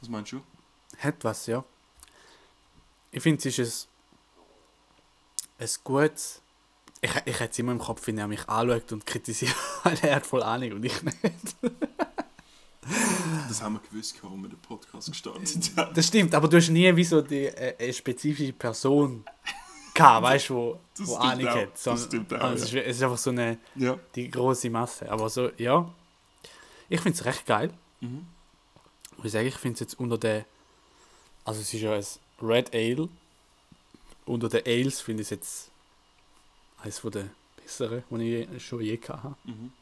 [0.00, 0.42] Was meinst du?
[0.98, 1.64] Hat was, ja.
[3.12, 3.88] Ich finde, es ist
[5.58, 6.42] ein, ein gutes.
[7.02, 9.54] Ich, ich hätte es immer im Kopf, wenn er mich anschaut und kritisiert,
[9.84, 11.16] weil er hat voll Ahnung und ich nicht.
[13.48, 15.94] Das haben wir gewusst, als wir den Podcast gestartet haben.
[15.94, 19.24] Das stimmt, aber du hast nie wie so die, äh, eine spezifische Person
[19.92, 21.56] gehabt, weißt du, wo, Das wo stimmt Ahnung auch.
[21.56, 21.68] hat.
[21.84, 23.98] Das stimmt auch, es, ist, es ist einfach so eine Ja.
[24.14, 25.10] die große Masse.
[25.10, 25.92] Aber so, ja.
[26.88, 27.72] Ich finde es recht geil.
[28.00, 28.26] Mhm.
[29.24, 30.44] Ich sage, ich finde es jetzt unter der.
[31.44, 32.04] Also es ist ja ein
[32.40, 33.08] Red Ale.
[34.26, 35.70] Unter den Ales finde ich es jetzt
[36.86, 39.36] eines von der besseren, die ich schon je habe.
[39.44, 39.72] Mhm.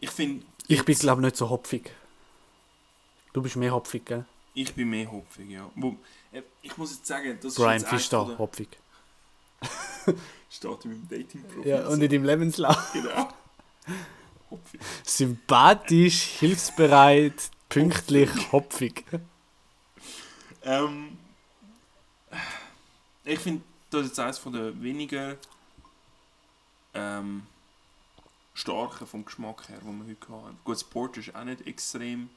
[0.00, 1.90] Ich finde, Ich bin glaube nicht so hopfig.
[3.32, 4.24] Du bist mehr hopfig, gell?
[4.54, 5.70] ich bin mehr hopfig, ja.
[6.32, 8.68] Äh, ich muss jetzt sagen, das Brian ist eins Fisch da, hopfig.
[10.50, 11.66] steht in meinem Dating-Profil.
[11.66, 12.90] Ja, und in deinem Lebenslauf.
[12.92, 13.28] Genau.
[14.50, 14.80] Hopfig.
[15.04, 19.04] Sympathisch, hilfsbereit, pünktlich, hopfig.
[20.62, 21.18] Ähm,
[23.28, 25.36] ich finde, das ist jetzt eines von der weniger
[26.94, 27.46] ähm,
[28.54, 30.58] starken vom Geschmack her, die wir heute hatten.
[30.64, 32.30] Gut, das Porter ist auch nicht extrem.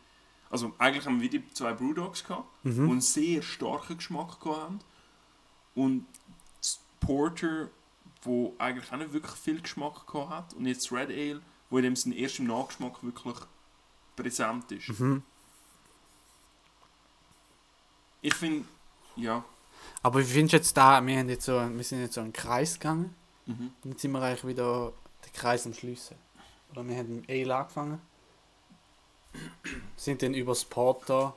[0.49, 2.91] Also, eigentlich haben wir wieder zwei Brewdogs gehabt, die Mhm.
[2.91, 4.79] einen sehr starken Geschmack gehabt haben.
[5.75, 6.05] Und
[6.59, 7.69] das Porter,
[8.23, 10.53] wo eigentlich auch nicht wirklich viel Geschmack gehabt hat.
[10.53, 13.37] Und jetzt Red Ale, wo in dem Sinne erst im Nachgeschmack wirklich
[14.17, 14.89] präsent ist.
[14.99, 15.23] Mhm.
[18.21, 18.67] Ich finde,
[19.15, 19.43] ja.
[20.03, 22.75] Aber findest du jetzt da, wir, haben jetzt so, wir sind jetzt so einen Kreis
[22.75, 23.13] gegangen.
[23.45, 23.71] Mhm.
[23.83, 24.93] Und jetzt sind wir eigentlich wieder
[25.25, 26.15] den Kreis am Schliessen.
[26.71, 28.01] Oder wir haben mit dem Ale angefangen.
[29.95, 31.35] Sind dann über das Porter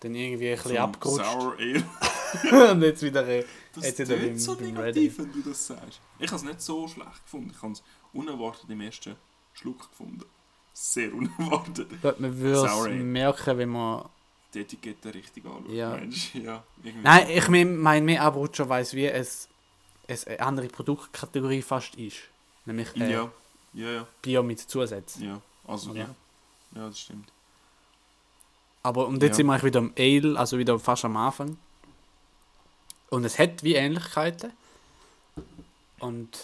[0.00, 1.24] dann irgendwie ein bisschen abgerutscht.
[1.24, 2.72] Sour Ale.
[2.72, 5.66] und jetzt wieder äh, Das Jetzt ist wieder beim- so beim negativ, wenn du das
[5.66, 6.00] sagst.
[6.18, 7.50] Ich habe es nicht so schlecht gefunden.
[7.54, 9.16] Ich habe es unerwartet im ersten
[9.54, 10.24] Schluck gefunden.
[10.72, 11.90] Sehr unerwartet.
[11.90, 14.08] Ich glaube, man würde es merken, wenn man.
[14.56, 15.68] Die Etikette richtig anschaut.
[15.70, 15.90] Ja.
[15.90, 16.64] Meinst ja
[17.02, 19.48] Nein, ich mein- meine mehr Abrutscher, weil es wie es,
[20.06, 22.16] es eine andere Produktkategorie fast ist.
[22.64, 23.30] Nämlich äh, Ja,
[23.74, 24.06] ja, ja.
[24.22, 25.24] Bier mit Zusätzen.
[25.24, 26.00] Ja, also Oder?
[26.00, 26.14] ja.
[26.74, 27.30] Ja, das stimmt.
[28.82, 29.36] Aber und jetzt Ja.
[29.36, 31.58] sind wir wieder am Ale, also wieder fast am Anfang.
[33.10, 34.52] Und es hat wie Ähnlichkeiten.
[35.98, 36.38] Und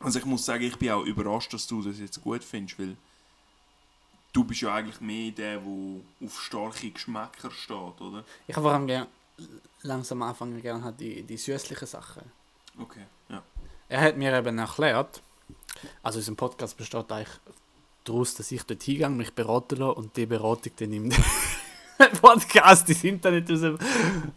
[0.00, 2.96] Also ich muss sagen, ich bin auch überrascht, dass du das jetzt gut findest, weil
[4.38, 5.66] du bist ja eigentlich mehr der, der
[6.24, 8.22] auf starke Geschmäcker steht, oder?
[8.46, 9.06] ich habe vor allem gern,
[9.82, 12.22] langsam anfangen gerne hat die, die süßlichen Sachen.
[12.78, 13.42] Okay, ja.
[13.88, 15.22] Er hat mir eben erklärt,
[16.04, 17.40] also unser Podcast besteht eigentlich
[18.04, 21.10] daraus, dass ich dort hingehe, mich beraten lasse und die Beratung dann im
[22.22, 23.78] Podcast ins Internet raus,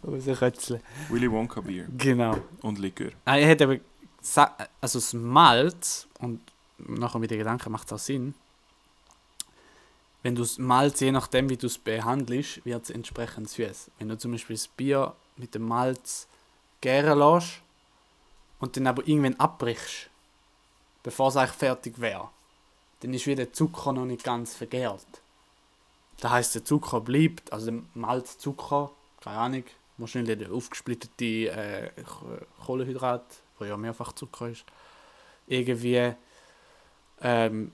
[0.04, 0.80] rauskötzeln.
[1.10, 2.38] Willy Wonka Bier Genau.
[2.62, 3.12] und Likör.
[3.24, 3.80] Er hat eben
[4.20, 6.40] gesagt, also das Malz, und
[6.78, 8.34] nachher mit den Gedanken macht es auch Sinn,
[10.22, 13.90] wenn du das Malz, je nachdem wie du es behandelst, wird es entsprechend süß.
[13.98, 16.28] Wenn du zum Beispiel das Bier mit dem Malz
[16.80, 17.60] gären lässt
[18.60, 20.08] und dann aber irgendwann abbrichst,
[21.02, 22.28] bevor es eigentlich fertig wäre,
[23.00, 25.04] dann ist wieder der Zucker noch nicht ganz vergärt.
[26.20, 29.64] Das heißt, der Zucker bleibt, also der Malzzucker, keine Ahnung,
[29.96, 31.90] wahrscheinlich der aufgesplittete äh,
[32.64, 33.24] Kohlenhydrat,
[33.58, 34.64] wo ja mehrfach Zucker ist,
[35.48, 36.14] irgendwie
[37.20, 37.72] ähm,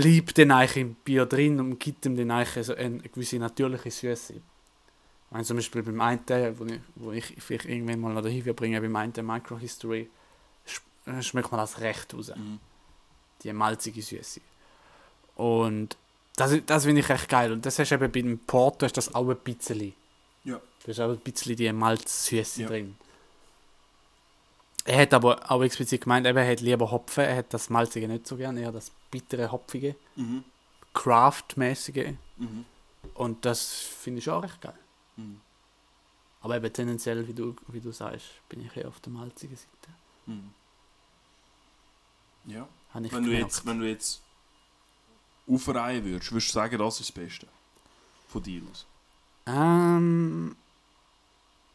[0.00, 3.90] bleibt dann eigentlich im Bier drin und gibt ihm dann eigentlich so eine gewisse natürliche
[3.90, 4.34] Süße.
[4.34, 4.40] Ich
[5.30, 6.20] meine, zum Beispiel beim einen,
[6.58, 10.08] wo ich, wo ich vielleicht irgendwann mal dahin bringen, beim einen Microhistory,
[11.06, 12.32] äh, schmeckt man das recht raus.
[12.34, 12.58] Mhm.
[13.42, 14.40] Die malzige Süße.
[15.36, 15.96] Und
[16.36, 17.52] das, das finde ich echt geil.
[17.52, 19.94] Und das hast du eben beim Porto ist das auch ein bisschen.
[20.44, 20.60] Ja.
[20.84, 22.68] Da ist auch ein bisschen die Malzsüße Ja.
[22.68, 22.96] drin.
[24.86, 28.06] Er hat aber auch explizit gemeint, eben, er hat lieber Hopfen, er hat das Malzige
[28.08, 30.44] nicht so gern, eher das bittere, hopfige, Mhm.
[30.94, 32.14] Craft-mäßige.
[32.36, 32.64] Mhm.
[33.14, 34.78] Und das finde ich auch recht geil.
[35.16, 35.40] Mhm.
[36.40, 39.90] Aber eben tendenziell, wie du, wie du sagst, bin ich eher auf der malzigen Seite.
[40.26, 40.54] Mhm.
[42.46, 42.68] Ja.
[42.92, 43.42] Wenn du, gemerkt.
[43.42, 44.22] jetzt, wenn du jetzt
[45.48, 47.46] aufreihen würdest, würdest du sagen, das ist das Beste?
[48.28, 48.86] Von dir aus?
[49.46, 50.56] Ähm,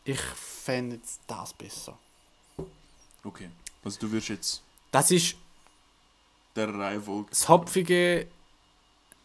[0.04, 1.98] ich fände jetzt das besser.
[3.24, 3.50] Okay.
[3.84, 4.62] Also du würdest jetzt
[4.92, 5.36] Das ist
[6.56, 7.30] der Reihenfolge...
[7.30, 8.28] das Hopfige.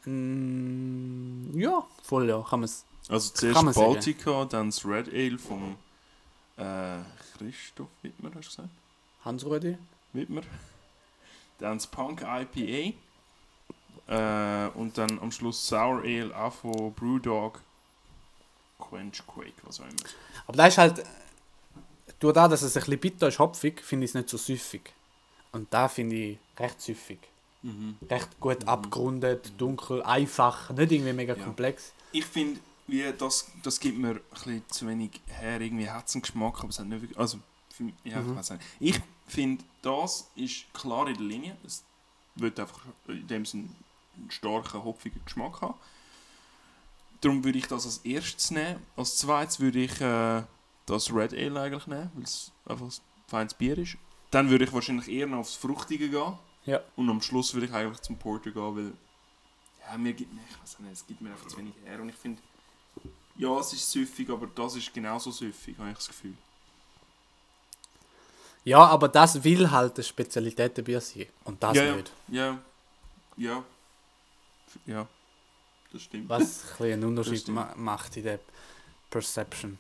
[0.04, 2.84] Mm, ja, voll ja, kann man es.
[3.08, 3.92] Also zuerst man sagen.
[3.94, 5.76] Baltica, dann das Red Ale vom
[6.56, 6.98] äh,
[7.36, 8.68] Christoph Wittmer, hast du gesagt?
[9.24, 9.76] Hans-Rudi?
[10.12, 10.42] Wittmer.
[11.58, 12.96] Dann das Punk IPA.
[14.08, 17.60] Äh, und dann am Schluss Sour Ale auch von Brewdog.
[18.78, 19.96] Quench Quake, was auch immer.
[20.46, 21.04] Aber da ist halt.
[22.20, 24.92] Durch das, dass es ein bisschen bitter ist, hopfig, finde ich es nicht so süffig.
[25.52, 27.18] Und da finde ich recht süffig.
[27.62, 27.96] Mhm.
[28.08, 31.44] Recht gut abgerundet, dunkel, einfach, nicht irgendwie mega Ja.
[31.44, 31.92] komplex.
[32.12, 35.60] Ich finde, wie das, das gibt mir ein bisschen zu wenig her.
[35.60, 37.18] Irgendwie hat es einen Geschmack, aber es hat nicht wirklich.
[37.18, 37.38] Also,
[37.78, 38.36] mich- ja, ich Mhm.
[38.36, 38.52] nicht.
[38.80, 41.56] Ich finde, das ist klar in der Linie.
[41.66, 41.82] Es
[42.36, 43.68] wird einfach in dem Sinne
[44.16, 45.74] einen starken, hopfigen Geschmack haben.
[47.20, 48.80] Darum würde ich das als erstes nehmen.
[48.96, 50.42] Als zweites würde ich äh,
[50.86, 52.92] das Red Ale eigentlich nehmen, weil es einfach ein
[53.26, 53.96] feines Bier ist.
[54.30, 56.38] Dann würde ich wahrscheinlich eher noch aufs Fruchtige gehen.
[56.64, 56.80] Ja.
[56.96, 58.92] Und am Schluss würde ich eigentlich zum Porter gehen, weil
[59.88, 62.00] ja, mir gibt, ich weiß nicht, es gibt mir einfach zu wenig her.
[62.00, 62.42] Und ich finde,
[63.36, 66.34] ja, es ist süffig, aber das ist genauso süffig, habe ich das Gefühl.
[68.64, 71.26] Ja, aber das will halt eine Spezialität der Bier sein.
[71.44, 72.12] Und das ja, ja, nicht.
[72.28, 72.58] ja,
[73.36, 73.64] ja,
[74.86, 75.06] ja,
[75.92, 76.28] das stimmt.
[76.28, 78.40] Was ein einen Unterschied ma macht in der
[79.08, 79.78] Perception.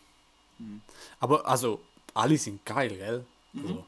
[0.58, 0.80] Mhm.
[1.20, 1.80] Aber also,
[2.14, 3.26] alle sind geil, gell?
[3.52, 3.66] Mhm.
[3.66, 3.86] Also,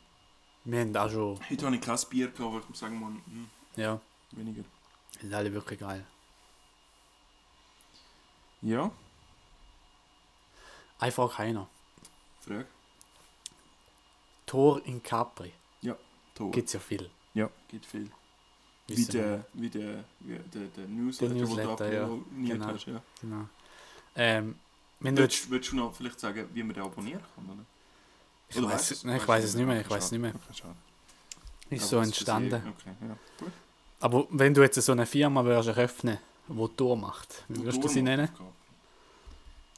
[0.64, 3.48] wir haben auch schon, Heute habe ich kein Bier gehabt, aber ich sagen, man, hm,
[3.76, 4.00] ja,
[4.32, 4.64] weniger.
[5.20, 6.04] sind alle wirklich geil.
[8.60, 8.90] Ja,
[10.98, 11.68] Eine Frage keiner.
[12.40, 12.66] Frage.
[14.46, 15.52] Tor in Capri.
[16.38, 16.52] Tor.
[16.52, 17.10] Gibt es ja viel.
[17.34, 18.08] Ja, geht viel.
[18.86, 22.08] Wie der, wie der, wie der, der Newsletter, Der den du Newsletter, ja.
[22.46, 22.66] Genau.
[22.66, 22.86] hast.
[22.86, 23.02] Ja.
[23.20, 23.48] Genau.
[24.14, 24.56] Ähm,
[25.00, 27.44] wenn du Willst, willst du noch vielleicht sagen, wie man den abonnieren kann?
[27.46, 27.64] Oder?
[28.48, 30.32] ich weiß, nein, ich weiß es nicht mehr, ich weiß es nicht mehr.
[31.70, 32.62] Ist so es entstanden.
[32.78, 33.16] Okay, ja.
[33.38, 33.52] Gut.
[34.00, 36.18] Aber wenn du jetzt so eine Firma würdest eröffnen,
[36.48, 38.28] die Tor macht, wie würdest du sie nennen?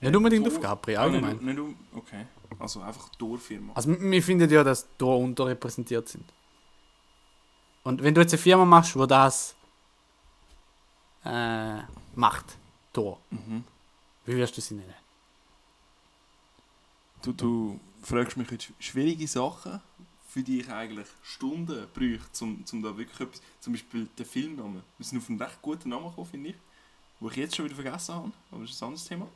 [0.00, 1.36] Nicht unbedingt auf Capri, allgemein.
[1.38, 2.26] Nicht, nicht okay.
[2.58, 3.72] Also einfach Torfirma.
[3.74, 6.24] Also wir finden ja, dass Tor unterrepräsentiert sind.
[7.82, 9.54] Und wenn du jetzt eine Firma machst, wo das
[11.24, 11.78] äh,
[12.14, 12.56] macht,
[12.92, 13.64] Tor, Mhm.
[14.26, 14.94] wie wirst du sie nennen?
[17.22, 19.80] Du, du fragst mich jetzt schwierige Sachen,
[20.28, 23.42] für die ich eigentlich Stunden bräuchte, um, um da wirklich etwas...
[23.60, 24.82] Zum Beispiel den Filmnamen.
[24.96, 26.56] Wir sind auf einen recht guten Namen gekommen, finde ich.
[27.18, 29.26] Wo ich jetzt schon wieder vergessen habe, aber das ist ein anderes Thema.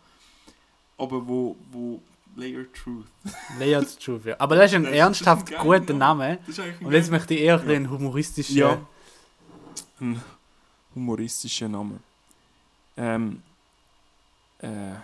[0.98, 1.56] Aber wo...
[1.70, 2.01] wo
[2.36, 3.06] Layer Truth.
[3.61, 4.35] Layered Truth, ja.
[4.40, 6.24] Aber das ist ein Das ist ernsthaft ein geiler guter Name.
[6.24, 6.39] Name.
[6.39, 7.62] Das ist eigentlich ein Und jetzt möchte ich eher Ja.
[7.62, 8.56] den humoristischen.
[8.56, 8.86] Ja.
[10.01, 10.20] Ein
[10.94, 12.01] humoristischer Name.
[12.97, 13.43] Ähm,
[14.59, 14.94] äh,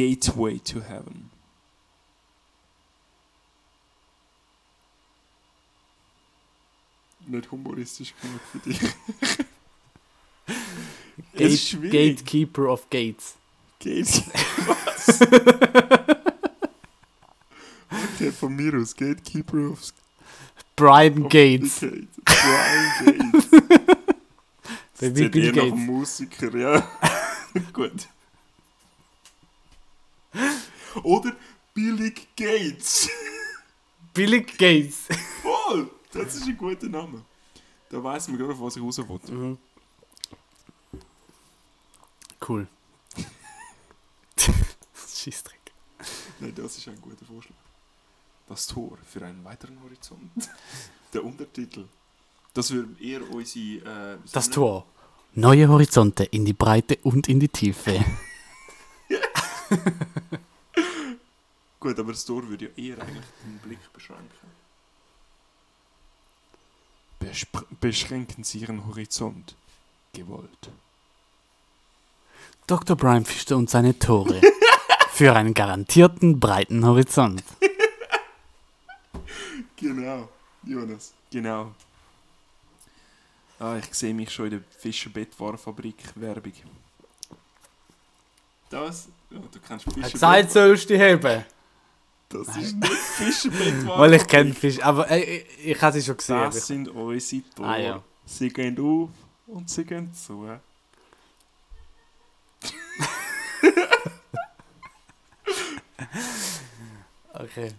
[0.00, 1.28] Gateway to Heaven.
[7.26, 8.80] Nicht humoristisch genug für dich.
[11.34, 12.16] Ist Gate.
[12.16, 13.34] Gatekeeper of Gates.
[13.78, 14.22] Gate.
[14.66, 15.20] Was?
[17.90, 18.96] okay, von mir aus.
[18.96, 19.92] Gatekeeper of
[20.76, 21.80] Brian Gates.
[21.80, 22.08] Gate.
[22.24, 23.50] Brian Gates.
[24.98, 25.58] Das eher nach Gates.
[25.58, 26.88] einem Musiker, ja.
[27.74, 28.08] Gut.
[31.02, 31.36] Oder
[31.74, 33.08] Billy Gates.
[34.14, 35.06] Billy Gates.
[35.42, 35.90] Voll!
[36.12, 37.24] Das ist ein guter Name.
[37.88, 39.36] Da weiß man gerade, was ich raus will.
[39.36, 39.58] Mhm.
[42.46, 42.66] Cool.
[44.36, 45.60] Scheißdreck.
[46.40, 47.54] Nein, das ist ein guter Vorschlag.
[48.48, 50.30] Das Tor für einen weiteren Horizont.
[51.12, 51.86] Der Untertitel.
[52.54, 54.14] Das wird eher unsere.
[54.14, 54.86] Äh, Das Tor.
[55.34, 58.04] Neue Horizonte in die Breite und in die Tiefe.
[61.80, 64.28] Gut, aber das Tor würde ja eher eigentlich den Blick beschränken.
[67.18, 69.54] Bespr beschränken Sie Ihren Horizont.
[70.12, 70.70] Gewollt.
[72.66, 72.96] Dr.
[72.96, 74.40] Brian fischte uns seine Tore.
[75.12, 77.42] Für einen garantierten breiten Horizont.
[79.76, 80.28] Genau.
[80.62, 81.14] Jonas.
[81.30, 81.74] Genau.
[83.58, 86.52] Ah, ich sehe mich schon in der Fischerbettwarenfabrik-Werbung.
[88.68, 89.08] Das?
[89.30, 90.12] Ja, du kennst Hat Fischerbettwaren.
[90.12, 91.44] gesagt, sollst du die haben.
[92.30, 93.98] Das ist nicht Fischerbettwarenfabrik.
[93.98, 94.80] Weil ich kenne Fisch.
[94.82, 96.38] Aber äh, ich, ich habe sie schon gesehen.
[96.38, 97.68] Das ich- sind unsere Tore.
[97.68, 98.02] Ah, ja.
[98.24, 99.10] Sie gehen auf
[99.48, 100.48] und sie gehen zu.
[107.32, 107.72] Okay.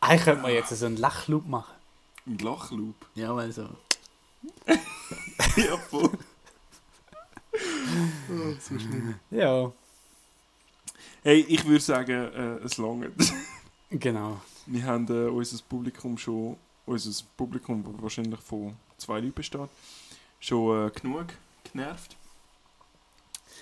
[0.00, 1.74] Eigentlich könnte man jetzt so einen Lachloop machen.
[2.26, 2.94] Ein Lachloop.
[3.14, 3.68] Ja, weil so.
[5.56, 6.10] ja, voll.
[7.52, 9.14] oh, so schlimm.
[9.30, 9.72] Ja,
[11.26, 13.10] Hey, ich würde sagen, äh, es langt.
[13.90, 14.42] genau.
[14.66, 19.70] Wir haben äh, unser Publikum schon, unser Publikum, das wahrscheinlich von zwei Leuten besteht,
[20.38, 21.28] schon äh, genug
[21.72, 22.14] genervt.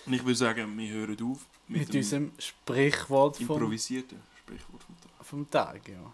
[0.06, 4.96] Und ich würde sagen, wir hören auf mit, Mit unserem Sprichwort vom, improvisierten Sprichwort vom
[5.00, 5.24] Tag.
[5.24, 6.12] vom Tag, ja.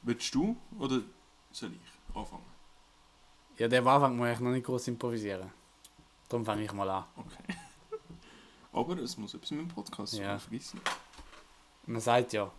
[0.00, 1.02] Willst du oder
[1.52, 2.46] soll ich anfangen?
[3.58, 5.50] Ja, der Anfang muss ich noch nicht groß improvisieren.
[6.30, 7.04] Darum fange ich mal an.
[7.14, 7.54] Okay.
[8.72, 10.38] Aber es muss etwas mit dem Podcast Ja.
[10.38, 10.80] vergessen.
[11.86, 12.50] Man sagt ja,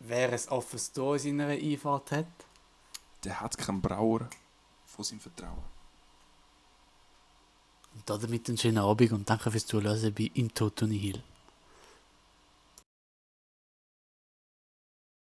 [0.00, 2.26] wer ein offenes Tor in seiner Einfahrt hat,
[3.24, 4.28] Der hat keinen Brauer
[4.86, 5.62] von seinem Vertrauen.
[7.94, 11.22] und damit einen schönen Abend und danke fürs Zuhören bei In Totoni Hill.